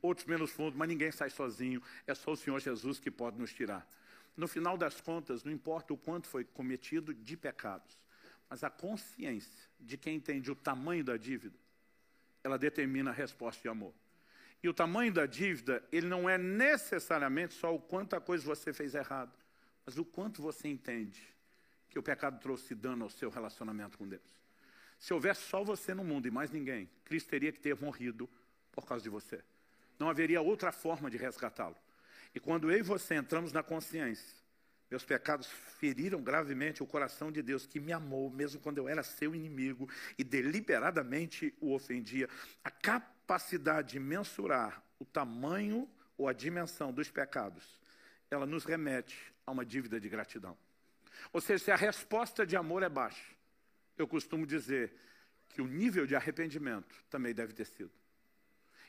outros 0.00 0.26
menos 0.26 0.50
fundo, 0.50 0.76
mas 0.78 0.88
ninguém 0.88 1.12
sai 1.12 1.30
sozinho, 1.30 1.82
é 2.06 2.14
só 2.14 2.32
o 2.32 2.36
Senhor 2.36 2.58
Jesus 2.58 2.98
que 2.98 3.10
pode 3.10 3.38
nos 3.38 3.52
tirar. 3.52 3.86
No 4.36 4.48
final 4.48 4.76
das 4.76 5.00
contas, 5.00 5.44
não 5.44 5.52
importa 5.52 5.94
o 5.94 5.96
quanto 5.96 6.26
foi 6.26 6.44
cometido 6.44 7.14
de 7.14 7.36
pecados, 7.36 7.98
mas 8.48 8.64
a 8.64 8.70
consciência 8.70 9.68
de 9.78 9.96
quem 9.96 10.16
entende 10.16 10.50
o 10.50 10.56
tamanho 10.56 11.04
da 11.04 11.16
dívida, 11.16 11.56
ela 12.42 12.58
determina 12.58 13.10
a 13.10 13.14
resposta 13.14 13.62
de 13.62 13.68
amor. 13.68 13.94
E 14.62 14.68
o 14.68 14.74
tamanho 14.74 15.12
da 15.12 15.26
dívida, 15.26 15.86
ele 15.92 16.06
não 16.06 16.28
é 16.28 16.38
necessariamente 16.38 17.54
só 17.54 17.74
o 17.74 17.80
quanto 17.80 18.16
a 18.16 18.20
coisa 18.20 18.44
você 18.44 18.72
fez 18.72 18.94
errado, 18.94 19.32
mas 19.84 19.98
o 19.98 20.04
quanto 20.04 20.42
você 20.42 20.68
entende 20.68 21.22
que 21.88 21.98
o 21.98 22.02
pecado 22.02 22.40
trouxe 22.40 22.74
dano 22.74 23.04
ao 23.04 23.10
seu 23.10 23.30
relacionamento 23.30 23.96
com 23.96 24.08
Deus. 24.08 24.42
Se 24.98 25.12
houvesse 25.12 25.42
só 25.42 25.62
você 25.62 25.94
no 25.94 26.02
mundo 26.02 26.26
e 26.26 26.30
mais 26.30 26.50
ninguém, 26.50 26.88
Cristo 27.04 27.28
teria 27.28 27.52
que 27.52 27.60
ter 27.60 27.78
morrido 27.80 28.28
por 28.72 28.86
causa 28.86 29.02
de 29.02 29.10
você. 29.10 29.44
Não 29.98 30.08
haveria 30.08 30.40
outra 30.40 30.72
forma 30.72 31.10
de 31.10 31.16
resgatá-lo. 31.16 31.76
E 32.34 32.40
quando 32.40 32.70
eu 32.70 32.78
e 32.78 32.82
você 32.82 33.14
entramos 33.14 33.52
na 33.52 33.62
consciência, 33.62 34.34
meus 34.90 35.04
pecados 35.04 35.46
feriram 35.78 36.22
gravemente 36.22 36.82
o 36.82 36.86
coração 36.86 37.32
de 37.32 37.42
Deus, 37.42 37.66
que 37.66 37.80
me 37.80 37.92
amou, 37.92 38.30
mesmo 38.30 38.60
quando 38.60 38.78
eu 38.78 38.88
era 38.88 39.02
seu 39.02 39.34
inimigo 39.34 39.88
e 40.18 40.24
deliberadamente 40.24 41.54
o 41.60 41.72
ofendia. 41.72 42.28
A 42.62 42.70
capacidade 42.70 43.92
de 43.92 44.00
mensurar 44.00 44.82
o 44.98 45.04
tamanho 45.04 45.88
ou 46.16 46.28
a 46.28 46.32
dimensão 46.32 46.92
dos 46.92 47.10
pecados, 47.10 47.80
ela 48.30 48.46
nos 48.46 48.64
remete 48.64 49.16
a 49.46 49.52
uma 49.52 49.64
dívida 49.64 50.00
de 50.00 50.08
gratidão. 50.08 50.56
Ou 51.32 51.40
seja, 51.40 51.64
se 51.64 51.70
a 51.70 51.76
resposta 51.76 52.46
de 52.46 52.56
amor 52.56 52.82
é 52.82 52.88
baixa, 52.88 53.34
eu 53.96 54.06
costumo 54.06 54.46
dizer 54.46 54.92
que 55.48 55.62
o 55.62 55.66
nível 55.66 56.06
de 56.06 56.14
arrependimento 56.14 56.94
também 57.08 57.34
deve 57.34 57.52
ter 57.52 57.64
sido. 57.64 57.92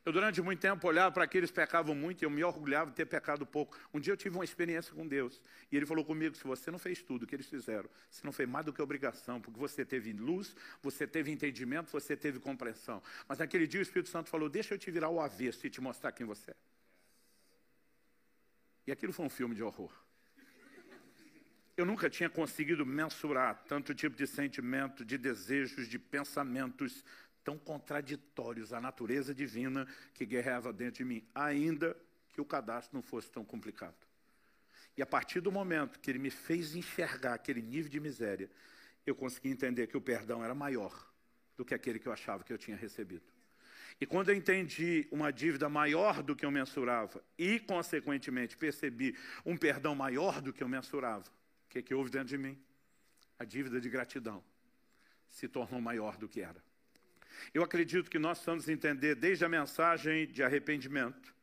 Eu, 0.06 0.14
durante 0.14 0.40
muito 0.40 0.60
tempo, 0.60 0.88
olhava 0.88 1.12
para 1.12 1.24
aqueles 1.24 1.50
que 1.50 1.56
pecavam 1.56 1.96
muito 1.96 2.22
e 2.22 2.26
eu 2.26 2.30
me 2.30 2.44
orgulhava 2.44 2.92
de 2.92 2.96
ter 2.96 3.08
pecado 3.08 3.44
pouco. 3.44 3.76
Um 3.92 4.00
dia 4.00 4.14
eu 4.14 4.18
tive 4.18 4.36
uma 4.36 4.44
experiência 4.44 4.94
com 4.94 5.08
Deus 5.08 5.42
e 5.72 5.76
Ele 5.76 5.86
falou 5.86 6.06
comigo: 6.06 6.36
se 6.36 6.44
você 6.44 6.70
não 6.70 6.78
fez 6.78 7.02
tudo 7.02 7.24
o 7.24 7.28
que 7.28 7.36
eles 7.36 7.48
fizeram, 7.48 7.90
você 8.08 8.22
não 8.24 8.32
fez 8.32 8.48
mais 8.48 8.64
do 8.64 8.72
que 8.72 8.80
obrigação, 8.80 9.42
porque 9.42 9.60
você 9.60 9.84
teve 9.84 10.14
luz, 10.14 10.56
você 10.80 11.08
teve 11.08 11.32
entendimento, 11.32 11.92
você 11.92 12.16
teve 12.16 12.40
compreensão. 12.40 13.02
Mas 13.28 13.40
naquele 13.40 13.66
dia 13.66 13.80
o 13.80 13.84
Espírito 13.84 14.10
Santo 14.10 14.30
falou: 14.30 14.48
deixa 14.48 14.76
eu 14.76 14.78
te 14.78 14.92
virar 14.92 15.10
o 15.10 15.20
avesso 15.20 15.66
e 15.66 15.72
te 15.72 15.82
mostrar 15.82 16.12
quem 16.12 16.26
você 16.28 16.52
é. 16.52 16.56
E 18.86 18.92
aquilo 18.92 19.12
foi 19.12 19.26
um 19.26 19.30
filme 19.30 19.56
de 19.56 19.64
horror 19.64 19.92
eu 21.78 21.86
nunca 21.86 22.10
tinha 22.10 22.30
conseguido 22.30 22.86
mensurar 22.86 23.64
tanto 23.68 23.94
tipo 23.94 24.16
de 24.16 24.26
sentimento, 24.26 25.04
de 25.04 25.18
desejos, 25.18 25.88
de 25.88 26.00
pensamentos 26.00 27.04
tão 27.46 27.58
contraditórios 27.58 28.74
à 28.74 28.82
natureza 28.82 29.34
divina 29.34 29.88
que 30.14 30.26
guerreava 30.26 30.74
dentro 30.74 30.98
de 30.98 31.06
mim, 31.06 31.26
ainda 31.34 31.96
que 32.34 32.42
o 32.42 32.46
cadastro 32.46 32.94
não 32.94 33.02
fosse 33.02 33.32
tão 33.32 33.46
complicado. 33.46 33.96
E 34.98 35.02
a 35.02 35.06
partir 35.06 35.40
do 35.40 35.52
momento 35.52 36.00
que 36.00 36.12
ele 36.12 36.20
me 36.20 36.30
fez 36.30 36.76
enxergar 36.76 37.36
aquele 37.36 37.62
nível 37.62 37.90
de 37.90 38.00
miséria, 38.00 38.50
eu 39.06 39.16
consegui 39.16 39.50
entender 39.50 39.88
que 39.88 39.96
o 39.96 40.02
perdão 40.02 40.44
era 40.44 40.54
maior 40.54 41.10
do 41.56 41.64
que 41.64 41.74
aquele 41.74 42.00
que 42.00 42.08
eu 42.08 42.12
achava 42.12 42.44
que 42.44 42.52
eu 42.52 42.58
tinha 42.58 42.76
recebido. 42.76 43.24
E 44.02 44.06
quando 44.06 44.30
eu 44.30 44.36
entendi 44.36 45.08
uma 45.10 45.32
dívida 45.32 45.70
maior 45.70 46.22
do 46.22 46.36
que 46.36 46.46
eu 46.46 46.52
mensurava 46.52 47.24
e, 47.38 47.60
consequentemente, 47.62 48.58
percebi 48.58 49.18
um 49.46 49.56
perdão 49.56 49.96
maior 49.96 50.42
do 50.42 50.52
que 50.52 50.62
eu 50.62 50.68
mensurava, 50.68 51.32
que, 51.70 51.82
que 51.82 51.94
houve 51.94 52.10
dentro 52.10 52.30
de 52.30 52.38
mim? 52.38 52.58
A 53.38 53.44
dívida 53.44 53.80
de 53.80 53.90
gratidão 53.90 54.44
se 55.30 55.48
tornou 55.48 55.82
maior 55.82 56.18
do 56.18 56.28
que 56.28 56.42
era. 56.42 56.64
Eu 57.54 57.64
acredito 57.64 58.10
que 58.10 58.20
nós 58.20 58.38
precisamos 58.38 58.68
entender 58.68 59.16
desde 59.16 59.46
a 59.46 59.50
mensagem 59.50 60.28
de 60.28 60.44
arrependimento 60.44 61.34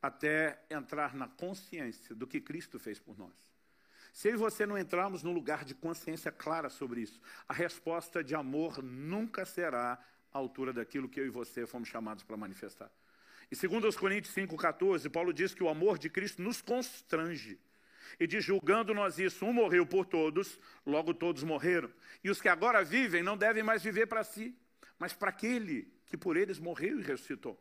até 0.00 0.62
entrar 0.70 1.14
na 1.14 1.28
consciência 1.28 2.14
do 2.14 2.26
que 2.26 2.40
Cristo 2.40 2.78
fez 2.78 2.98
por 2.98 3.18
nós. 3.18 3.48
Se 4.12 4.28
eu 4.28 4.34
e 4.34 4.36
você 4.36 4.66
não 4.66 4.78
entrarmos 4.78 5.22
num 5.22 5.32
lugar 5.32 5.64
de 5.64 5.74
consciência 5.74 6.32
clara 6.32 6.68
sobre 6.68 7.00
isso, 7.00 7.20
a 7.48 7.52
resposta 7.52 8.22
de 8.22 8.34
amor 8.34 8.82
nunca 8.82 9.44
será 9.44 9.98
à 10.32 10.38
altura 10.38 10.72
daquilo 10.72 11.08
que 11.08 11.20
eu 11.20 11.26
e 11.26 11.30
você 11.30 11.66
fomos 11.66 11.88
chamados 11.88 12.24
para 12.24 12.36
manifestar. 12.36 12.90
E 13.50 13.56
segundo 13.56 13.88
os 13.88 13.96
Coríntios 13.96 14.34
5,14, 14.34 15.10
Paulo 15.10 15.32
diz 15.32 15.54
que 15.54 15.62
o 15.62 15.68
amor 15.68 15.98
de 15.98 16.10
Cristo 16.10 16.42
nos 16.42 16.60
constrange. 16.60 17.58
E 18.18 18.26
diz, 18.26 18.44
julgando 18.44 18.94
nós 18.94 19.18
isso, 19.18 19.44
um 19.44 19.52
morreu 19.52 19.86
por 19.86 20.06
todos, 20.06 20.58
logo 20.84 21.14
todos 21.14 21.42
morreram. 21.42 21.90
E 22.22 22.30
os 22.30 22.40
que 22.40 22.48
agora 22.48 22.82
vivem 22.82 23.22
não 23.22 23.36
devem 23.36 23.62
mais 23.62 23.82
viver 23.82 24.06
para 24.06 24.24
si, 24.24 24.54
mas 24.98 25.12
para 25.12 25.30
aquele 25.30 25.92
que 26.06 26.16
por 26.16 26.36
eles 26.36 26.58
morreu 26.58 26.98
e 26.98 27.02
ressuscitou. 27.02 27.58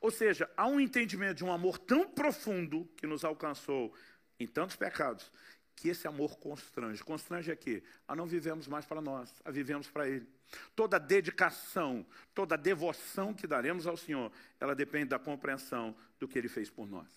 Ou 0.00 0.10
seja, 0.10 0.48
há 0.56 0.66
um 0.66 0.80
entendimento 0.80 1.38
de 1.38 1.44
um 1.44 1.52
amor 1.52 1.78
tão 1.78 2.08
profundo 2.08 2.88
que 2.96 3.06
nos 3.06 3.24
alcançou 3.24 3.92
em 4.38 4.46
tantos 4.46 4.76
pecados, 4.76 5.32
que 5.74 5.88
esse 5.88 6.06
amor 6.06 6.38
constrange. 6.38 7.02
Constrange 7.02 7.50
aqui 7.50 7.82
a 8.06 8.14
não 8.14 8.26
vivemos 8.26 8.66
mais 8.66 8.84
para 8.84 9.00
nós, 9.00 9.32
a 9.44 9.50
vivemos 9.50 9.88
para 9.88 10.08
Ele. 10.08 10.28
Toda 10.74 10.98
dedicação, 10.98 12.06
toda 12.34 12.56
devoção 12.56 13.34
que 13.34 13.46
daremos 13.46 13.86
ao 13.86 13.96
Senhor, 13.96 14.32
ela 14.60 14.74
depende 14.74 15.06
da 15.06 15.18
compreensão 15.18 15.94
do 16.18 16.26
que 16.26 16.38
Ele 16.38 16.48
fez 16.48 16.70
por 16.70 16.88
nós. 16.88 17.08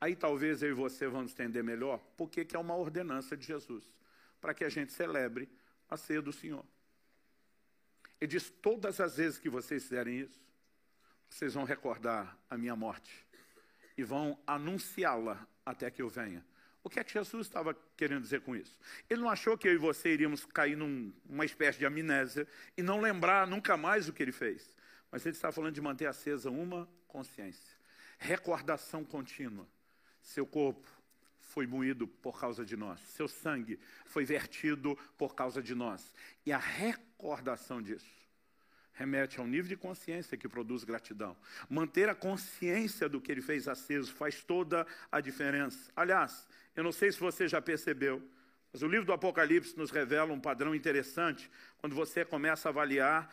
Aí 0.00 0.14
talvez 0.14 0.62
eu 0.62 0.70
e 0.70 0.74
você 0.74 1.08
vamos 1.08 1.32
entender 1.32 1.62
melhor 1.62 1.98
porque 2.16 2.44
que 2.44 2.54
é 2.54 2.58
uma 2.58 2.76
ordenança 2.76 3.36
de 3.36 3.44
Jesus, 3.44 3.84
para 4.40 4.54
que 4.54 4.64
a 4.64 4.68
gente 4.68 4.92
celebre 4.92 5.48
a 5.88 5.96
ceia 5.96 6.22
do 6.22 6.32
Senhor. 6.32 6.64
Ele 8.20 8.30
diz: 8.30 8.50
todas 8.50 9.00
as 9.00 9.16
vezes 9.16 9.38
que 9.38 9.48
vocês 9.48 9.82
fizerem 9.84 10.20
isso, 10.20 10.40
vocês 11.28 11.54
vão 11.54 11.64
recordar 11.64 12.36
a 12.48 12.56
minha 12.56 12.74
morte 12.74 13.26
e 13.96 14.02
vão 14.02 14.38
anunciá-la 14.46 15.46
até 15.64 15.90
que 15.90 16.00
eu 16.00 16.08
venha. 16.08 16.44
O 16.82 16.88
que 16.88 16.98
é 16.98 17.04
que 17.04 17.12
Jesus 17.12 17.46
estava 17.46 17.74
querendo 17.96 18.22
dizer 18.22 18.40
com 18.40 18.56
isso? 18.56 18.78
Ele 19.10 19.20
não 19.20 19.28
achou 19.28 19.58
que 19.58 19.68
eu 19.68 19.74
e 19.74 19.76
você 19.76 20.12
iríamos 20.12 20.44
cair 20.46 20.76
numa 20.76 21.12
num, 21.24 21.44
espécie 21.44 21.78
de 21.78 21.84
amnésia 21.84 22.46
e 22.76 22.82
não 22.82 23.00
lembrar 23.00 23.46
nunca 23.46 23.76
mais 23.76 24.08
o 24.08 24.12
que 24.12 24.22
ele 24.22 24.32
fez. 24.32 24.74
Mas 25.10 25.26
ele 25.26 25.34
estava 25.34 25.52
falando 25.52 25.74
de 25.74 25.80
manter 25.80 26.06
acesa 26.06 26.50
uma 26.50 26.88
consciência, 27.06 27.76
recordação 28.18 29.04
contínua 29.04 29.66
seu 30.22 30.46
corpo 30.46 30.86
foi 31.48 31.66
moído 31.66 32.06
por 32.06 32.38
causa 32.38 32.64
de 32.64 32.76
nós, 32.76 33.00
seu 33.00 33.26
sangue 33.26 33.78
foi 34.06 34.24
vertido 34.24 34.96
por 35.16 35.34
causa 35.34 35.62
de 35.62 35.74
nós. 35.74 36.14
E 36.44 36.52
a 36.52 36.58
recordação 36.58 37.82
disso 37.82 38.18
remete 38.92 39.38
ao 39.38 39.46
nível 39.46 39.68
de 39.68 39.76
consciência 39.76 40.36
que 40.36 40.48
produz 40.48 40.82
gratidão. 40.82 41.36
Manter 41.70 42.08
a 42.08 42.14
consciência 42.14 43.08
do 43.08 43.20
que 43.20 43.30
ele 43.30 43.40
fez 43.40 43.68
aceso 43.68 44.12
faz 44.12 44.42
toda 44.42 44.86
a 45.10 45.20
diferença. 45.20 45.90
Aliás, 45.94 46.48
eu 46.74 46.82
não 46.82 46.92
sei 46.92 47.12
se 47.12 47.20
você 47.20 47.46
já 47.46 47.62
percebeu, 47.62 48.20
mas 48.72 48.82
o 48.82 48.88
livro 48.88 49.06
do 49.06 49.12
Apocalipse 49.12 49.76
nos 49.76 49.90
revela 49.90 50.32
um 50.32 50.40
padrão 50.40 50.74
interessante 50.74 51.50
quando 51.78 51.94
você 51.94 52.24
começa 52.24 52.68
a 52.68 52.70
avaliar 52.70 53.32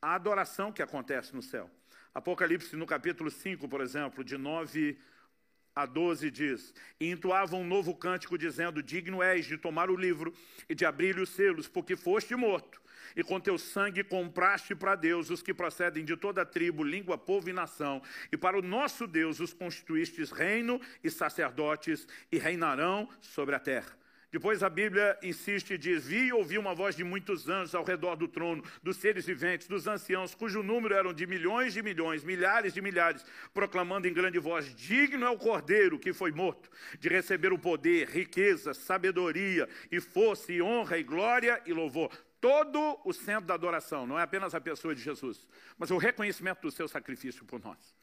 a 0.00 0.14
adoração 0.14 0.72
que 0.72 0.80
acontece 0.80 1.34
no 1.34 1.42
céu. 1.42 1.68
Apocalipse, 2.14 2.74
no 2.76 2.86
capítulo 2.86 3.30
5, 3.30 3.68
por 3.68 3.80
exemplo, 3.80 4.24
de 4.24 4.38
9 4.38 4.98
a 5.74 5.86
12 5.86 6.30
diz: 6.30 6.74
E 6.98 7.10
entoavam 7.10 7.60
um 7.60 7.66
novo 7.66 7.94
cântico, 7.94 8.38
dizendo: 8.38 8.82
Digno 8.82 9.22
és 9.22 9.46
de 9.46 9.56
tomar 9.56 9.90
o 9.90 9.96
livro 9.96 10.34
e 10.68 10.74
de 10.74 10.84
abrir-lhe 10.84 11.20
os 11.20 11.30
selos, 11.30 11.68
porque 11.68 11.96
foste 11.96 12.34
morto, 12.34 12.80
e 13.16 13.22
com 13.22 13.40
teu 13.40 13.58
sangue 13.58 14.04
compraste 14.04 14.74
para 14.74 14.94
Deus 14.94 15.30
os 15.30 15.42
que 15.42 15.54
procedem 15.54 16.04
de 16.04 16.16
toda 16.16 16.44
tribo, 16.44 16.82
língua, 16.82 17.16
povo 17.16 17.48
e 17.48 17.52
nação, 17.52 18.02
e 18.30 18.36
para 18.36 18.58
o 18.58 18.62
nosso 18.62 19.06
Deus 19.06 19.40
os 19.40 19.52
constituístes 19.52 20.30
reino 20.30 20.80
e 21.02 21.10
sacerdotes, 21.10 22.06
e 22.30 22.38
reinarão 22.38 23.08
sobre 23.20 23.54
a 23.54 23.60
terra. 23.60 23.99
Depois 24.30 24.62
a 24.62 24.70
Bíblia 24.70 25.18
insiste 25.24 25.72
e 25.72 25.78
diz: 25.78 26.06
Vi 26.06 26.26
e 26.26 26.32
ouvi 26.32 26.56
uma 26.56 26.72
voz 26.72 26.94
de 26.94 27.02
muitos 27.02 27.48
anjos 27.48 27.74
ao 27.74 27.82
redor 27.82 28.14
do 28.14 28.28
trono, 28.28 28.62
dos 28.80 28.96
seres 28.96 29.26
viventes, 29.26 29.66
dos 29.66 29.88
anciãos, 29.88 30.36
cujo 30.36 30.62
número 30.62 30.94
eram 30.94 31.12
de 31.12 31.26
milhões 31.26 31.72
de 31.72 31.82
milhões, 31.82 32.22
milhares 32.22 32.72
de 32.72 32.80
milhares, 32.80 33.24
proclamando 33.52 34.06
em 34.06 34.12
grande 34.12 34.38
voz: 34.38 34.72
Digno 34.76 35.26
é 35.26 35.30
o 35.30 35.36
cordeiro 35.36 35.98
que 35.98 36.12
foi 36.12 36.30
morto, 36.30 36.70
de 37.00 37.08
receber 37.08 37.52
o 37.52 37.58
poder, 37.58 38.08
riqueza, 38.08 38.72
sabedoria, 38.72 39.68
e 39.90 40.00
força, 40.00 40.52
e 40.52 40.62
honra, 40.62 40.96
e 40.96 41.02
glória 41.02 41.60
e 41.66 41.72
louvor. 41.72 42.16
Todo 42.40 43.00
o 43.04 43.12
centro 43.12 43.46
da 43.46 43.54
adoração, 43.54 44.06
não 44.06 44.18
é 44.18 44.22
apenas 44.22 44.54
a 44.54 44.60
pessoa 44.60 44.94
de 44.94 45.02
Jesus, 45.02 45.48
mas 45.76 45.90
o 45.90 45.98
reconhecimento 45.98 46.62
do 46.62 46.70
seu 46.70 46.86
sacrifício 46.86 47.44
por 47.44 47.60
nós. 47.60 47.96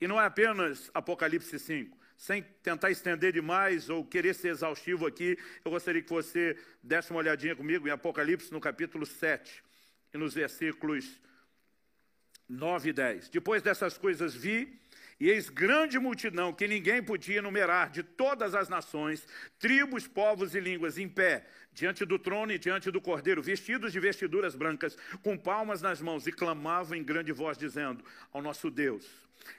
E 0.00 0.08
não 0.08 0.20
é 0.20 0.24
apenas 0.24 0.90
Apocalipse 0.94 1.58
5 1.58 2.05
sem 2.16 2.42
tentar 2.62 2.90
estender 2.90 3.32
demais 3.32 3.90
ou 3.90 4.04
querer 4.04 4.34
ser 4.34 4.48
exaustivo 4.48 5.06
aqui, 5.06 5.38
eu 5.64 5.70
gostaria 5.70 6.02
que 6.02 6.10
você 6.10 6.56
desse 6.82 7.10
uma 7.10 7.18
olhadinha 7.18 7.54
comigo 7.54 7.86
em 7.86 7.90
Apocalipse, 7.90 8.52
no 8.52 8.60
capítulo 8.60 9.04
7, 9.04 9.62
e 10.14 10.18
nos 10.18 10.32
versículos 10.34 11.20
9 12.48 12.90
e 12.90 12.92
10. 12.92 13.28
Depois 13.28 13.62
dessas 13.62 13.98
coisas 13.98 14.34
vi, 14.34 14.80
e 15.18 15.30
eis 15.30 15.48
grande 15.48 15.98
multidão 15.98 16.52
que 16.52 16.68
ninguém 16.68 17.02
podia 17.02 17.38
enumerar, 17.38 17.90
de 17.90 18.02
todas 18.02 18.54
as 18.54 18.68
nações, 18.68 19.26
tribos, 19.58 20.06
povos 20.06 20.54
e 20.54 20.60
línguas, 20.60 20.98
em 20.98 21.08
pé, 21.08 21.46
diante 21.72 22.04
do 22.04 22.18
trono 22.18 22.52
e 22.52 22.58
diante 22.58 22.90
do 22.90 23.00
cordeiro, 23.00 23.42
vestidos 23.42 23.92
de 23.92 24.00
vestiduras 24.00 24.54
brancas, 24.54 24.96
com 25.22 25.36
palmas 25.36 25.80
nas 25.80 26.00
mãos, 26.00 26.26
e 26.26 26.32
clamavam 26.32 26.96
em 26.96 27.02
grande 27.02 27.32
voz, 27.32 27.56
dizendo: 27.56 28.04
Ao 28.30 28.42
nosso 28.42 28.70
Deus, 28.70 29.06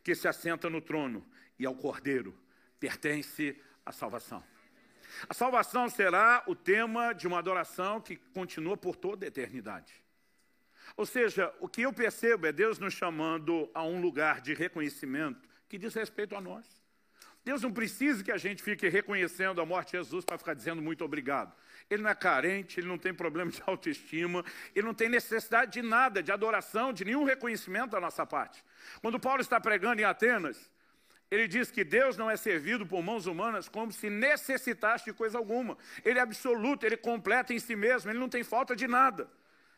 que 0.04 0.14
se 0.14 0.28
assenta 0.28 0.70
no 0.70 0.80
trono, 0.82 1.26
e 1.58 1.66
ao 1.66 1.76
cordeiro, 1.76 2.38
pertence 2.80 3.60
à 3.86 3.92
salvação. 3.92 4.44
A 5.28 5.34
salvação 5.34 5.90
será 5.90 6.44
o 6.48 6.56
tema 6.56 7.14
de 7.14 7.28
uma 7.28 7.40
adoração 7.40 8.00
que 8.00 8.16
continua 8.16 8.78
por 8.78 8.96
toda 8.96 9.26
a 9.26 9.28
eternidade. 9.28 9.94
Ou 10.96 11.06
seja, 11.06 11.54
o 11.60 11.68
que 11.68 11.82
eu 11.82 11.92
percebo 11.92 12.46
é 12.46 12.52
Deus 12.52 12.80
nos 12.80 12.94
chamando 12.94 13.70
a 13.74 13.84
um 13.84 14.00
lugar 14.00 14.42
de 14.42 14.54
reconhecimento 14.54 15.48
que 15.68 15.78
diz 15.78 15.94
respeito 15.94 16.36
a 16.36 16.42
nós. 16.42 16.66
Deus 17.44 17.62
não 17.62 17.72
precisa 17.72 18.24
que 18.24 18.32
a 18.32 18.38
gente 18.38 18.62
fique 18.62 18.90
reconhecendo 18.90 19.62
a 19.62 19.66
morte 19.66 19.92
de 19.92 19.98
Jesus 19.98 20.26
para 20.26 20.38
ficar 20.38 20.54
dizendo 20.54 20.82
muito 20.82 21.04
obrigado. 21.06 21.56
Ele 21.90 22.04
não 22.04 22.10
é 22.10 22.16
carente, 22.16 22.80
ele 22.80 22.88
não 22.88 22.98
tem 22.98 23.14
problema 23.14 23.50
de 23.50 23.62
autoestima, 23.66 24.44
ele 24.76 24.86
não 24.86 24.94
tem 24.94 25.08
necessidade 25.08 25.72
de 25.72 25.82
nada, 25.82 26.22
de 26.22 26.32
adoração, 26.32 26.92
de 26.92 27.06
nenhum 27.06 27.24
reconhecimento 27.24 27.92
da 27.92 28.02
nossa 28.02 28.26
parte. 28.26 28.64
Quando 29.02 29.20
Paulo 29.20 29.42
está 29.42 29.62
pregando 29.62 30.02
em 30.02 30.04
Atenas, 30.04 30.70
ele 31.30 31.48
diz 31.48 31.70
que 31.70 31.84
Deus 31.84 32.16
não 32.16 32.30
é 32.32 32.38
servido 32.38 32.86
por 32.86 33.04
mãos 33.04 33.26
humanas 33.26 33.68
como 33.68 33.92
se 33.92 34.10
necessitasse 34.10 35.06
de 35.06 35.14
coisa 35.14 35.38
alguma. 35.38 35.78
Ele 36.04 36.20
é 36.20 36.22
absoluto, 36.22 36.86
ele 36.86 36.96
completo 36.96 37.52
em 37.52 37.60
si 37.60 37.76
mesmo, 37.76 38.10
ele 38.10 38.20
não 38.20 38.30
tem 38.30 38.44
falta 38.44 38.76
de 38.76 38.88
nada. 38.88 39.30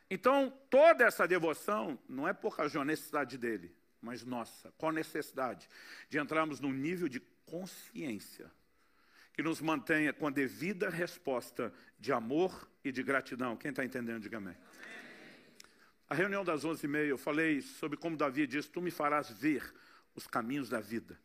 Então, 0.09 0.53
toda 0.69 1.03
essa 1.03 1.27
devoção 1.27 1.97
não 2.07 2.27
é 2.27 2.33
por 2.33 2.55
causa 2.55 2.77
da 2.77 2.85
necessidade 2.85 3.37
dele, 3.37 3.75
mas 4.01 4.23
nossa, 4.23 4.71
qual 4.77 4.91
necessidade 4.91 5.67
de 6.07 6.19
entrarmos 6.19 6.59
num 6.59 6.71
nível 6.71 7.07
de 7.07 7.19
consciência 7.45 8.51
que 9.33 9.41
nos 9.41 9.59
mantenha 9.59 10.13
com 10.13 10.27
a 10.27 10.31
devida 10.31 10.89
resposta 10.89 11.73
de 11.97 12.11
amor 12.11 12.69
e 12.83 12.91
de 12.91 13.01
gratidão. 13.01 13.55
Quem 13.55 13.69
está 13.69 13.83
entendendo, 13.85 14.21
diga 14.21 14.37
amém. 14.37 14.55
A 16.07 16.13
reunião 16.13 16.43
das 16.43 16.65
onze 16.65 16.85
e 16.85 16.89
meia, 16.89 17.07
eu 17.07 17.17
falei 17.17 17.61
sobre 17.61 17.97
como 17.97 18.17
Davi 18.17 18.45
disse, 18.45 18.69
tu 18.69 18.81
me 18.81 18.91
farás 18.91 19.29
ver 19.29 19.73
os 20.15 20.27
caminhos 20.27 20.69
da 20.69 20.79
vida 20.79 21.19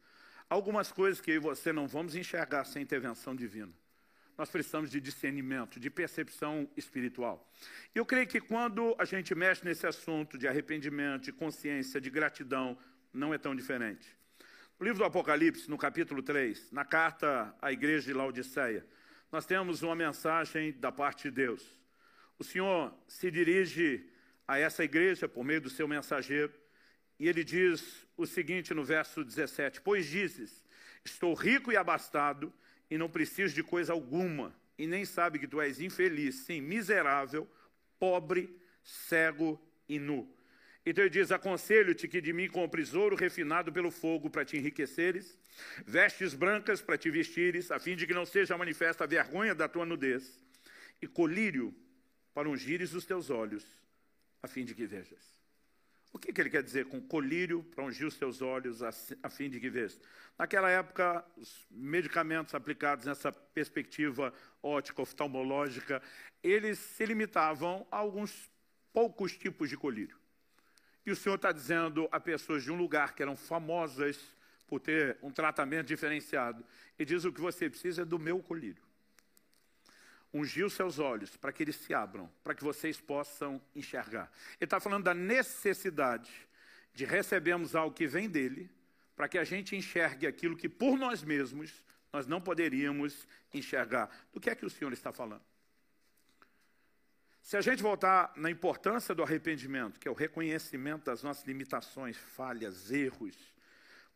algumas 0.48 0.92
coisas 0.92 1.20
que 1.20 1.30
eu 1.30 1.36
e 1.36 1.38
você 1.38 1.72
não 1.72 1.86
vamos 1.86 2.14
enxergar 2.14 2.64
sem 2.64 2.82
intervenção 2.82 3.34
divina. 3.34 3.72
Nós 4.36 4.50
precisamos 4.50 4.90
de 4.90 5.00
discernimento, 5.00 5.78
de 5.78 5.88
percepção 5.88 6.68
espiritual. 6.76 7.48
Eu 7.94 8.04
creio 8.04 8.26
que 8.26 8.40
quando 8.40 8.94
a 8.98 9.04
gente 9.04 9.34
mexe 9.34 9.64
nesse 9.64 9.86
assunto 9.86 10.36
de 10.36 10.48
arrependimento, 10.48 11.24
de 11.24 11.32
consciência, 11.32 12.00
de 12.00 12.10
gratidão, 12.10 12.76
não 13.12 13.32
é 13.32 13.38
tão 13.38 13.54
diferente. 13.54 14.16
No 14.78 14.84
livro 14.84 14.98
do 14.98 15.04
Apocalipse, 15.04 15.70
no 15.70 15.78
capítulo 15.78 16.20
3, 16.20 16.72
na 16.72 16.84
carta 16.84 17.54
à 17.62 17.70
igreja 17.70 18.06
de 18.06 18.12
Laodiceia, 18.12 18.84
nós 19.30 19.46
temos 19.46 19.82
uma 19.82 19.94
mensagem 19.94 20.72
da 20.72 20.90
parte 20.90 21.24
de 21.24 21.30
Deus. 21.30 21.64
O 22.36 22.42
Senhor 22.42 22.92
se 23.06 23.30
dirige 23.30 24.04
a 24.46 24.58
essa 24.58 24.82
igreja 24.82 25.28
por 25.28 25.44
meio 25.44 25.60
do 25.60 25.70
seu 25.70 25.86
mensageiro 25.86 26.52
e 27.18 27.28
ele 27.28 27.44
diz 27.44 28.06
o 28.16 28.26
seguinte 28.26 28.74
no 28.74 28.84
verso 28.84 29.24
17: 29.24 29.80
Pois 29.80 30.06
dizes, 30.06 30.64
estou 31.04 31.34
rico 31.34 31.70
e 31.70 31.76
abastado, 31.76 32.52
e 32.90 32.98
não 32.98 33.08
preciso 33.08 33.54
de 33.54 33.62
coisa 33.62 33.92
alguma, 33.92 34.54
e 34.78 34.86
nem 34.86 35.04
sabe 35.04 35.38
que 35.38 35.46
tu 35.46 35.60
és 35.60 35.80
infeliz, 35.80 36.34
sim, 36.46 36.60
miserável, 36.60 37.48
pobre, 37.98 38.54
cego 38.82 39.60
e 39.88 39.98
nu. 39.98 40.28
Então 40.84 41.02
ele 41.02 41.10
diz: 41.10 41.30
Aconselho-te 41.30 42.06
que 42.08 42.20
de 42.20 42.32
mim 42.32 42.48
compres 42.48 42.94
ouro 42.94 43.16
refinado 43.16 43.72
pelo 43.72 43.90
fogo 43.90 44.28
para 44.28 44.44
te 44.44 44.56
enriqueceres, 44.56 45.38
vestes 45.86 46.34
brancas 46.34 46.82
para 46.82 46.98
te 46.98 47.10
vestires, 47.10 47.70
a 47.70 47.78
fim 47.78 47.96
de 47.96 48.06
que 48.06 48.14
não 48.14 48.26
seja 48.26 48.58
manifesta 48.58 49.04
a 49.04 49.06
vergonha 49.06 49.54
da 49.54 49.68
tua 49.68 49.86
nudez, 49.86 50.38
e 51.00 51.06
colírio 51.06 51.74
para 52.34 52.48
ungires 52.48 52.92
os 52.92 53.06
teus 53.06 53.30
olhos, 53.30 53.64
a 54.42 54.48
fim 54.48 54.64
de 54.64 54.74
que 54.74 54.84
vejas. 54.84 55.33
O 56.14 56.18
que, 56.18 56.32
que 56.32 56.40
ele 56.40 56.48
quer 56.48 56.62
dizer 56.62 56.84
com 56.86 57.00
colírio 57.00 57.64
para 57.74 57.82
ungir 57.82 58.06
os 58.06 58.14
seus 58.14 58.40
olhos 58.40 58.84
a, 58.84 58.90
a 59.20 59.28
fim 59.28 59.50
de 59.50 59.58
que 59.58 59.68
vês? 59.68 60.00
Naquela 60.38 60.70
época, 60.70 61.24
os 61.36 61.66
medicamentos 61.68 62.54
aplicados 62.54 63.04
nessa 63.04 63.32
perspectiva 63.32 64.32
ótica 64.62 65.02
oftalmológica, 65.02 66.00
eles 66.40 66.78
se 66.78 67.04
limitavam 67.04 67.84
a 67.90 67.96
alguns 67.96 68.48
poucos 68.92 69.36
tipos 69.36 69.68
de 69.68 69.76
colírio. 69.76 70.16
E 71.04 71.10
o 71.10 71.16
Senhor 71.16 71.34
está 71.34 71.50
dizendo 71.50 72.08
a 72.12 72.20
pessoas 72.20 72.62
de 72.62 72.70
um 72.70 72.76
lugar 72.76 73.16
que 73.16 73.22
eram 73.22 73.34
famosas 73.34 74.16
por 74.68 74.78
ter 74.78 75.18
um 75.20 75.32
tratamento 75.32 75.88
diferenciado, 75.88 76.64
e 76.96 77.04
diz 77.04 77.24
o 77.24 77.32
que 77.32 77.40
você 77.40 77.68
precisa 77.68 78.02
é 78.02 78.04
do 78.04 78.20
meu 78.20 78.40
colírio 78.40 78.83
ungir 80.34 80.66
os 80.66 80.72
seus 80.72 80.98
olhos 80.98 81.36
para 81.36 81.52
que 81.52 81.62
eles 81.62 81.76
se 81.76 81.94
abram, 81.94 82.28
para 82.42 82.54
que 82.54 82.64
vocês 82.64 83.00
possam 83.00 83.62
enxergar. 83.74 84.30
Ele 84.60 84.66
está 84.66 84.80
falando 84.80 85.04
da 85.04 85.14
necessidade 85.14 86.30
de 86.92 87.04
recebermos 87.04 87.76
algo 87.76 87.94
que 87.94 88.06
vem 88.06 88.28
dele, 88.28 88.68
para 89.14 89.28
que 89.28 89.38
a 89.38 89.44
gente 89.44 89.76
enxergue 89.76 90.26
aquilo 90.26 90.56
que 90.56 90.68
por 90.68 90.98
nós 90.98 91.22
mesmos 91.22 91.82
nós 92.12 92.26
não 92.26 92.40
poderíamos 92.40 93.28
enxergar. 93.52 94.10
Do 94.32 94.40
que 94.40 94.50
é 94.50 94.54
que 94.56 94.66
o 94.66 94.70
Senhor 94.70 94.92
está 94.92 95.12
falando? 95.12 95.42
Se 97.40 97.56
a 97.56 97.60
gente 97.60 97.82
voltar 97.82 98.32
na 98.36 98.50
importância 98.50 99.14
do 99.14 99.22
arrependimento, 99.22 100.00
que 100.00 100.08
é 100.08 100.10
o 100.10 100.14
reconhecimento 100.14 101.04
das 101.04 101.22
nossas 101.22 101.44
limitações, 101.44 102.16
falhas, 102.16 102.90
erros, 102.90 103.36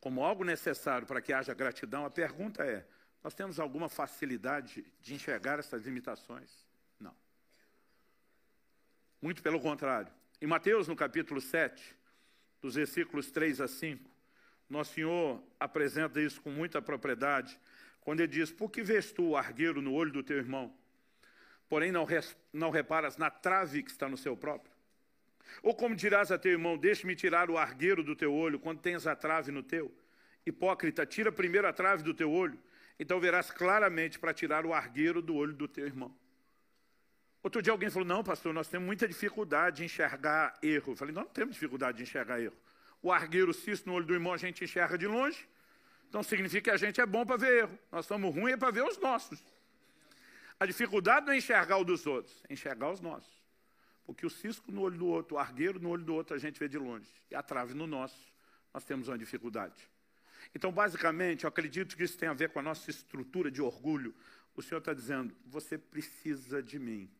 como 0.01 0.25
algo 0.25 0.43
necessário 0.43 1.07
para 1.07 1.21
que 1.21 1.33
haja 1.33 1.55
gratidão, 1.55 2.07
a 2.07 2.11
pergunta 2.11 2.65
é: 2.65 2.87
nós 3.23 3.35
temos 3.35 3.59
alguma 3.59 3.89
facilidade 3.89 4.85
de 5.01 5.15
enxergar 5.15 5.59
essas 5.59 5.85
limitações? 5.85 6.51
Não. 6.99 7.15
Muito 9.21 9.43
pelo 9.43 9.61
contrário. 9.61 10.13
Em 10.41 10.47
Mateus, 10.47 10.87
no 10.87 10.95
capítulo 10.95 11.41
7, 11.41 11.97
dos 12.61 12.77
versículos 12.77 13.31
3 13.31 13.61
a 13.61 13.69
5, 13.69 14.09
nosso 14.69 14.95
Senhor 14.95 15.43
apresenta 15.59 16.21
isso 16.21 16.41
com 16.41 16.51
muita 16.51 16.81
propriedade, 16.81 17.59
quando 18.01 18.21
ele 18.21 18.33
diz: 18.33 18.53
Por 18.53 18.71
que 18.71 18.83
vês 18.83 19.11
tu 19.11 19.31
o 19.31 19.37
argueiro 19.37 19.83
no 19.83 19.95
olho 19.95 20.13
do 20.13 20.23
teu 20.23 20.37
irmão, 20.37 20.73
porém 21.69 21.91
não, 21.91 22.07
não 22.53 22.71
reparas 22.71 23.17
na 23.17 23.31
trave 23.31 23.83
que 23.83 23.91
está 23.91 24.09
no 24.09 24.17
seu 24.17 24.37
próprio? 24.37 24.73
Ou 25.63 25.75
como 25.75 25.97
dirás 25.97 26.31
a 26.31 26.39
teu 26.39 26.53
irmão: 26.53 26.79
Deixe-me 26.79 27.17
tirar 27.17 27.51
o 27.51 27.59
argueiro 27.59 28.05
do 28.05 28.15
teu 28.15 28.33
olho, 28.33 28.61
quando 28.61 28.81
tens 28.81 29.07
a 29.07 29.17
trave 29.17 29.51
no 29.51 29.63
teu? 29.63 29.93
Hipócrita, 30.47 31.05
tira 31.05 31.33
primeiro 31.33 31.67
a 31.67 31.73
trave 31.73 32.03
do 32.03 32.15
teu 32.15 32.31
olho 32.31 32.59
Então 32.99 33.21
verás 33.21 33.51
claramente 33.51 34.19
para 34.19 34.35
tirar 34.35 34.67
o 34.67 34.75
argueiro 34.75 35.23
do 35.23 35.35
olho 35.35 35.53
do 35.53 35.69
teu 35.69 35.87
irmão. 35.87 36.15
Outro 37.43 37.63
dia 37.63 37.73
alguém 37.73 37.89
falou, 37.89 38.07
não, 38.07 38.25
pastor, 38.25 38.53
nós 38.53 38.69
temos 38.69 38.85
muita 38.85 39.07
dificuldade 39.07 39.79
de 39.79 39.85
enxergar 39.85 40.59
erro. 40.63 40.93
Eu 40.93 40.97
falei, 40.97 41.15
não, 41.15 41.23
não 41.23 41.29
temos 41.29 41.55
dificuldade 41.55 41.99
de 41.99 42.03
enxergar 42.03 42.41
erro. 42.41 42.57
O 43.01 43.13
argueiro 43.13 43.55
cisto 43.55 43.89
no 43.89 43.95
olho 43.95 44.05
do 44.05 44.13
irmão 44.13 44.33
a 44.33 44.37
gente 44.37 44.65
enxerga 44.65 44.99
de 44.99 45.07
longe. 45.07 45.49
Então 46.09 46.23
significa 46.23 46.65
que 46.65 46.71
a 46.71 46.77
gente 46.77 47.01
é 47.01 47.07
bom 47.07 47.25
para 47.25 47.37
ver 47.37 47.65
erro. 47.65 47.79
Nós 47.93 48.07
somos 48.07 48.35
ruins 48.35 48.55
é 48.55 48.57
para 48.57 48.73
ver 48.73 48.83
os 48.83 48.99
nossos. 48.99 49.43
A 50.59 50.67
dificuldade 50.67 51.27
não 51.27 51.33
é 51.33 51.39
enxergar 51.39 51.77
o 51.77 51.85
dos 51.85 52.07
outros, 52.07 52.43
é 52.49 52.53
enxergar 52.53 52.91
os 52.91 53.01
nossos. 53.01 53.31
Porque 54.05 54.27
o 54.27 54.31
cisco 54.31 54.73
no 54.73 54.81
olho 54.81 54.99
do 54.99 55.07
outro, 55.07 55.37
o 55.37 55.39
argueiro 55.39 55.79
no 55.79 55.91
olho 55.91 56.03
do 56.03 56.15
outro, 56.15 56.35
a 56.35 56.39
gente 56.39 56.59
vê 56.59 56.67
de 56.67 56.79
longe. 56.79 57.09
E 57.31 57.35
a 57.37 57.43
trave 57.43 57.75
no 57.75 57.87
nosso, 57.87 58.19
nós 58.75 58.85
temos 58.85 59.07
uma 59.07 59.19
dificuldade. 59.19 59.89
Então, 60.55 60.73
basicamente, 60.73 61.45
eu 61.45 61.49
acredito 61.49 61.97
que 61.97 62.03
isso 62.03 62.17
tem 62.17 62.29
a 62.29 62.33
ver 62.33 62.51
com 62.51 62.59
a 62.59 62.63
nossa 62.63 62.91
estrutura 62.91 63.51
de 63.51 63.61
orgulho. 63.61 64.15
O 64.57 64.63
Senhor 64.63 64.79
está 64.79 64.93
dizendo, 64.93 65.35
você 65.47 65.79
precisa 65.79 66.63
de 66.63 66.79
mim 66.79 67.11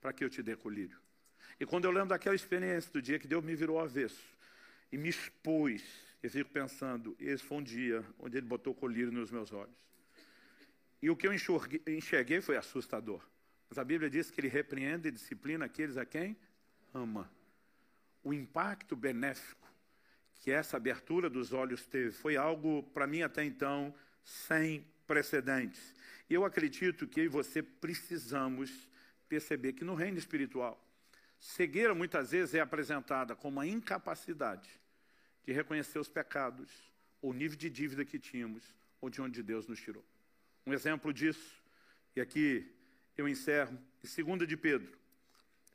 para 0.00 0.12
que 0.12 0.22
eu 0.24 0.28
te 0.28 0.42
dê 0.42 0.54
colírio. 0.54 0.98
E 1.58 1.64
quando 1.64 1.84
eu 1.84 1.90
lembro 1.90 2.10
daquela 2.10 2.34
experiência 2.34 2.90
do 2.92 3.00
dia 3.00 3.18
que 3.18 3.26
Deus 3.26 3.44
me 3.44 3.54
virou 3.54 3.80
avesso 3.80 4.22
e 4.92 4.98
me 4.98 5.08
expôs, 5.08 5.82
eu 6.22 6.30
fico 6.30 6.50
pensando, 6.50 7.16
esse 7.18 7.42
foi 7.42 7.58
um 7.58 7.62
dia 7.62 8.04
onde 8.18 8.36
Ele 8.36 8.46
botou 8.46 8.74
colírio 8.74 9.12
nos 9.12 9.30
meus 9.30 9.52
olhos. 9.52 9.74
E 11.00 11.10
o 11.10 11.16
que 11.16 11.26
eu 11.26 11.32
enxerguei 11.32 12.40
foi 12.40 12.56
assustador. 12.56 13.22
Mas 13.68 13.78
a 13.78 13.84
Bíblia 13.84 14.08
diz 14.10 14.30
que 14.30 14.40
Ele 14.40 14.48
repreende 14.48 15.08
e 15.08 15.12
disciplina 15.12 15.66
aqueles 15.66 15.96
a 15.96 16.04
quem 16.04 16.36
ama. 16.92 17.30
O 18.22 18.32
impacto 18.32 18.96
benéfico 18.96 19.70
que 20.44 20.50
essa 20.50 20.76
abertura 20.76 21.30
dos 21.30 21.54
olhos 21.54 21.86
teve 21.86 22.10
foi 22.10 22.36
algo, 22.36 22.82
para 22.92 23.06
mim 23.06 23.22
até 23.22 23.42
então, 23.42 23.94
sem 24.22 24.86
precedentes. 25.06 25.94
Eu 26.28 26.44
acredito 26.44 27.06
que 27.08 27.20
eu 27.20 27.24
e 27.24 27.28
você 27.28 27.62
precisamos 27.62 28.86
perceber 29.26 29.72
que 29.72 29.84
no 29.84 29.94
reino 29.94 30.18
espiritual, 30.18 30.78
cegueira 31.40 31.94
muitas 31.94 32.32
vezes 32.32 32.54
é 32.54 32.60
apresentada 32.60 33.34
como 33.34 33.56
uma 33.56 33.66
incapacidade 33.66 34.68
de 35.46 35.52
reconhecer 35.54 35.98
os 35.98 36.10
pecados, 36.10 36.70
o 37.22 37.32
nível 37.32 37.56
de 37.56 37.70
dívida 37.70 38.04
que 38.04 38.18
tínhamos, 38.18 38.76
ou 39.00 39.08
de 39.08 39.22
onde 39.22 39.42
Deus 39.42 39.66
nos 39.66 39.80
tirou. 39.80 40.04
Um 40.66 40.74
exemplo 40.74 41.10
disso, 41.10 41.58
e 42.14 42.20
aqui 42.20 42.70
eu 43.16 43.26
encerro, 43.26 43.78
em 44.04 44.22
2 44.22 44.46
de 44.46 44.58
Pedro, 44.58 44.92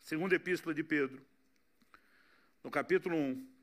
segunda 0.02 0.36
epístola 0.36 0.76
de 0.76 0.84
Pedro, 0.84 1.20
no 2.64 2.70
capítulo 2.70 3.18
1, 3.18 3.59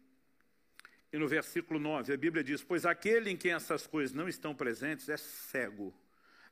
e 1.17 1.19
no 1.19 1.27
versículo 1.27 1.81
9, 1.81 2.13
a 2.13 2.17
Bíblia 2.17 2.45
diz, 2.45 2.63
pois 2.63 2.85
aquele 2.85 3.31
em 3.31 3.37
quem 3.39 3.53
essas 3.53 3.87
coisas 3.87 4.15
não 4.15 4.29
estão 4.29 4.55
presentes 4.55 5.09
é 5.09 5.17
cego, 5.17 5.95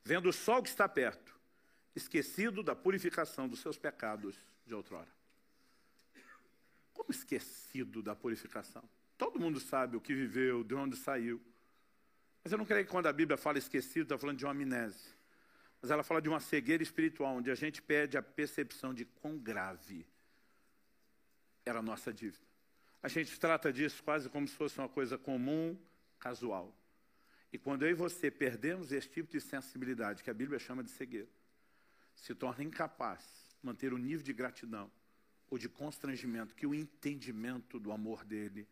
vendo 0.03 0.33
só 0.33 0.59
o 0.59 0.63
que 0.63 0.71
está 0.71 0.89
perto, 0.89 1.39
esquecido 1.95 2.63
da 2.63 2.75
purificação 2.75 3.47
dos 3.47 3.61
seus 3.61 3.77
pecados 3.77 4.35
de 4.67 4.75
outrora. 4.75 5.09
Como 6.95 7.11
esquecido 7.11 8.03
da 8.03 8.17
purificação? 8.17 8.83
Todo 9.19 9.39
mundo 9.39 9.61
sabe 9.61 9.99
o 9.99 10.01
que 10.01 10.15
viveu, 10.15 10.65
de 10.65 10.75
onde 10.75 10.97
saiu. 10.97 11.43
Mas 12.43 12.51
eu 12.51 12.57
não 12.57 12.65
creio 12.65 12.87
que 12.87 12.91
quando 12.91 13.07
a 13.07 13.13
Bíblia 13.13 13.37
fala 13.37 13.59
esquecido, 13.59 14.05
está 14.05 14.17
falando 14.17 14.39
de 14.39 14.47
uma 14.47 14.53
amnésia. 14.53 15.13
Mas 15.83 15.91
ela 15.91 16.03
fala 16.03 16.23
de 16.23 16.29
uma 16.31 16.41
cegueira 16.41 16.83
espiritual, 16.83 17.37
onde 17.37 17.51
a 17.51 17.55
gente 17.55 17.83
perde 17.83 18.17
a 18.17 18.23
percepção 18.23 18.95
de 18.95 19.05
quão 19.05 19.37
grave 19.37 20.07
era 21.67 21.81
a 21.81 21.83
nossa 21.83 22.11
dívida. 22.11 22.54
A 23.05 23.09
gente 23.09 23.39
trata 23.39 23.71
disso 23.71 24.03
quase 24.03 24.31
como 24.31 24.49
se 24.49 24.55
fosse 24.55 24.79
uma 24.79 24.89
coisa 24.89 25.19
comum, 25.19 25.79
casual. 26.19 26.75
E 27.53 27.59
quando 27.59 27.83
eu 27.83 27.91
e 27.91 27.95
você 27.95 28.31
perdemos 28.31 28.93
esse 28.93 29.07
tipo 29.07 29.31
de 29.31 29.43
sensibilidade, 29.43 30.25
que 30.25 30.31
a 30.31 30.33
Bíblia 30.33 30.59
chama 30.59 30.83
de 30.83 30.89
cegueira, 30.91 31.29
se 32.15 32.35
torna 32.35 32.65
incapaz 32.65 33.21
de 33.61 33.67
manter 33.67 33.93
o 33.93 33.99
nível 33.99 34.25
de 34.25 34.33
gratidão 34.33 34.91
ou 35.51 35.59
de 35.59 35.69
constrangimento 35.69 36.55
que 36.55 36.67
o 36.67 36.75
entendimento 36.75 37.79
do 37.79 37.93
amor 37.93 38.25
dele 38.25 38.67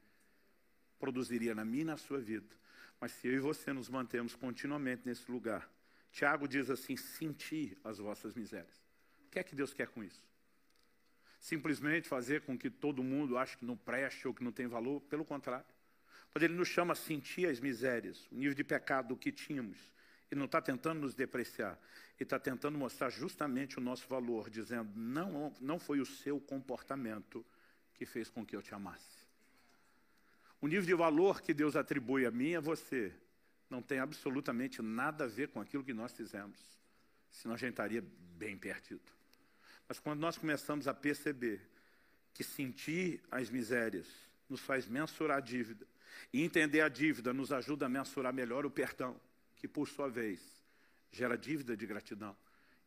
produziria 0.99 1.55
na 1.55 1.62
minha 1.62 1.83
e 1.83 1.85
na 1.85 1.99
sua 1.99 2.18
vida. 2.18 2.57
Mas 2.99 3.12
se 3.12 3.29
eu 3.29 3.35
e 3.35 3.38
você 3.38 3.71
nos 3.71 3.90
mantemos 3.90 4.35
continuamente 4.35 5.03
nesse 5.05 5.31
lugar, 5.31 5.71
Tiago 6.11 6.49
diz 6.49 6.71
assim: 6.71 6.97
sentir 6.97 7.77
as 7.85 7.99
vossas 7.99 8.33
misérias. 8.33 8.83
O 9.27 9.31
que 9.31 9.38
é 9.38 9.42
que 9.42 9.55
Deus 9.55 9.75
quer 9.75 9.88
com 9.88 10.03
isso? 10.03 10.25
Simplesmente 11.43 12.07
fazer 12.07 12.43
com 12.43 12.57
que 12.57 12.71
todo 12.71 13.03
mundo 13.03 13.37
ache 13.37 13.59
que 13.59 13.65
não 13.65 13.77
preste 13.77 14.29
ou 14.29 14.33
que 14.33 14.45
não 14.45 14.53
tem 14.53 14.69
valor? 14.69 15.01
Pelo 15.01 15.25
contrário. 15.25 15.67
Quando 16.31 16.45
ele 16.45 16.55
nos 16.55 16.69
chama 16.69 16.93
a 16.93 16.97
sentir 16.97 17.49
as 17.49 17.59
misérias, 17.59 18.29
o 18.31 18.37
nível 18.37 18.55
de 18.55 18.63
pecado 18.63 19.17
que 19.17 19.33
tínhamos, 19.33 19.77
ele 20.31 20.39
não 20.39 20.47
está 20.47 20.63
tentando 20.63 21.01
nos 21.01 21.17
depreciar. 21.17 21.77
Ele 22.17 22.23
está 22.23 22.39
tentando 22.39 22.79
mostrar 22.79 23.11
justamente 23.11 23.77
o 23.77 23.81
nosso 23.81 24.07
valor, 24.07 24.49
dizendo, 24.49 24.89
não, 24.95 25.53
não 25.61 25.81
foi 25.81 25.99
o 26.01 26.07
seu 26.07 26.41
comportamento 26.41 27.45
que 27.93 28.07
fez 28.07 28.31
com 28.31 28.47
que 28.47 28.55
eu 28.55 28.63
te 28.63 28.73
amasse. 28.73 29.27
O 30.61 30.69
nível 30.69 30.87
de 30.87 30.95
valor 30.95 31.43
que 31.43 31.53
Deus 31.53 31.75
atribui 31.75 32.25
a 32.25 32.31
mim 32.31 32.51
e 32.51 32.57
a 32.57 32.61
você 32.61 33.13
não 33.69 33.83
tem 33.83 33.99
absolutamente 33.99 34.81
nada 34.81 35.25
a 35.25 35.27
ver 35.27 35.49
com 35.49 35.61
aquilo 35.61 35.83
que 35.83 35.93
nós 35.93 36.13
fizemos. 36.13 36.61
Senão 37.33 37.57
a 37.57 37.59
gente 37.59 37.71
estaria 37.71 38.05
bem 38.39 38.57
perdido. 38.57 39.22
Mas 39.93 40.01
quando 40.01 40.21
nós 40.21 40.39
começamos 40.39 40.89
a 40.89 40.95
perceber 40.95 41.61
que 42.33 42.43
sentir 42.43 43.21
as 43.31 43.51
misérias 43.51 44.07
nos 44.49 44.63
faz 44.63 44.89
mensurar 44.89 45.37
a 45.37 45.41
dívida, 45.41 45.87
e 46.33 46.43
entender 46.43 46.81
a 46.81 46.89
dívida 46.89 47.31
nos 47.35 47.53
ajuda 47.53 47.85
a 47.85 47.91
mensurar 47.91 48.33
melhor 48.33 48.65
o 48.65 48.71
perdão, 48.71 49.21
que 49.55 49.69
por 49.69 49.87
sua 49.87 50.09
vez 50.09 50.41
gera 51.11 51.37
dívida 51.37 51.77
de 51.77 51.87
gratidão. 51.87 52.35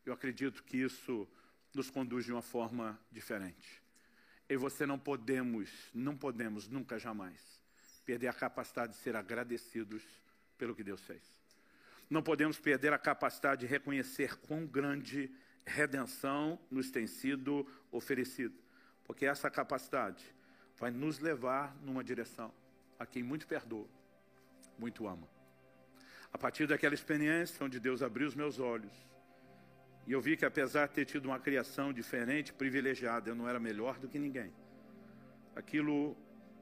Eu 0.04 0.14
acredito 0.14 0.64
que 0.64 0.78
isso 0.78 1.28
nos 1.76 1.92
conduz 1.92 2.26
de 2.26 2.32
uma 2.32 2.42
forma 2.42 3.00
diferente. 3.12 3.84
E 4.50 4.58
você 4.58 4.88
não 4.88 4.98
podemos, 4.98 5.70
não 5.94 6.18
podemos 6.18 6.68
nunca 6.68 6.98
jamais 6.98 7.40
perder 8.04 8.30
a 8.30 8.34
capacidade 8.34 8.94
de 8.94 8.98
ser 8.98 9.16
agradecidos 9.16 10.02
pelo 10.58 10.74
que 10.74 10.84
Deus 10.84 11.02
fez. 11.02 11.22
Não 12.10 12.24
podemos 12.24 12.58
perder 12.58 12.94
a 12.94 12.98
capacidade 12.98 13.62
de 13.62 13.68
reconhecer 13.68 14.38
quão 14.38 14.66
grande 14.66 15.32
redenção 15.66 16.60
nos 16.70 16.92
tem 16.92 17.08
sido 17.08 17.66
oferecida, 17.92 18.56
porque 19.04 19.26
essa 19.26 19.50
capacidade 19.50 20.24
vai 20.78 20.92
nos 20.92 21.20
levar 21.20 21.76
numa 21.82 22.04
direção 22.04 22.54
a 23.00 23.06
quem 23.06 23.24
muito 23.24 23.48
perdoa, 23.48 23.88
muito 24.78 25.08
ama. 25.08 25.28
A 26.32 26.38
partir 26.38 26.68
daquela 26.68 26.94
experiência 26.94 27.66
onde 27.66 27.80
Deus 27.80 28.02
abriu 28.02 28.28
os 28.28 28.36
meus 28.36 28.60
olhos, 28.60 28.94
e 30.06 30.12
eu 30.12 30.22
vi 30.22 30.38
que 30.38 30.46
apesar 30.46 30.88
de 30.88 30.94
ter 30.94 31.06
tido 31.06 31.26
uma 31.26 31.40
criação 31.40 31.92
diferente, 31.92 32.54
privilegiada, 32.54 33.30
eu 33.30 33.36
não 33.36 33.50
era 33.50 33.60
melhor 33.60 33.98
do 33.98 34.08
que 34.08 34.20
ninguém. 34.20 34.54
Aquilo, 35.56 36.16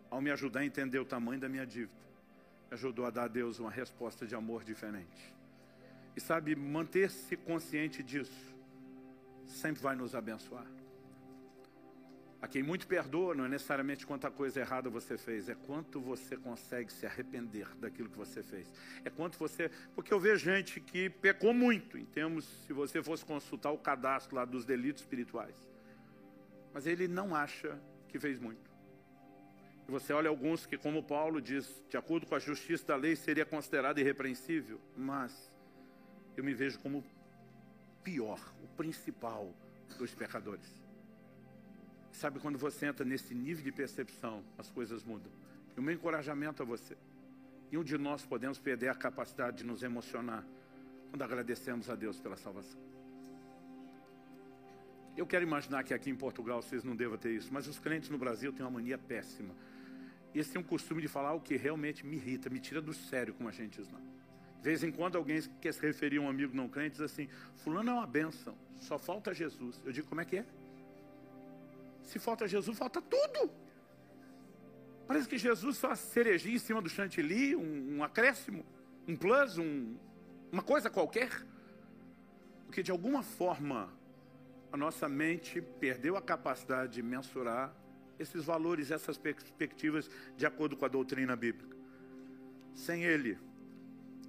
ao 0.10 0.22
me 0.22 0.32
ajudar 0.32 0.62
a 0.62 0.66
entender 0.66 1.00
o 1.00 1.06
tamanho 1.06 1.42
da 1.42 1.50
minha 1.50 1.66
dívida, 1.66 1.92
me 2.70 2.76
ajudou 2.76 3.06
a 3.06 3.10
dar 3.10 3.24
a 3.24 3.28
Deus 3.28 3.60
uma 3.60 3.70
resposta 3.70 4.26
de 4.26 4.34
amor 4.34 4.63
diferente. 4.63 5.36
E 6.16 6.22
sabe, 6.22 6.56
manter-se 6.56 7.36
consciente 7.36 8.02
disso 8.02 8.53
sempre 9.48 9.82
vai 9.82 9.96
nos 9.96 10.16
abençoar. 10.16 10.66
A 12.44 12.48
quem 12.48 12.62
muito 12.62 12.86
perdoa 12.88 13.34
não 13.34 13.46
é 13.46 13.48
necessariamente 13.48 14.06
quanta 14.06 14.30
coisa 14.30 14.60
errada 14.60 14.90
você 14.90 15.18
fez, 15.18 15.48
é 15.48 15.56
quanto 15.56 16.02
você 16.02 16.36
consegue 16.36 16.92
se 16.92 17.06
arrepender 17.06 17.66
daquilo 17.78 18.10
que 18.10 18.18
você 18.18 18.44
fez. 18.44 18.70
É 19.06 19.10
quanto 19.10 19.40
você. 19.40 19.72
Porque 19.96 20.14
eu 20.14 20.20
vejo 20.20 20.44
gente 20.44 20.82
que 20.82 21.10
pecou 21.10 21.54
muito, 21.54 21.98
em 21.98 22.04
termos, 22.04 22.44
se 22.68 22.74
você 22.74 23.02
fosse 23.02 23.24
consultar 23.24 23.72
o 23.72 23.78
cadastro 23.78 24.36
lá 24.36 24.44
dos 24.44 24.66
delitos 24.66 25.04
espirituais. 25.04 25.56
Mas 26.74 26.86
ele 26.86 27.08
não 27.08 27.34
acha 27.34 27.80
que 28.10 28.20
fez 28.20 28.38
muito. 28.38 28.70
E 29.88 29.92
você 29.92 30.12
olha 30.12 30.28
alguns 30.28 30.66
que, 30.66 30.78
como 30.78 31.02
Paulo 31.02 31.42
diz, 31.42 31.82
de 31.90 31.96
acordo 31.96 32.26
com 32.26 32.36
a 32.36 32.40
justiça 32.40 32.86
da 32.88 32.98
lei, 32.98 33.16
seria 33.16 33.46
considerado 33.46 34.00
irrepreensível, 34.00 34.82
mas 34.98 35.50
eu 36.36 36.44
me 36.44 36.54
vejo 36.54 36.78
como 36.80 37.06
pior, 38.04 38.39
o 38.63 38.68
principal 38.76 39.54
dos 39.98 40.13
pecadores. 40.13 40.82
Sabe, 42.12 42.39
quando 42.39 42.58
você 42.58 42.86
entra 42.86 43.06
nesse 43.06 43.34
nível 43.34 43.63
de 43.63 43.72
percepção, 43.72 44.44
as 44.58 44.70
coisas 44.70 45.04
mudam. 45.04 45.32
E 45.76 45.80
o 45.80 45.84
meu 45.84 45.94
encorajamento 45.94 46.62
a 46.62 46.66
você. 46.66 46.96
E 47.72 47.78
um 47.78 47.84
de 47.84 47.98
nós 47.98 48.26
podemos 48.26 48.60
perder 48.60 48.89
a 48.89 48.96
capacidade 48.96 49.58
de 49.58 49.63
nos 49.66 49.82
emocionar 49.82 50.46
quando 51.10 51.24
agradecemos 51.24 51.89
a 51.89 51.96
Deus 51.96 52.20
pela 52.20 52.36
salvação. 52.36 52.80
Eu 55.16 55.26
quero 55.26 55.44
imaginar 55.44 55.84
que 55.84 55.94
aqui 55.94 56.10
em 56.10 56.16
Portugal 56.16 56.62
vocês 56.62 56.84
não 56.84 56.96
devam 56.96 57.18
ter 57.18 57.32
isso, 57.32 57.52
mas 57.52 57.68
os 57.68 57.80
crentes 57.80 58.10
no 58.10 58.18
Brasil 58.18 58.52
têm 58.52 58.66
uma 58.66 58.72
mania 58.72 58.98
péssima. 58.98 59.56
Eles 60.34 60.50
têm 60.50 60.60
um 60.60 60.63
costume 60.63 61.02
de 61.02 61.08
falar 61.08 61.34
o 61.34 61.42
que 61.42 61.56
realmente 61.56 62.06
me 62.06 62.16
irrita, 62.16 62.50
me 62.50 62.60
tira 62.60 62.82
do 62.82 62.94
sério, 62.94 63.34
como 63.34 63.48
a 63.48 63.52
gente 63.52 63.80
diz 63.80 63.89
não. 63.89 64.12
Vez 64.63 64.82
em 64.82 64.91
quando 64.93 65.17
alguém 65.17 65.41
quer 65.60 65.73
se 65.73 65.82
referir 65.82 66.19
a 66.19 66.21
um 66.21 66.30
amigo 66.30 66.56
não 66.56 66.69
crente 66.69 66.91
diz 66.91 67.02
assim: 67.02 67.28
Fulano 67.54 67.89
é 67.91 67.93
uma 67.93 68.08
bênção, 68.08 68.56
só 68.80 68.97
falta 68.97 69.34
Jesus. 69.34 69.82
Eu 69.86 69.91
digo: 69.91 70.08
como 70.08 70.21
é 70.21 70.26
que 70.26 70.38
é? 70.38 70.45
Se 72.04 72.17
falta 72.17 72.47
Jesus, 72.47 72.78
falta 72.78 73.02
tudo. 73.02 73.52
Parece 75.06 75.28
que 75.28 75.38
Jesus 75.38 75.76
só 75.76 75.93
cerejinha 75.95 76.56
em 76.56 76.60
cima 76.60 76.82
do 76.82 76.88
chantilly, 76.88 77.58
um, 77.58 77.97
um 77.97 78.04
acréscimo, 78.06 78.65
um 79.06 79.17
plus, 79.17 79.58
um. 79.58 79.97
uma 80.49 80.63
coisa 80.63 80.89
qualquer? 80.89 81.45
Porque 82.65 82.82
de 82.82 82.89
alguma 82.89 83.21
forma 83.21 83.91
a 84.71 84.78
nossa 84.78 85.10
mente 85.10 85.62
perdeu 85.62 86.15
a 86.15 86.21
capacidade 86.21 86.93
de 86.93 87.04
mensurar 87.04 87.76
esses 88.17 88.45
valores, 88.45 88.91
essas 88.91 89.17
perspectivas 89.17 90.10
de 90.38 90.45
acordo 90.45 90.78
com 90.78 90.86
a 90.86 90.88
doutrina 90.88 91.36
bíblica. 91.36 91.76
Sem 92.73 93.04
Ele, 93.04 93.38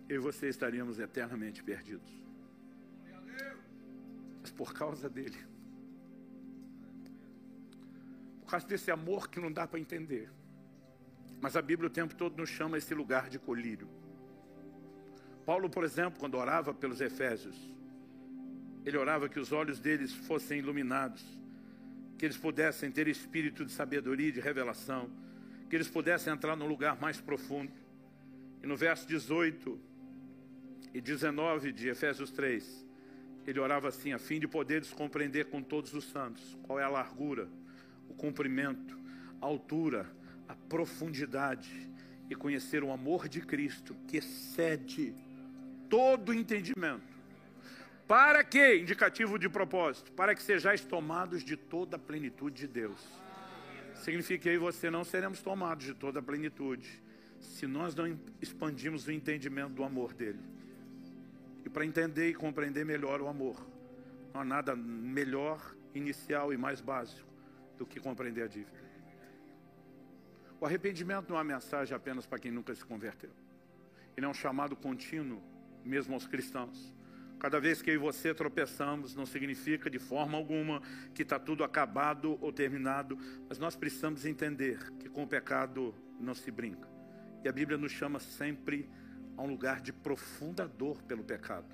eu 0.09 0.17
e 0.17 0.19
você 0.19 0.49
estaríamos 0.49 0.99
eternamente 0.99 1.63
perdidos. 1.63 2.13
Mas 4.41 4.51
por 4.51 4.75
causa 4.75 5.09
dele, 5.09 5.39
por 8.43 8.51
causa 8.51 8.67
desse 8.67 8.91
amor 8.91 9.29
que 9.29 9.41
não 9.41 9.51
dá 9.51 9.67
para 9.67 9.81
entender. 9.81 10.31
Mas 11.41 11.57
a 11.57 11.63
Bíblia 11.63 11.89
o 11.89 11.93
tempo 11.93 12.15
todo 12.15 12.37
nos 12.37 12.51
chama 12.51 12.79
esse 12.79 12.95
lugar 12.95 13.29
de 13.29 13.39
colírio. 13.39 13.89
Paulo, 15.45 15.69
por 15.69 15.85
exemplo, 15.85 16.19
quando 16.19 16.37
orava 16.37 16.73
pelos 16.73 17.01
Efésios, 17.01 17.57
ele 18.85 18.97
orava 18.97 19.29
que 19.29 19.41
os 19.41 19.53
olhos 19.53 19.79
deles 19.81 20.13
fossem 20.13 20.59
iluminados, 20.59 21.25
que 22.19 22.25
eles 22.25 22.37
pudessem 22.37 22.91
ter 22.91 23.09
espírito 23.09 23.65
de 23.65 23.73
sabedoria 23.73 24.29
e 24.29 24.33
de 24.33 24.41
revelação, 24.41 25.11
que 25.69 25.77
eles 25.77 25.89
pudessem 25.89 26.33
entrar 26.33 26.55
num 26.55 26.67
lugar 26.67 27.01
mais 27.01 27.21
profundo. 27.21 27.73
E 28.63 28.67
no 28.67 28.77
verso 28.77 29.07
18 29.07 29.94
e 30.95 31.01
19 31.01 31.73
de 31.73 31.89
Efésios 31.89 32.31
3, 32.31 32.87
ele 33.45 33.59
orava 33.59 33.89
assim, 33.89 34.13
a 34.13 34.19
fim 34.19 34.39
de 34.39 34.47
poderes 34.47 34.93
compreender 34.93 35.47
com 35.47 35.61
todos 35.61 35.93
os 35.93 36.05
santos 36.05 36.57
qual 36.63 36.79
é 36.79 36.85
a 36.85 36.89
largura, 36.89 37.49
o 38.09 38.15
comprimento, 38.15 38.97
a 39.43 39.45
altura, 39.45 40.09
a 40.49 40.55
profundidade 40.55 41.91
e 42.31 42.35
conhecer 42.37 42.85
o 42.85 42.93
amor 42.93 43.29
de 43.29 43.41
Cristo 43.41 43.95
que 44.07 44.19
excede 44.19 45.15
todo 45.91 46.33
entendimento. 46.33 47.13
Para 48.07 48.45
que, 48.45 48.77
indicativo 48.77 49.39
de 49.39 49.49
propósito, 49.49 50.13
para 50.13 50.35
que 50.35 50.43
sejais 50.43 50.85
tomados 50.85 51.43
de 51.43 51.57
toda 51.57 51.97
a 51.97 51.99
plenitude 51.99 52.63
de 52.63 52.69
Deus. 52.69 53.01
Significa 53.97 54.49
aí 54.49 54.59
você 54.59 54.91
não 54.91 55.03
seremos 55.03 55.41
tomados 55.41 55.87
de 55.87 55.95
toda 55.95 56.21
a 56.21 56.23
plenitude, 56.23 57.03
se 57.41 57.67
nós 57.67 57.95
não 57.95 58.19
expandirmos 58.41 59.07
o 59.07 59.13
entendimento 59.13 59.71
do 59.71 59.83
amor 59.83 60.13
dele. 60.13 60.54
Para 61.75 61.85
entender 61.85 62.31
e 62.31 62.35
compreender 62.35 62.87
melhor 62.87 63.21
o 63.21 63.27
amor, 63.27 63.61
não 64.33 64.41
há 64.41 64.45
nada 64.45 64.77
melhor, 64.77 65.75
inicial 65.93 66.53
e 66.53 66.57
mais 66.57 66.81
básico 66.81 67.29
do 67.77 67.85
que 67.85 67.99
compreender 67.99 68.45
a 68.45 68.47
dívida. 68.47 68.79
O 70.61 70.65
arrependimento 70.65 71.31
não 71.31 71.37
é 71.37 71.39
uma 71.39 71.45
mensagem 71.45 71.95
apenas 71.95 72.27
para 72.27 72.39
quem 72.39 72.53
nunca 72.53 72.73
se 72.77 72.85
converteu. 72.85 73.31
Ele 74.17 74.25
é 74.25 74.29
um 74.29 74.33
chamado 74.33 74.77
contínuo, 74.77 75.43
mesmo 75.85 76.15
aos 76.15 76.29
cristãos. 76.29 76.95
Cada 77.41 77.59
vez 77.59 77.83
que 77.83 77.91
eu 77.91 77.95
e 77.95 77.99
você 77.99 78.33
tropeçamos, 78.33 79.17
não 79.17 79.27
significa 79.27 79.91
de 79.91 79.99
forma 79.99 80.39
alguma 80.39 80.81
que 81.13 81.23
está 81.23 81.41
tudo 81.41 81.65
acabado 81.65 82.39
ou 82.41 82.53
terminado, 82.53 83.19
mas 83.49 83.59
nós 83.59 83.75
precisamos 83.75 84.25
entender 84.25 84.93
que 84.93 85.09
com 85.09 85.25
o 85.25 85.29
pecado 85.29 85.93
não 86.21 86.35
se 86.35 86.53
brinca. 86.53 86.89
E 87.43 87.49
a 87.49 87.53
Bíblia 87.53 87.77
nos 87.77 87.91
chama 87.91 88.21
sempre 88.21 88.89
a 88.89 89.04
um 89.43 89.47
lugar 89.47 89.81
de 89.81 89.93
profunda 89.93 90.67
dor 90.67 91.03
pelo 91.03 91.25
pecado. 91.25 91.67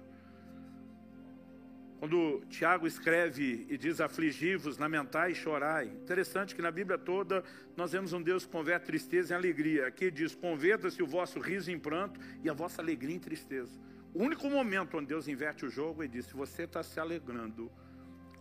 Quando 2.01 2.43
Tiago 2.49 2.87
escreve 2.87 3.67
e 3.69 3.77
diz 3.77 4.01
afligivos, 4.01 4.79
lamentai 4.79 5.33
e 5.33 5.35
chorai. 5.35 5.87
Interessante 5.87 6.55
que 6.55 6.63
na 6.63 6.71
Bíblia 6.71 6.97
toda 6.97 7.45
nós 7.77 7.93
vemos 7.93 8.15
um 8.15 8.23
Deus 8.23 8.47
que 8.47 8.51
converte 8.51 8.87
tristeza 8.87 9.35
em 9.35 9.37
alegria. 9.37 9.87
Aqui 9.87 10.11
diz: 10.11 10.35
converta-se 10.35 11.03
o 11.03 11.07
vosso 11.07 11.39
riso 11.39 11.71
em 11.71 11.79
pranto 11.79 12.19
e 12.43 12.49
a 12.49 12.55
vossa 12.55 12.81
alegria 12.81 13.15
em 13.15 13.19
tristeza. 13.19 13.79
O 14.15 14.23
único 14.23 14.49
momento 14.49 14.97
onde 14.97 15.09
Deus 15.09 15.29
inverte 15.29 15.67
o 15.67 15.71
jogo, 15.71 16.03
ele 16.03 16.13
diz: 16.13 16.25
se 16.25 16.33
você 16.33 16.63
está 16.63 16.83
se 16.83 16.99
alegrando 16.99 17.71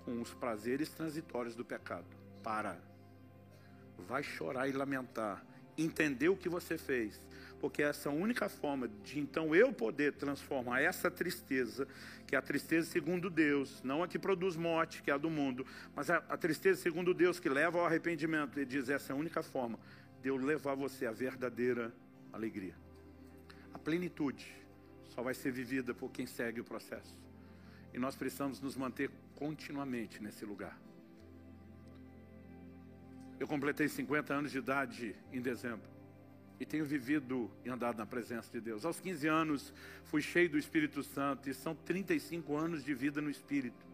com 0.05 0.21
os 0.21 0.33
prazeres 0.33 0.89
transitórios 0.91 1.53
do 1.53 1.65
pecado, 1.65 2.07
para. 2.41 2.79
Vai 4.07 4.23
chorar 4.23 4.69
e 4.69 4.71
lamentar. 4.71 5.45
Entender 5.77 6.29
o 6.29 6.37
que 6.37 6.47
você 6.47 6.77
fez. 6.77 7.19
Porque 7.59 7.83
essa 7.83 8.07
é 8.07 8.11
a 8.11 8.15
única 8.15 8.47
forma 8.47 8.87
de 9.03 9.19
então 9.19 9.53
eu 9.53 9.73
poder 9.73 10.13
transformar 10.13 10.81
essa 10.81 11.11
tristeza, 11.11 11.87
que 12.25 12.35
é 12.35 12.39
a 12.39 12.41
tristeza 12.41 12.89
segundo 12.89 13.29
Deus, 13.29 13.81
não 13.83 14.01
a 14.01 14.07
que 14.07 14.17
produz 14.17 14.55
morte, 14.55 15.01
que 15.01 15.11
é 15.11 15.13
a 15.13 15.17
do 15.17 15.29
mundo, 15.29 15.65
mas 15.95 16.09
a, 16.09 16.17
a 16.29 16.37
tristeza 16.37 16.81
segundo 16.81 17.13
Deus 17.13 17.39
que 17.39 17.49
leva 17.49 17.79
ao 17.79 17.85
arrependimento. 17.85 18.57
Ele 18.57 18.65
diz: 18.65 18.89
essa 18.89 19.11
é 19.11 19.13
a 19.13 19.17
única 19.17 19.43
forma 19.43 19.77
de 20.21 20.29
eu 20.29 20.37
levar 20.37 20.75
você 20.75 21.05
à 21.05 21.11
verdadeira 21.11 21.93
alegria. 22.31 22.75
A 23.73 23.77
plenitude 23.77 24.55
só 25.09 25.21
vai 25.21 25.33
ser 25.33 25.51
vivida 25.51 25.93
por 25.93 26.11
quem 26.11 26.25
segue 26.25 26.61
o 26.61 26.63
processo. 26.63 27.19
E 27.93 27.99
nós 27.99 28.15
precisamos 28.15 28.61
nos 28.61 28.75
manter 28.75 29.09
continuamente 29.35 30.21
nesse 30.21 30.45
lugar. 30.45 30.79
Eu 33.39 33.47
completei 33.47 33.87
50 33.87 34.33
anos 34.33 34.51
de 34.51 34.57
idade 34.57 35.15
em 35.31 35.41
dezembro. 35.41 35.98
E 36.59 36.65
tenho 36.65 36.85
vivido 36.85 37.49
e 37.63 37.69
andado 37.69 37.97
na 37.97 38.05
presença 38.05 38.51
de 38.51 38.59
Deus. 38.59 38.83
Aos 38.83 38.99
15 38.99 39.27
anos 39.27 39.73
fui 40.05 40.21
cheio 40.21 40.49
do 40.49 40.57
Espírito 40.57 41.03
Santo 41.03 41.49
e 41.49 41.53
são 41.53 41.73
35 41.73 42.55
anos 42.55 42.83
de 42.83 42.93
vida 42.93 43.21
no 43.21 43.29
Espírito. 43.29 43.87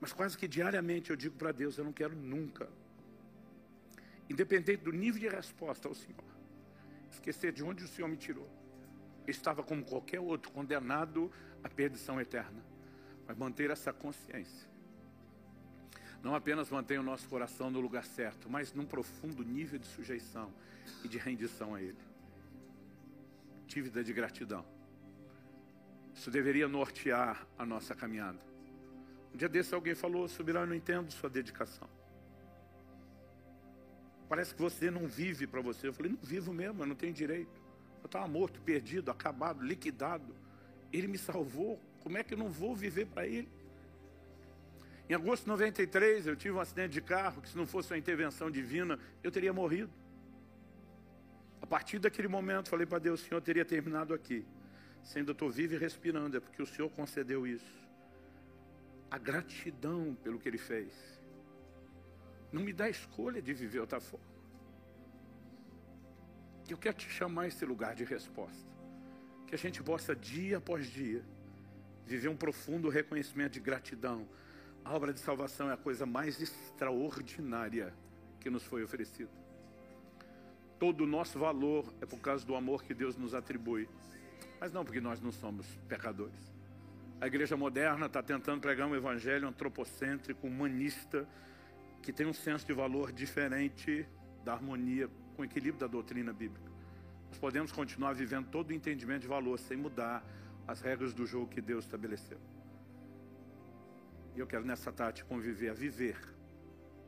Mas 0.00 0.12
quase 0.12 0.38
que 0.38 0.46
diariamente 0.46 1.10
eu 1.10 1.16
digo 1.16 1.36
para 1.36 1.50
Deus: 1.50 1.76
eu 1.76 1.84
não 1.84 1.92
quero 1.92 2.14
nunca, 2.14 2.68
independente 4.30 4.84
do 4.84 4.92
nível 4.92 5.20
de 5.20 5.28
resposta 5.28 5.88
ao 5.88 5.94
Senhor, 5.94 6.24
esquecer 7.10 7.52
de 7.52 7.64
onde 7.64 7.84
o 7.84 7.88
Senhor 7.88 8.08
me 8.08 8.16
tirou 8.16 8.48
estava 9.30 9.62
como 9.62 9.84
qualquer 9.84 10.20
outro, 10.20 10.50
condenado 10.50 11.30
à 11.62 11.68
perdição 11.68 12.20
eterna. 12.20 12.62
Mas 13.26 13.36
manter 13.36 13.70
essa 13.70 13.92
consciência. 13.92 14.68
Não 16.22 16.34
apenas 16.34 16.70
manter 16.70 16.98
o 16.98 17.02
nosso 17.02 17.28
coração 17.28 17.70
no 17.70 17.80
lugar 17.80 18.04
certo, 18.04 18.50
mas 18.50 18.72
num 18.72 18.84
profundo 18.84 19.44
nível 19.44 19.78
de 19.78 19.86
sujeição 19.86 20.52
e 21.04 21.08
de 21.08 21.18
rendição 21.18 21.74
a 21.74 21.82
Ele. 21.82 21.98
Dívida 23.66 24.02
de 24.02 24.12
gratidão. 24.12 24.64
Isso 26.14 26.30
deveria 26.30 26.66
nortear 26.66 27.46
a 27.56 27.64
nossa 27.64 27.94
caminhada. 27.94 28.38
Um 29.32 29.36
dia 29.36 29.48
desse 29.48 29.74
alguém 29.74 29.94
falou, 29.94 30.26
Subirão, 30.28 30.62
eu 30.62 30.66
não 30.66 30.74
entendo 30.74 31.12
sua 31.12 31.30
dedicação. 31.30 31.88
Parece 34.28 34.54
que 34.54 34.60
você 34.60 34.90
não 34.90 35.06
vive 35.06 35.46
para 35.46 35.60
você. 35.60 35.88
Eu 35.88 35.92
falei, 35.92 36.12
não 36.12 36.18
vivo 36.20 36.52
mesmo, 36.52 36.82
eu 36.82 36.86
não 36.86 36.94
tenho 36.94 37.12
direito. 37.12 37.62
Eu 38.00 38.06
estava 38.06 38.28
morto, 38.28 38.60
perdido, 38.60 39.10
acabado, 39.10 39.64
liquidado. 39.64 40.34
Ele 40.92 41.06
me 41.06 41.16
salvou. 41.16 41.80
Como 42.00 42.18
é 42.18 42.22
que 42.22 42.34
eu 42.34 42.38
não 42.38 42.48
vou 42.48 42.76
viver 42.76 43.06
para 43.06 43.26
Ele? 43.26 43.48
Em 45.08 45.14
agosto 45.14 45.44
de 45.44 45.48
93, 45.48 46.26
eu 46.26 46.36
tive 46.36 46.54
um 46.54 46.60
acidente 46.60 46.92
de 46.92 47.00
carro 47.00 47.40
que, 47.40 47.48
se 47.48 47.56
não 47.56 47.66
fosse 47.66 47.92
uma 47.92 47.98
intervenção 47.98 48.50
divina, 48.50 48.98
eu 49.22 49.30
teria 49.30 49.52
morrido. 49.52 49.90
A 51.62 51.66
partir 51.66 51.98
daquele 51.98 52.28
momento, 52.28 52.68
falei 52.68 52.86
para 52.86 52.98
Deus: 52.98 53.20
Senhor 53.20 53.40
teria 53.40 53.64
terminado 53.64 54.12
aqui. 54.12 54.44
Se 55.02 55.18
ainda 55.18 55.32
estou 55.32 55.50
vivo 55.50 55.74
e 55.74 55.78
respirando, 55.78 56.36
é 56.36 56.40
porque 56.40 56.62
o 56.62 56.66
Senhor 56.66 56.90
concedeu 56.90 57.46
isso. 57.46 57.74
A 59.10 59.16
gratidão 59.16 60.14
pelo 60.22 60.38
que 60.38 60.48
Ele 60.48 60.58
fez. 60.58 60.92
Não 62.52 62.62
me 62.62 62.72
dá 62.72 62.88
escolha 62.88 63.40
de 63.40 63.54
viver 63.54 63.80
outra 63.80 64.00
forma. 64.00 64.26
Eu 66.68 66.76
quero 66.76 66.96
te 66.98 67.08
chamar 67.08 67.42
a 67.42 67.48
esse 67.48 67.64
lugar 67.64 67.94
de 67.94 68.04
resposta. 68.04 68.68
Que 69.46 69.54
a 69.54 69.58
gente 69.58 69.82
possa, 69.82 70.14
dia 70.14 70.58
após 70.58 70.86
dia, 70.86 71.24
viver 72.06 72.28
um 72.28 72.36
profundo 72.36 72.90
reconhecimento 72.90 73.52
de 73.52 73.60
gratidão. 73.60 74.28
A 74.88 74.94
obra 74.94 75.12
de 75.12 75.20
salvação 75.20 75.68
é 75.68 75.74
a 75.74 75.76
coisa 75.76 76.06
mais 76.06 76.40
extraordinária 76.40 77.92
que 78.40 78.48
nos 78.48 78.62
foi 78.62 78.82
oferecida. 78.82 79.28
Todo 80.78 81.04
o 81.04 81.06
nosso 81.06 81.38
valor 81.38 81.92
é 82.00 82.06
por 82.06 82.18
causa 82.20 82.46
do 82.46 82.56
amor 82.56 82.82
que 82.82 82.94
Deus 82.94 83.14
nos 83.14 83.34
atribui, 83.34 83.86
mas 84.58 84.72
não 84.72 84.86
porque 84.86 84.98
nós 84.98 85.20
não 85.20 85.30
somos 85.30 85.66
pecadores. 85.86 86.54
A 87.20 87.26
igreja 87.26 87.54
moderna 87.54 88.06
está 88.06 88.22
tentando 88.22 88.62
pregar 88.62 88.88
um 88.88 88.94
evangelho 88.94 89.46
antropocêntrico, 89.46 90.46
humanista, 90.46 91.28
que 92.00 92.10
tem 92.10 92.26
um 92.26 92.32
senso 92.32 92.64
de 92.64 92.72
valor 92.72 93.12
diferente 93.12 94.08
da 94.42 94.54
harmonia 94.54 95.10
com 95.36 95.42
o 95.42 95.44
equilíbrio 95.44 95.80
da 95.80 95.86
doutrina 95.86 96.32
bíblica. 96.32 96.72
Nós 97.28 97.38
podemos 97.38 97.70
continuar 97.72 98.14
vivendo 98.14 98.48
todo 98.48 98.70
o 98.70 98.72
entendimento 98.72 99.20
de 99.20 99.28
valor 99.28 99.58
sem 99.58 99.76
mudar 99.76 100.24
as 100.66 100.80
regras 100.80 101.12
do 101.12 101.26
jogo 101.26 101.46
que 101.46 101.60
Deus 101.60 101.84
estabeleceu. 101.84 102.40
E 104.38 104.40
eu 104.40 104.46
quero 104.46 104.64
nessa 104.64 104.92
tarde 104.92 105.24
conviver, 105.24 105.70
a 105.70 105.74
viver, 105.74 106.16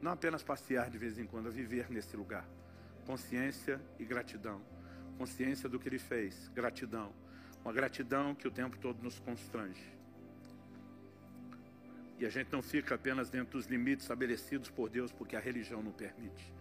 não 0.02 0.10
apenas 0.10 0.42
passear 0.42 0.90
de 0.90 0.98
vez 0.98 1.16
em 1.16 1.24
quando, 1.24 1.46
a 1.46 1.50
viver 1.52 1.88
nesse 1.88 2.16
lugar. 2.16 2.44
Consciência 3.06 3.80
e 4.00 4.04
gratidão. 4.04 4.60
Consciência 5.16 5.68
do 5.68 5.78
que 5.78 5.88
Ele 5.88 6.00
fez, 6.00 6.48
gratidão. 6.48 7.12
Uma 7.64 7.72
gratidão 7.72 8.34
que 8.34 8.48
o 8.48 8.50
tempo 8.50 8.76
todo 8.78 9.00
nos 9.00 9.20
constrange. 9.20 9.96
E 12.18 12.26
a 12.26 12.28
gente 12.28 12.50
não 12.50 12.60
fica 12.60 12.96
apenas 12.96 13.30
dentro 13.30 13.52
dos 13.52 13.66
limites 13.66 14.06
estabelecidos 14.06 14.68
por 14.68 14.90
Deus 14.90 15.12
porque 15.12 15.36
a 15.36 15.40
religião 15.40 15.80
não 15.82 15.92
permite 15.92 16.52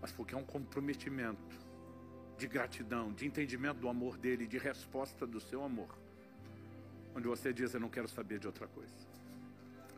mas 0.00 0.10
porque 0.10 0.34
é 0.34 0.36
um 0.36 0.44
comprometimento 0.44 1.56
de 2.36 2.46
gratidão, 2.48 3.12
de 3.12 3.24
entendimento 3.24 3.78
do 3.78 3.88
amor 3.88 4.18
dele, 4.18 4.48
de 4.48 4.58
resposta 4.58 5.24
do 5.26 5.40
seu 5.40 5.64
amor 5.64 5.96
onde 7.16 7.26
você 7.26 7.52
diz: 7.52 7.72
Eu 7.72 7.80
não 7.80 7.88
quero 7.88 8.06
saber 8.06 8.38
de 8.38 8.46
outra 8.46 8.68
coisa. 8.68 9.15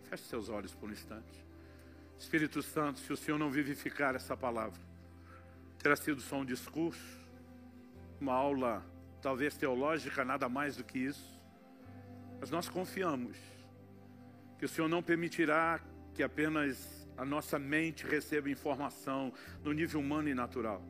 Feche 0.09 0.25
seus 0.25 0.49
olhos 0.49 0.75
por 0.75 0.89
um 0.89 0.93
instante. 0.93 1.45
Espírito 2.19 2.63
Santo, 2.63 2.99
se 2.99 3.13
o 3.13 3.17
Senhor 3.17 3.37
não 3.37 3.51
vivificar 3.51 4.15
essa 4.15 4.35
palavra, 4.35 4.81
terá 5.79 5.95
sido 5.95 6.21
só 6.21 6.37
um 6.37 6.45
discurso, 6.47 7.19
uma 8.19 8.33
aula 8.33 8.83
talvez 9.21 9.57
teológica, 9.57 10.25
nada 10.25 10.49
mais 10.49 10.77
do 10.77 10.85
que 10.85 10.99
isso. 10.99 11.39
Mas 12.41 12.51
nós 12.51 12.71
confiamos 12.71 13.37
que 14.59 14.65
o 14.65 14.69
Senhor 14.69 14.89
não 14.89 15.03
permitirá 15.03 15.79
que 16.15 16.23
apenas 16.23 17.07
a 17.17 17.25
nossa 17.25 17.59
mente 17.59 18.07
receba 18.07 18.49
informação 18.49 19.33
no 19.63 19.73
nível 19.73 20.01
humano 20.01 20.31
e 20.31 20.35
natural. 20.35 20.83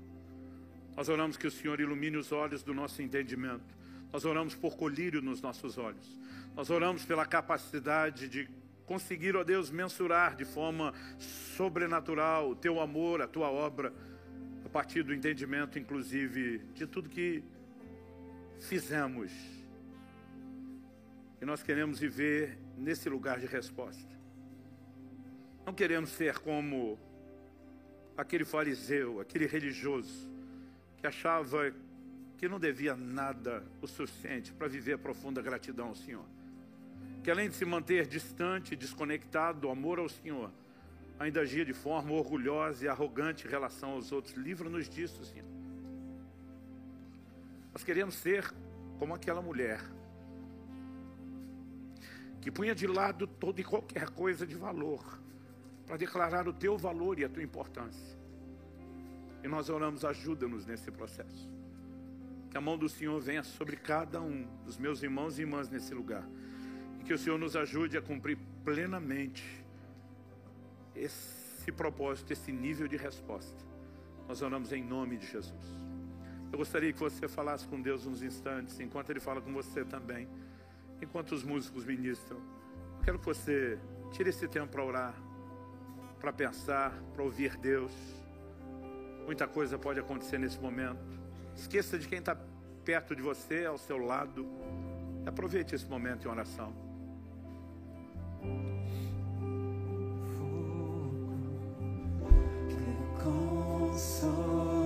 Nós 0.96 1.08
oramos 1.08 1.36
que 1.36 1.46
o 1.46 1.50
Senhor 1.50 1.80
ilumine 1.80 2.16
os 2.16 2.30
olhos 2.30 2.62
do 2.62 2.72
nosso 2.72 3.02
entendimento. 3.02 3.76
Nós 4.12 4.24
oramos 4.24 4.54
por 4.54 4.76
colírio 4.76 5.20
nos 5.20 5.40
nossos 5.42 5.76
olhos. 5.76 6.18
Nós 6.54 6.70
oramos 6.70 7.04
pela 7.04 7.26
capacidade 7.26 8.28
de 8.28 8.48
conseguir, 8.88 9.36
ó 9.36 9.44
Deus, 9.44 9.70
mensurar 9.70 10.34
de 10.34 10.46
forma 10.46 10.94
sobrenatural 11.18 12.50
o 12.50 12.56
teu 12.56 12.80
amor, 12.80 13.20
a 13.20 13.28
tua 13.28 13.50
obra, 13.50 13.92
a 14.64 14.68
partir 14.70 15.02
do 15.02 15.12
entendimento, 15.12 15.78
inclusive, 15.78 16.58
de 16.74 16.86
tudo 16.86 17.06
que 17.10 17.44
fizemos. 18.58 19.30
E 21.38 21.44
nós 21.44 21.62
queremos 21.62 21.98
viver 21.98 22.58
nesse 22.78 23.10
lugar 23.10 23.38
de 23.38 23.46
resposta. 23.46 24.08
Não 25.66 25.74
queremos 25.74 26.08
ser 26.10 26.38
como 26.38 26.98
aquele 28.16 28.46
fariseu, 28.46 29.20
aquele 29.20 29.46
religioso, 29.46 30.26
que 30.96 31.06
achava 31.06 31.74
que 32.38 32.48
não 32.48 32.58
devia 32.58 32.96
nada 32.96 33.62
o 33.82 33.86
suficiente 33.86 34.50
para 34.50 34.66
viver 34.66 34.94
a 34.94 34.98
profunda 34.98 35.42
gratidão 35.42 35.88
ao 35.88 35.94
Senhor. 35.94 36.37
Que 37.28 37.32
além 37.32 37.50
de 37.50 37.56
se 37.56 37.66
manter 37.66 38.06
distante, 38.06 38.74
desconectado 38.74 39.60
do 39.60 39.68
amor 39.68 39.98
ao 39.98 40.08
Senhor, 40.08 40.50
ainda 41.18 41.42
agia 41.42 41.62
de 41.62 41.74
forma 41.74 42.14
orgulhosa 42.14 42.86
e 42.86 42.88
arrogante 42.88 43.46
em 43.46 43.50
relação 43.50 43.90
aos 43.90 44.10
outros. 44.10 44.34
Livra-nos 44.34 44.88
disso, 44.88 45.22
Senhor. 45.26 45.44
Nós 47.70 47.84
queremos 47.84 48.14
ser 48.14 48.50
como 48.98 49.12
aquela 49.12 49.42
mulher 49.42 49.78
que 52.40 52.50
punha 52.50 52.74
de 52.74 52.86
lado 52.86 53.26
toda 53.26 53.60
e 53.60 53.64
qualquer 53.64 54.08
coisa 54.08 54.46
de 54.46 54.54
valor 54.54 55.20
para 55.86 55.98
declarar 55.98 56.48
o 56.48 56.52
teu 56.54 56.78
valor 56.78 57.18
e 57.18 57.26
a 57.26 57.28
tua 57.28 57.42
importância. 57.42 58.16
E 59.44 59.48
nós 59.48 59.68
oramos, 59.68 60.02
ajuda-nos 60.02 60.64
nesse 60.64 60.90
processo. 60.90 61.46
Que 62.50 62.56
a 62.56 62.60
mão 62.62 62.78
do 62.78 62.88
Senhor 62.88 63.20
venha 63.20 63.42
sobre 63.42 63.76
cada 63.76 64.18
um 64.18 64.48
dos 64.64 64.78
meus 64.78 65.02
irmãos 65.02 65.38
e 65.38 65.42
irmãs 65.42 65.68
nesse 65.68 65.92
lugar. 65.92 66.26
E 66.98 67.04
que 67.04 67.12
o 67.12 67.18
Senhor 67.18 67.38
nos 67.38 67.56
ajude 67.56 67.96
a 67.96 68.02
cumprir 68.02 68.38
plenamente 68.64 69.64
esse 70.94 71.70
propósito, 71.72 72.32
esse 72.32 72.52
nível 72.52 72.88
de 72.88 72.96
resposta. 72.96 73.64
Nós 74.26 74.42
oramos 74.42 74.72
em 74.72 74.82
nome 74.82 75.16
de 75.16 75.26
Jesus. 75.26 75.78
Eu 76.50 76.58
gostaria 76.58 76.92
que 76.92 76.98
você 76.98 77.28
falasse 77.28 77.66
com 77.66 77.80
Deus 77.80 78.06
uns 78.06 78.22
instantes, 78.22 78.80
enquanto 78.80 79.10
Ele 79.10 79.20
fala 79.20 79.40
com 79.40 79.52
você 79.52 79.84
também, 79.84 80.28
enquanto 81.00 81.32
os 81.32 81.42
músicos 81.42 81.84
ministram. 81.84 82.38
Eu 82.98 83.04
quero 83.04 83.18
que 83.18 83.26
você 83.26 83.78
tire 84.12 84.30
esse 84.30 84.48
tempo 84.48 84.68
para 84.68 84.84
orar, 84.84 85.14
para 86.18 86.32
pensar, 86.32 86.92
para 87.14 87.22
ouvir 87.22 87.56
Deus. 87.56 87.92
Muita 89.26 89.46
coisa 89.46 89.78
pode 89.78 90.00
acontecer 90.00 90.38
nesse 90.38 90.58
momento. 90.58 91.18
Esqueça 91.54 91.98
de 91.98 92.08
quem 92.08 92.18
está 92.18 92.36
perto 92.84 93.14
de 93.14 93.20
você, 93.20 93.66
ao 93.66 93.76
seu 93.76 93.98
lado. 93.98 94.46
Aproveite 95.28 95.74
esse 95.74 95.86
momento 95.86 96.26
em 96.26 96.30
oração. 96.30 96.72
Fogo 100.38 101.38
que 102.68 103.22
consome. 103.22 104.77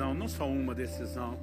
Decisão, 0.00 0.14
não 0.14 0.28
só 0.28 0.48
uma 0.48 0.74
decisão, 0.74 1.38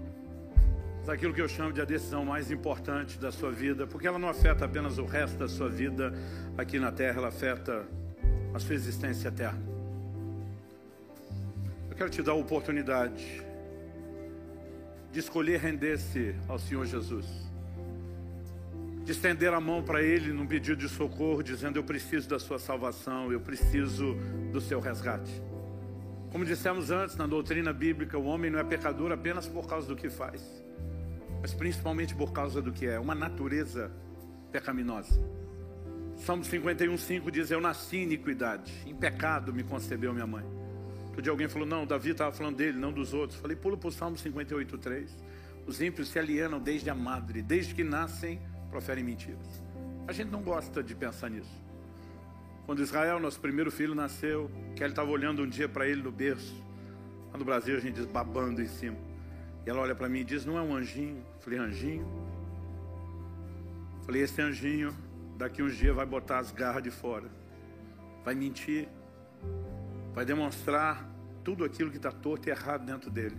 mas 0.99 1.09
aquilo 1.09 1.33
que 1.33 1.41
eu 1.41 1.47
chamo 1.47 1.71
de 1.71 1.79
a 1.79 1.85
decisão 1.85 2.25
mais 2.25 2.49
importante 2.49 3.19
da 3.19 3.31
sua 3.31 3.51
vida, 3.51 3.85
porque 3.85 4.07
ela 4.07 4.17
não 4.17 4.27
afeta 4.27 4.65
apenas 4.65 4.97
o 4.97 5.05
resto 5.05 5.37
da 5.37 5.47
sua 5.47 5.69
vida 5.69 6.11
aqui 6.57 6.79
na 6.79 6.91
terra, 6.91 7.19
ela 7.19 7.27
afeta 7.27 7.85
a 8.53 8.59
sua 8.59 8.73
existência 8.73 9.27
eterna. 9.27 9.61
Eu 11.89 11.95
quero 11.95 12.09
te 12.09 12.21
dar 12.23 12.31
a 12.31 12.35
oportunidade 12.35 13.43
de 15.11 15.19
escolher 15.19 15.59
render-se 15.59 16.35
ao 16.47 16.57
Senhor 16.57 16.85
Jesus, 16.85 17.25
de 19.03 19.11
estender 19.11 19.53
a 19.53 19.61
mão 19.61 19.83
para 19.83 20.01
Ele 20.01 20.33
num 20.33 20.47
pedido 20.47 20.77
de 20.77 20.89
socorro, 20.89 21.43
dizendo: 21.43 21.77
Eu 21.77 21.83
preciso 21.83 22.27
da 22.27 22.39
Sua 22.39 22.59
salvação, 22.59 23.31
eu 23.31 23.39
preciso 23.39 24.15
do 24.51 24.59
seu 24.59 24.79
resgate. 24.79 25.31
Como 26.37 26.45
dissemos 26.45 26.91
antes 26.91 27.15
na 27.15 27.25
doutrina 27.25 27.73
bíblica, 27.73 28.15
o 28.15 28.25
homem 28.25 28.51
não 28.51 28.59
é 28.59 28.63
pecador 28.63 29.11
apenas 29.11 29.47
por 29.47 29.67
causa 29.67 29.87
do 29.87 29.95
que 29.95 30.07
faz, 30.07 30.63
mas 31.41 31.51
principalmente 31.51 32.13
por 32.13 32.31
causa 32.31 32.61
do 32.61 32.71
que 32.71 32.85
é, 32.85 32.99
uma 32.99 33.15
natureza 33.15 33.91
pecaminosa. 34.51 35.19
Salmo 36.15 36.43
51,5 36.43 37.31
diz: 37.31 37.49
Eu 37.49 37.59
nasci 37.59 37.97
em 37.97 38.03
iniquidade, 38.03 38.71
em 38.85 38.93
pecado 38.93 39.51
me 39.51 39.63
concebeu 39.63 40.13
minha 40.13 40.27
mãe. 40.27 40.45
Outro 41.07 41.23
dia 41.23 41.31
alguém 41.31 41.47
falou: 41.47 41.67
Não, 41.67 41.87
Davi 41.87 42.11
estava 42.11 42.31
falando 42.31 42.57
dele, 42.57 42.77
não 42.77 42.93
dos 42.93 43.15
outros. 43.15 43.39
Falei: 43.39 43.57
Pula 43.57 43.75
para 43.75 43.89
o 43.89 43.91
Salmo 43.91 44.15
58,3. 44.15 45.09
Os 45.65 45.81
ímpios 45.81 46.09
se 46.09 46.19
alienam 46.19 46.59
desde 46.59 46.87
a 46.87 46.93
madre, 46.93 47.41
desde 47.41 47.73
que 47.73 47.83
nascem, 47.83 48.39
proferem 48.69 49.03
mentiras. 49.03 49.63
A 50.07 50.13
gente 50.13 50.29
não 50.29 50.43
gosta 50.43 50.83
de 50.83 50.93
pensar 50.93 51.31
nisso. 51.31 51.66
Quando 52.67 52.81
Israel, 52.81 53.17
nosso 53.17 53.39
primeiro 53.39 53.71
filho, 53.71 53.95
nasceu, 53.95 54.51
Kelly 54.75 54.89
estava 54.89 55.09
olhando 55.09 55.41
um 55.41 55.47
dia 55.47 55.69
para 55.69 55.87
ele 55.87 56.01
no 56.01 56.11
berço. 56.11 56.61
Lá 57.31 57.39
no 57.39 57.45
Brasil 57.45 57.77
a 57.77 57.79
gente 57.79 57.95
diz 57.95 58.05
babando 58.05 58.61
em 58.61 58.67
cima. 58.67 58.97
E 59.65 59.69
ela 59.69 59.79
olha 59.79 59.95
para 59.95 60.09
mim 60.09 60.19
e 60.19 60.23
diz: 60.25 60.45
Não 60.45 60.57
é 60.57 60.61
um 60.61 60.75
anjinho? 60.75 61.23
Eu 61.35 61.39
falei: 61.39 61.59
Anjinho? 61.59 62.05
Eu 63.99 64.03
falei: 64.03 64.21
Esse 64.21 64.41
anjinho, 64.41 64.93
daqui 65.37 65.63
uns 65.63 65.77
dias 65.77 65.95
vai 65.95 66.05
botar 66.05 66.39
as 66.39 66.51
garras 66.51 66.83
de 66.83 66.91
fora, 66.91 67.29
vai 68.25 68.35
mentir, 68.35 68.89
vai 70.13 70.25
demonstrar 70.25 71.09
tudo 71.45 71.63
aquilo 71.63 71.89
que 71.89 71.95
está 71.95 72.11
torto 72.11 72.49
e 72.49 72.51
errado 72.51 72.85
dentro 72.85 73.09
dele. 73.09 73.37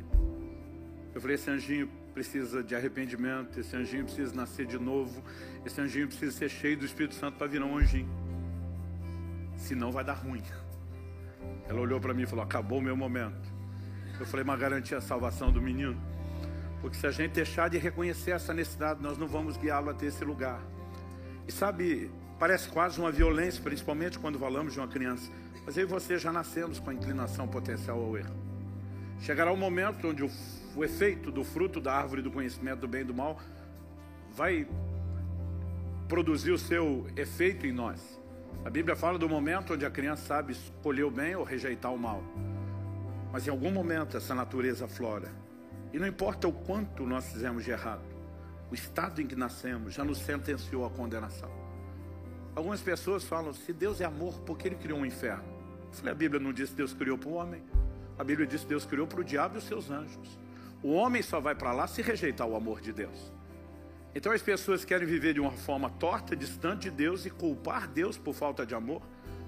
Eu 1.15 1.21
falei: 1.21 1.35
Esse 1.35 1.51
anjinho 1.51 1.91
precisa 2.15 2.63
de 2.63 2.75
arrependimento, 2.75 3.61
esse 3.61 3.77
anjinho 3.77 4.05
precisa 4.05 4.35
nascer 4.35 4.65
de 4.65 4.79
novo, 4.79 5.23
esse 5.67 5.79
anjinho 5.79 6.09
precisa 6.09 6.33
ser 6.33 6.49
cheio 6.49 6.79
do 6.79 6.87
Espírito 6.87 7.15
Santo 7.15 7.37
para 7.37 7.47
virar 7.47 7.67
um 7.67 7.77
anjinho 7.77 8.28
senão 9.59 9.93
vai 9.93 10.05
dar 10.05 10.15
ruim. 10.15 10.43
Ela 11.69 11.81
olhou 11.81 12.01
para 12.01 12.15
mim 12.15 12.23
e 12.23 12.27
falou: 12.27 12.45
Acabou 12.45 12.79
o 12.79 12.83
meu 12.83 12.97
momento. 12.97 13.53
Eu 14.19 14.25
falei: 14.27 14.45
Mas 14.45 14.59
garantir 14.59 14.95
a 14.95 15.01
salvação 15.01 15.53
do 15.53 15.61
menino. 15.61 16.01
Porque 16.81 16.97
se 16.97 17.07
a 17.07 17.11
gente 17.11 17.33
deixar 17.33 17.69
de 17.69 17.77
reconhecer 17.77 18.31
essa 18.31 18.55
necessidade, 18.55 19.03
nós 19.03 19.19
não 19.19 19.27
vamos 19.27 19.57
guiá-lo 19.57 19.91
até 19.91 20.07
esse 20.07 20.25
lugar. 20.25 20.61
E 21.47 21.53
sabe, 21.53 22.11
parece 22.39 22.69
quase 22.69 23.01
uma 23.01 23.11
violência, 23.11 23.63
principalmente 23.63 24.19
quando 24.19 24.39
falamos 24.39 24.73
de 24.73 24.79
uma 24.79 24.87
criança. 24.87 25.31
Mas 25.67 25.77
eu 25.77 25.83
e 25.83 25.87
você 25.87 26.19
já 26.19 26.33
nascemos 26.33 26.79
com 26.79 26.91
a 26.91 26.95
inclinação 26.95 27.49
potencial 27.49 28.01
ao 28.01 28.17
erro. 28.17 28.35
Chegará 29.21 29.51
o 29.51 29.55
um 29.55 29.59
momento 29.59 30.09
onde 30.09 30.23
o, 30.23 30.31
o 30.77 30.85
efeito 30.85 31.33
do 31.33 31.43
fruto 31.43 31.81
da 31.81 31.93
árvore 31.93 32.23
do 32.23 32.31
conhecimento 32.31 32.81
do 32.81 32.89
bem 32.89 33.01
e 33.01 33.05
do 33.05 33.15
mal 33.15 33.41
vai 34.35 34.67
produzir 36.09 36.53
o 36.53 36.59
seu 36.59 37.07
efeito 37.17 37.67
em 37.67 37.73
nós. 37.73 38.18
A 38.69 38.71
Bíblia 38.71 38.95
fala 38.95 39.19
do 39.19 39.27
momento 39.27 39.73
onde 39.73 39.87
a 39.87 39.91
criança 39.91 40.27
sabe 40.27 40.53
escolher 40.53 41.05
o 41.05 41.11
bem 41.11 41.35
ou 41.35 41.43
rejeitar 41.43 41.91
o 41.91 41.99
mal. 41.99 42.23
Mas 43.33 43.47
em 43.47 43.51
algum 43.51 43.71
momento 43.71 44.15
essa 44.15 44.35
natureza 44.35 44.87
flora. 44.87 45.33
E 45.91 45.99
não 45.99 46.07
importa 46.07 46.47
o 46.47 46.53
quanto 46.53 47.07
nós 47.07 47.33
fizemos 47.33 47.65
de 47.65 47.71
errado, 47.71 48.05
o 48.71 48.75
estado 48.75 49.23
em 49.23 49.27
que 49.27 49.35
nascemos 49.35 49.95
já 49.95 50.05
nos 50.05 50.19
sentenciou 50.19 50.85
à 50.85 50.91
condenação. 50.91 51.51
Algumas 52.55 52.83
pessoas 52.83 53.25
falam: 53.25 53.55
se 53.55 53.73
Deus 53.73 54.03
é 54.03 54.05
amor, 54.05 54.39
por 54.41 54.59
que 54.59 54.69
ele 54.69 54.77
criou 54.77 54.99
um 54.99 55.07
inferno? 55.07 55.49
Eu 55.87 55.95
falei: 55.95 56.13
a 56.13 56.17
Bíblia 56.17 56.39
não 56.39 56.53
diz 56.53 56.69
que 56.69 56.77
Deus 56.77 56.93
criou 56.93 57.17
para 57.17 57.31
o 57.31 57.33
homem. 57.37 57.63
A 58.19 58.23
Bíblia 58.23 58.47
diz 58.47 58.65
que 58.65 58.69
Deus 58.69 58.85
criou 58.85 59.07
para 59.07 59.21
o 59.23 59.25
diabo 59.25 59.55
e 59.55 59.59
os 59.59 59.65
seus 59.65 59.91
anjos. 59.91 60.39
O 60.83 60.93
homem 60.93 61.23
só 61.23 61.41
vai 61.41 61.55
para 61.55 61.73
lá 61.73 61.87
se 61.87 62.03
rejeitar 62.03 62.47
o 62.47 62.55
amor 62.55 62.83
de 62.83 62.93
Deus. 62.93 63.33
Então 64.19 64.33
as 64.33 64.43
pessoas 64.43 64.85
querem 64.85 65.07
viver 65.07 65.35
de 65.35 65.39
uma 65.39 65.53
forma 65.53 65.89
torta, 65.89 66.35
distante 66.35 66.91
de 66.91 66.97
Deus 66.97 67.25
e 67.25 67.31
culpar 67.31 67.87
Deus 67.87 68.19
por 68.19 68.35
falta 68.35 68.67
de 68.67 68.75
amor. 68.75 69.01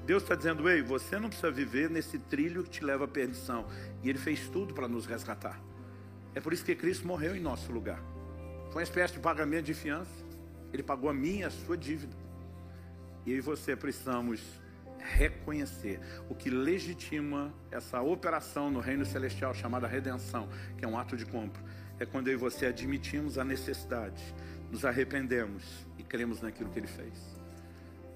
Deus 0.06 0.22
está 0.22 0.36
dizendo: 0.36 0.70
ei, 0.70 0.80
você 0.80 1.18
não 1.18 1.28
precisa 1.28 1.50
viver 1.50 1.90
nesse 1.90 2.20
trilho 2.20 2.62
que 2.62 2.70
te 2.70 2.84
leva 2.84 3.04
à 3.04 3.08
perdição. 3.08 3.66
E 4.00 4.08
Ele 4.08 4.16
fez 4.16 4.48
tudo 4.48 4.72
para 4.72 4.86
nos 4.86 5.06
resgatar. 5.06 5.60
É 6.36 6.40
por 6.40 6.52
isso 6.52 6.64
que 6.64 6.76
Cristo 6.76 7.04
morreu 7.04 7.34
em 7.34 7.40
nosso 7.40 7.72
lugar. 7.72 8.00
Foi 8.66 8.76
uma 8.76 8.84
espécie 8.84 9.14
de 9.14 9.18
pagamento 9.18 9.64
de 9.64 9.74
fiança. 9.74 10.24
Ele 10.72 10.84
pagou 10.84 11.10
a 11.10 11.12
minha, 11.12 11.48
a 11.48 11.50
sua 11.50 11.76
dívida. 11.76 12.16
E 13.26 13.32
eu 13.32 13.38
e 13.38 13.40
você 13.40 13.74
precisamos 13.74 14.40
reconhecer 15.00 15.98
o 16.28 16.34
que 16.34 16.48
legitima 16.48 17.52
essa 17.72 18.00
operação 18.00 18.70
no 18.70 18.78
reino 18.78 19.04
celestial 19.04 19.52
chamada 19.52 19.88
redenção, 19.88 20.48
que 20.78 20.84
é 20.84 20.88
um 20.88 20.96
ato 20.96 21.16
de 21.16 21.26
compra. 21.26 21.60
É 21.98 22.06
quando 22.06 22.28
eu 22.28 22.34
e 22.34 22.36
você 22.36 22.66
admitimos 22.66 23.36
a 23.36 23.44
necessidade 23.44 24.22
nos 24.70 24.84
arrependemos 24.84 25.86
e 25.98 26.02
cremos 26.02 26.40
naquilo 26.40 26.70
que 26.70 26.78
Ele 26.78 26.86
fez. 26.86 27.40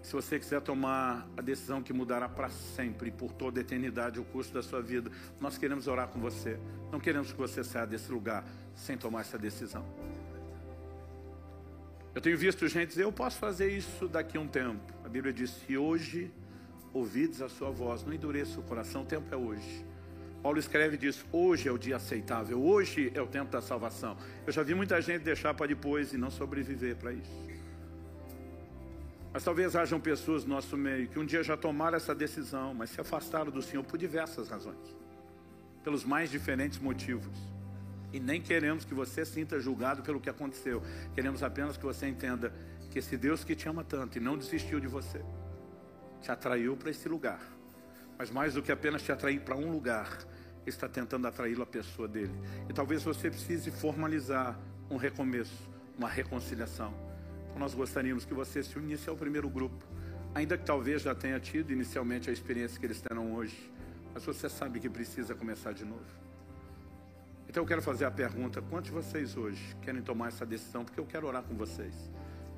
Se 0.03 0.13
você 0.13 0.39
quiser 0.39 0.61
tomar 0.61 1.27
a 1.35 1.41
decisão 1.41 1.83
que 1.83 1.93
mudará 1.93 2.29
para 2.29 2.51
sempre 2.51 3.11
por 3.11 3.33
toda 3.33 3.59
a 3.59 3.63
eternidade 3.63 4.21
o 4.21 4.25
curso 4.25 4.53
da 4.53 4.63
sua 4.63 4.83
vida, 4.83 5.11
nós 5.41 5.57
queremos 5.57 5.89
orar 5.89 6.09
com 6.09 6.21
você. 6.21 6.59
Não 6.93 7.01
queremos 7.01 7.33
que 7.33 7.39
você 7.39 7.65
saia 7.65 7.87
desse 7.87 8.13
lugar 8.13 8.45
sem 8.75 8.99
tomar 8.99 9.23
essa 9.23 9.39
decisão. 9.39 9.85
Eu 12.15 12.21
tenho 12.21 12.37
visto 12.37 12.69
gente 12.69 12.91
dizer: 12.91 13.05
Eu 13.05 13.13
posso 13.13 13.39
fazer 13.39 13.71
isso 13.71 14.07
daqui 14.07 14.37
a 14.37 14.41
um 14.41 14.47
tempo. 14.47 14.93
A 15.03 15.09
Bíblia 15.09 15.33
diz: 15.33 15.51
Se 15.51 15.77
hoje 15.77 16.31
ouvides 16.93 17.41
a 17.41 17.49
sua 17.49 17.71
voz, 17.71 18.05
não 18.05 18.13
endureça 18.13 18.61
o 18.61 18.63
coração, 18.63 19.03
o 19.03 19.07
tempo 19.07 19.35
é 19.35 19.37
hoje. 19.37 19.87
Paulo 20.45 20.59
escreve 20.59 20.99
diz: 20.99 21.25
hoje 21.33 21.71
é 21.71 21.73
o 21.73 21.79
dia 21.79 21.97
aceitável, 21.97 22.63
hoje 22.63 23.11
é 23.15 23.23
o 23.23 23.27
tempo 23.27 23.51
da 23.51 23.63
salvação. 23.63 24.15
Eu 24.47 24.53
já 24.53 24.63
vi 24.63 24.75
muita 24.75 25.01
gente 25.01 25.23
deixar 25.23 25.55
para 25.55 25.69
depois 25.69 26.13
e 26.13 26.19
não 26.19 26.31
sobreviver 26.31 26.97
para 26.97 27.15
isso. 27.15 27.33
Mas 29.33 29.43
talvez 29.43 29.75
hajam 29.75 29.99
pessoas 29.99 30.45
no 30.45 30.55
nosso 30.55 30.77
meio 30.77 31.09
que 31.09 31.19
um 31.19 31.25
dia 31.25 31.43
já 31.43 31.57
tomaram 31.57 31.97
essa 31.97 32.15
decisão, 32.15 32.75
mas 32.75 32.91
se 32.91 33.01
afastaram 33.01 33.51
do 33.51 33.63
Senhor 33.63 33.83
por 33.85 33.97
diversas 33.97 34.51
razões, 34.51 34.95
pelos 35.83 36.05
mais 36.05 36.31
diferentes 36.31 36.79
motivos. 36.79 37.39
E 38.13 38.21
nem 38.21 38.39
queremos 38.39 38.85
que 38.85 38.93
você 38.93 39.25
sinta 39.25 39.59
julgado 39.59 40.03
pelo 40.03 40.21
que 40.21 40.29
aconteceu. 40.29 40.83
Queremos 41.15 41.43
apenas 41.43 41.79
que 41.79 41.85
você 41.87 42.07
entenda 42.07 42.53
que 42.91 42.99
esse 42.99 43.17
Deus 43.17 43.43
que 43.45 43.57
te 43.57 43.67
ama 43.67 43.83
tanto 43.83 44.19
e 44.19 44.21
não 44.21 44.37
desistiu 44.37 44.79
de 44.79 44.89
você, 44.89 45.25
te 46.21 46.31
atraiu 46.31 46.77
para 46.77 46.91
esse 46.91 47.09
lugar. 47.09 47.41
Mas 48.19 48.31
mais 48.31 48.53
do 48.53 48.63
que 48.63 48.71
apenas 48.71 49.03
te 49.03 49.11
atrair 49.11 49.41
para 49.41 49.57
um 49.57 49.73
lugar, 49.73 50.19
está 50.71 50.89
tentando 50.89 51.27
atraí-lo 51.27 51.63
à 51.63 51.67
pessoa 51.67 52.09
dele. 52.09 52.33
E 52.69 52.73
talvez 52.73 53.03
você 53.03 53.31
precise 53.31 53.71
formalizar 53.71 54.59
um 54.91 54.97
recomeço, 54.97 55.71
uma 55.99 56.09
reconciliação. 56.09 56.95
Então 57.47 57.59
nós 57.59 57.75
gostaríamos 57.75 58.25
que 58.25 58.35
você 58.35 58.63
se 58.63 58.79
unisse 58.79 59.09
ao 59.09 59.17
primeiro 59.17 59.49
grupo, 59.49 59.85
ainda 60.35 60.59
que 60.59 60.65
talvez 60.65 61.03
já 61.03 61.15
tenha 61.15 61.39
tido 61.39 61.73
inicialmente 61.73 62.31
a 62.31 62.33
experiência 62.33 62.79
que 62.79 62.87
eles 62.87 63.01
terão 63.01 63.35
hoje, 63.35 63.73
mas 64.13 64.25
você 64.25 64.49
sabe 64.49 64.81
que 64.81 64.89
precisa 64.89 65.35
começar 65.35 65.73
de 65.73 65.85
novo. 65.85 66.25
Então 67.49 67.63
eu 67.63 67.67
quero 67.67 67.83
fazer 67.83 68.05
a 68.05 68.11
pergunta: 68.11 68.61
quantos 68.63 68.91
de 68.91 68.97
vocês 68.97 69.37
hoje 69.37 69.77
querem 69.83 70.03
tomar 70.03 70.29
essa 70.29 70.45
decisão? 70.45 70.85
Porque 70.85 70.99
eu 70.99 71.07
quero 71.07 71.27
orar 71.27 71.43
com 71.43 71.55
vocês. 71.55 71.95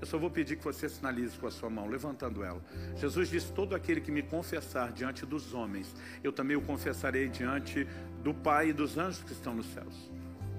Eu 0.01 0.07
só 0.07 0.19
vou 0.19 0.31
pedir 0.31 0.57
que 0.57 0.65
você 0.65 0.89
sinalize 0.89 1.39
com 1.39 1.47
a 1.47 1.51
sua 1.51 1.71
mão, 1.71 1.89
levantando 1.89 2.45
ela. 2.45 2.61
Jesus 2.97 3.31
disse: 3.31 3.53
Todo 3.53 3.75
aquele 3.75 4.01
que 4.01 4.11
me 4.11 4.23
confessar 4.23 4.93
diante 4.93 5.25
dos 5.25 5.55
homens, 5.55 5.95
eu 6.23 6.33
também 6.33 6.57
o 6.57 6.61
confessarei 6.61 7.29
diante 7.29 7.87
do 8.23 8.35
Pai 8.35 8.71
e 8.71 8.73
dos 8.73 8.99
anjos 8.99 9.23
que 9.23 9.33
estão 9.33 9.55
nos 9.55 9.67
céus. 9.73 10.11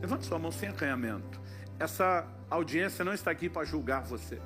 Levante 0.01 0.25
sua 0.25 0.39
mão 0.39 0.51
sem 0.51 0.69
acanhamento. 0.69 1.39
Essa 1.79 2.27
audiência 2.49 3.05
não 3.05 3.13
está 3.13 3.29
aqui 3.29 3.49
para 3.49 3.63
julgar 3.63 4.03
você. 4.03 4.39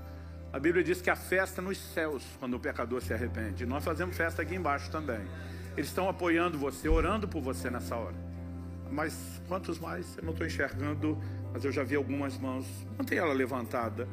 A 0.52 0.60
Bíblia 0.60 0.84
diz 0.84 1.02
que 1.02 1.10
a 1.10 1.16
festa 1.16 1.62
nos 1.62 1.78
céus 1.78 2.26
quando 2.38 2.56
o 2.56 2.60
pecador 2.60 3.02
se 3.02 3.14
arrepende. 3.14 3.66
Nós 3.66 3.84
fazemos 3.84 4.18
festa 4.18 4.42
aqui 4.42 4.56
embaixo 4.56 4.92
também. 4.92 5.22
Eles 5.78 5.88
estão 5.88 6.10
apoiando 6.10 6.58
você, 6.58 6.90
orando 6.90 7.28
por 7.28 7.42
você 7.42 7.70
nessa 7.70 7.96
hora. 7.96 8.16
Mas 8.92 9.42
quantos 9.48 9.80
mais? 9.80 10.18
Eu 10.18 10.26
não 10.26 10.34
estou 10.34 10.46
enxergando, 10.46 11.18
mas 11.54 11.64
eu 11.64 11.72
já 11.72 11.84
vi 11.84 11.96
algumas 11.96 12.38
mãos. 12.38 12.66
Mantenha 12.98 13.22
ela 13.22 13.34
levantada. 13.34 14.08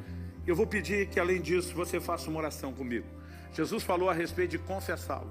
Eu 0.48 0.56
vou 0.56 0.66
pedir 0.66 1.06
que, 1.08 1.20
além 1.20 1.42
disso, 1.42 1.74
você 1.74 2.00
faça 2.00 2.30
uma 2.30 2.38
oração 2.38 2.72
comigo. 2.72 3.06
Jesus 3.52 3.82
falou 3.82 4.08
a 4.08 4.14
respeito 4.14 4.52
de 4.52 4.58
confessá-lo. 4.58 5.30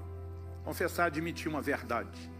Confessar, 0.64 1.06
admitir 1.06 1.48
uma 1.48 1.60
verdade. 1.60 2.30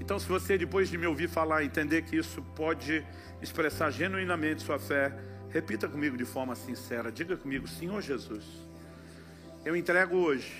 Então, 0.00 0.18
se 0.18 0.26
você, 0.26 0.56
depois 0.56 0.88
de 0.88 0.96
me 0.96 1.06
ouvir 1.06 1.28
falar, 1.28 1.64
entender 1.64 2.00
que 2.00 2.16
isso 2.16 2.40
pode 2.56 3.04
expressar 3.42 3.90
genuinamente 3.90 4.62
sua 4.62 4.78
fé, 4.78 5.14
repita 5.50 5.86
comigo 5.86 6.16
de 6.16 6.24
forma 6.24 6.54
sincera. 6.54 7.12
Diga 7.12 7.36
comigo, 7.36 7.68
Senhor 7.68 8.00
Jesus, 8.00 8.42
eu 9.62 9.76
entrego 9.76 10.16
hoje 10.16 10.50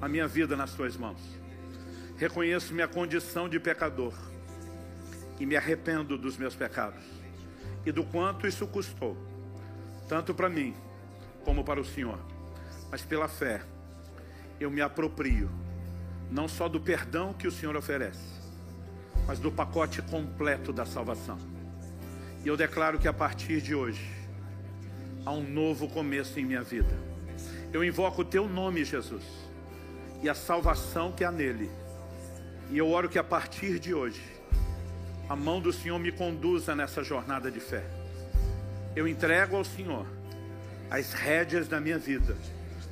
a 0.00 0.08
minha 0.08 0.26
vida 0.26 0.56
nas 0.56 0.72
tuas 0.72 0.96
mãos. 0.96 1.20
Reconheço 2.16 2.72
minha 2.72 2.88
condição 2.88 3.50
de 3.50 3.60
pecador 3.60 4.14
e 5.38 5.44
me 5.44 5.58
arrependo 5.58 6.16
dos 6.16 6.38
meus 6.38 6.56
pecados 6.56 7.04
e 7.84 7.92
do 7.92 8.02
quanto 8.02 8.46
isso 8.46 8.66
custou 8.66 9.28
tanto 10.10 10.34
para 10.34 10.48
mim 10.48 10.74
como 11.44 11.62
para 11.62 11.80
o 11.80 11.84
Senhor. 11.84 12.18
Mas 12.90 13.00
pela 13.02 13.28
fé, 13.28 13.62
eu 14.58 14.68
me 14.68 14.80
aproprio, 14.80 15.48
não 16.28 16.48
só 16.48 16.68
do 16.68 16.80
perdão 16.80 17.32
que 17.32 17.46
o 17.46 17.52
Senhor 17.52 17.76
oferece, 17.76 18.18
mas 19.24 19.38
do 19.38 19.52
pacote 19.52 20.02
completo 20.02 20.72
da 20.72 20.84
salvação. 20.84 21.38
E 22.44 22.48
eu 22.48 22.56
declaro 22.56 22.98
que 22.98 23.06
a 23.06 23.12
partir 23.12 23.60
de 23.60 23.72
hoje, 23.72 24.04
há 25.24 25.30
um 25.30 25.48
novo 25.48 25.86
começo 25.86 26.40
em 26.40 26.44
minha 26.44 26.62
vida. 26.62 26.98
Eu 27.72 27.84
invoco 27.84 28.22
o 28.22 28.24
teu 28.24 28.48
nome, 28.48 28.84
Jesus, 28.84 29.22
e 30.24 30.28
a 30.28 30.34
salvação 30.34 31.12
que 31.12 31.22
há 31.22 31.30
nele. 31.30 31.70
E 32.68 32.76
eu 32.76 32.90
oro 32.90 33.08
que 33.08 33.18
a 33.18 33.24
partir 33.24 33.78
de 33.78 33.94
hoje, 33.94 34.24
a 35.28 35.36
mão 35.36 35.60
do 35.60 35.72
Senhor 35.72 36.00
me 36.00 36.10
conduza 36.10 36.74
nessa 36.74 37.04
jornada 37.04 37.48
de 37.48 37.60
fé 37.60 37.99
eu 38.94 39.06
entrego 39.06 39.56
ao 39.56 39.64
Senhor 39.64 40.06
as 40.90 41.12
rédeas 41.12 41.68
da 41.68 41.80
minha 41.80 41.98
vida, 41.98 42.36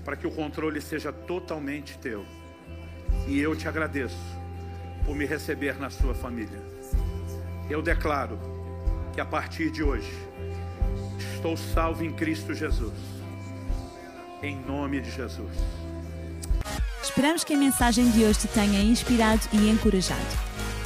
para 0.04 0.16
que 0.16 0.26
o 0.26 0.30
controle 0.30 0.80
seja 0.80 1.12
totalmente 1.12 1.98
teu. 1.98 2.24
E 3.26 3.40
eu 3.40 3.56
te 3.56 3.66
agradeço 3.66 4.16
por 5.04 5.16
me 5.16 5.26
receber 5.26 5.78
na 5.78 5.90
sua 5.90 6.14
família. 6.14 6.62
Eu 7.68 7.82
declaro 7.82 8.38
que 9.12 9.20
a 9.20 9.24
partir 9.24 9.70
de 9.70 9.82
hoje 9.82 10.12
estou 11.34 11.56
salvo 11.56 12.04
em 12.04 12.12
Cristo 12.12 12.54
Jesus. 12.54 12.94
Em 14.42 14.56
nome 14.56 15.00
de 15.00 15.10
Jesus. 15.10 15.52
Esperamos 17.02 17.42
que 17.42 17.54
a 17.54 17.56
mensagem 17.56 18.08
de 18.10 18.24
hoje 18.24 18.40
te 18.40 18.48
tenha 18.48 18.80
inspirado 18.80 19.42
e 19.52 19.68
encorajado. 19.68 20.47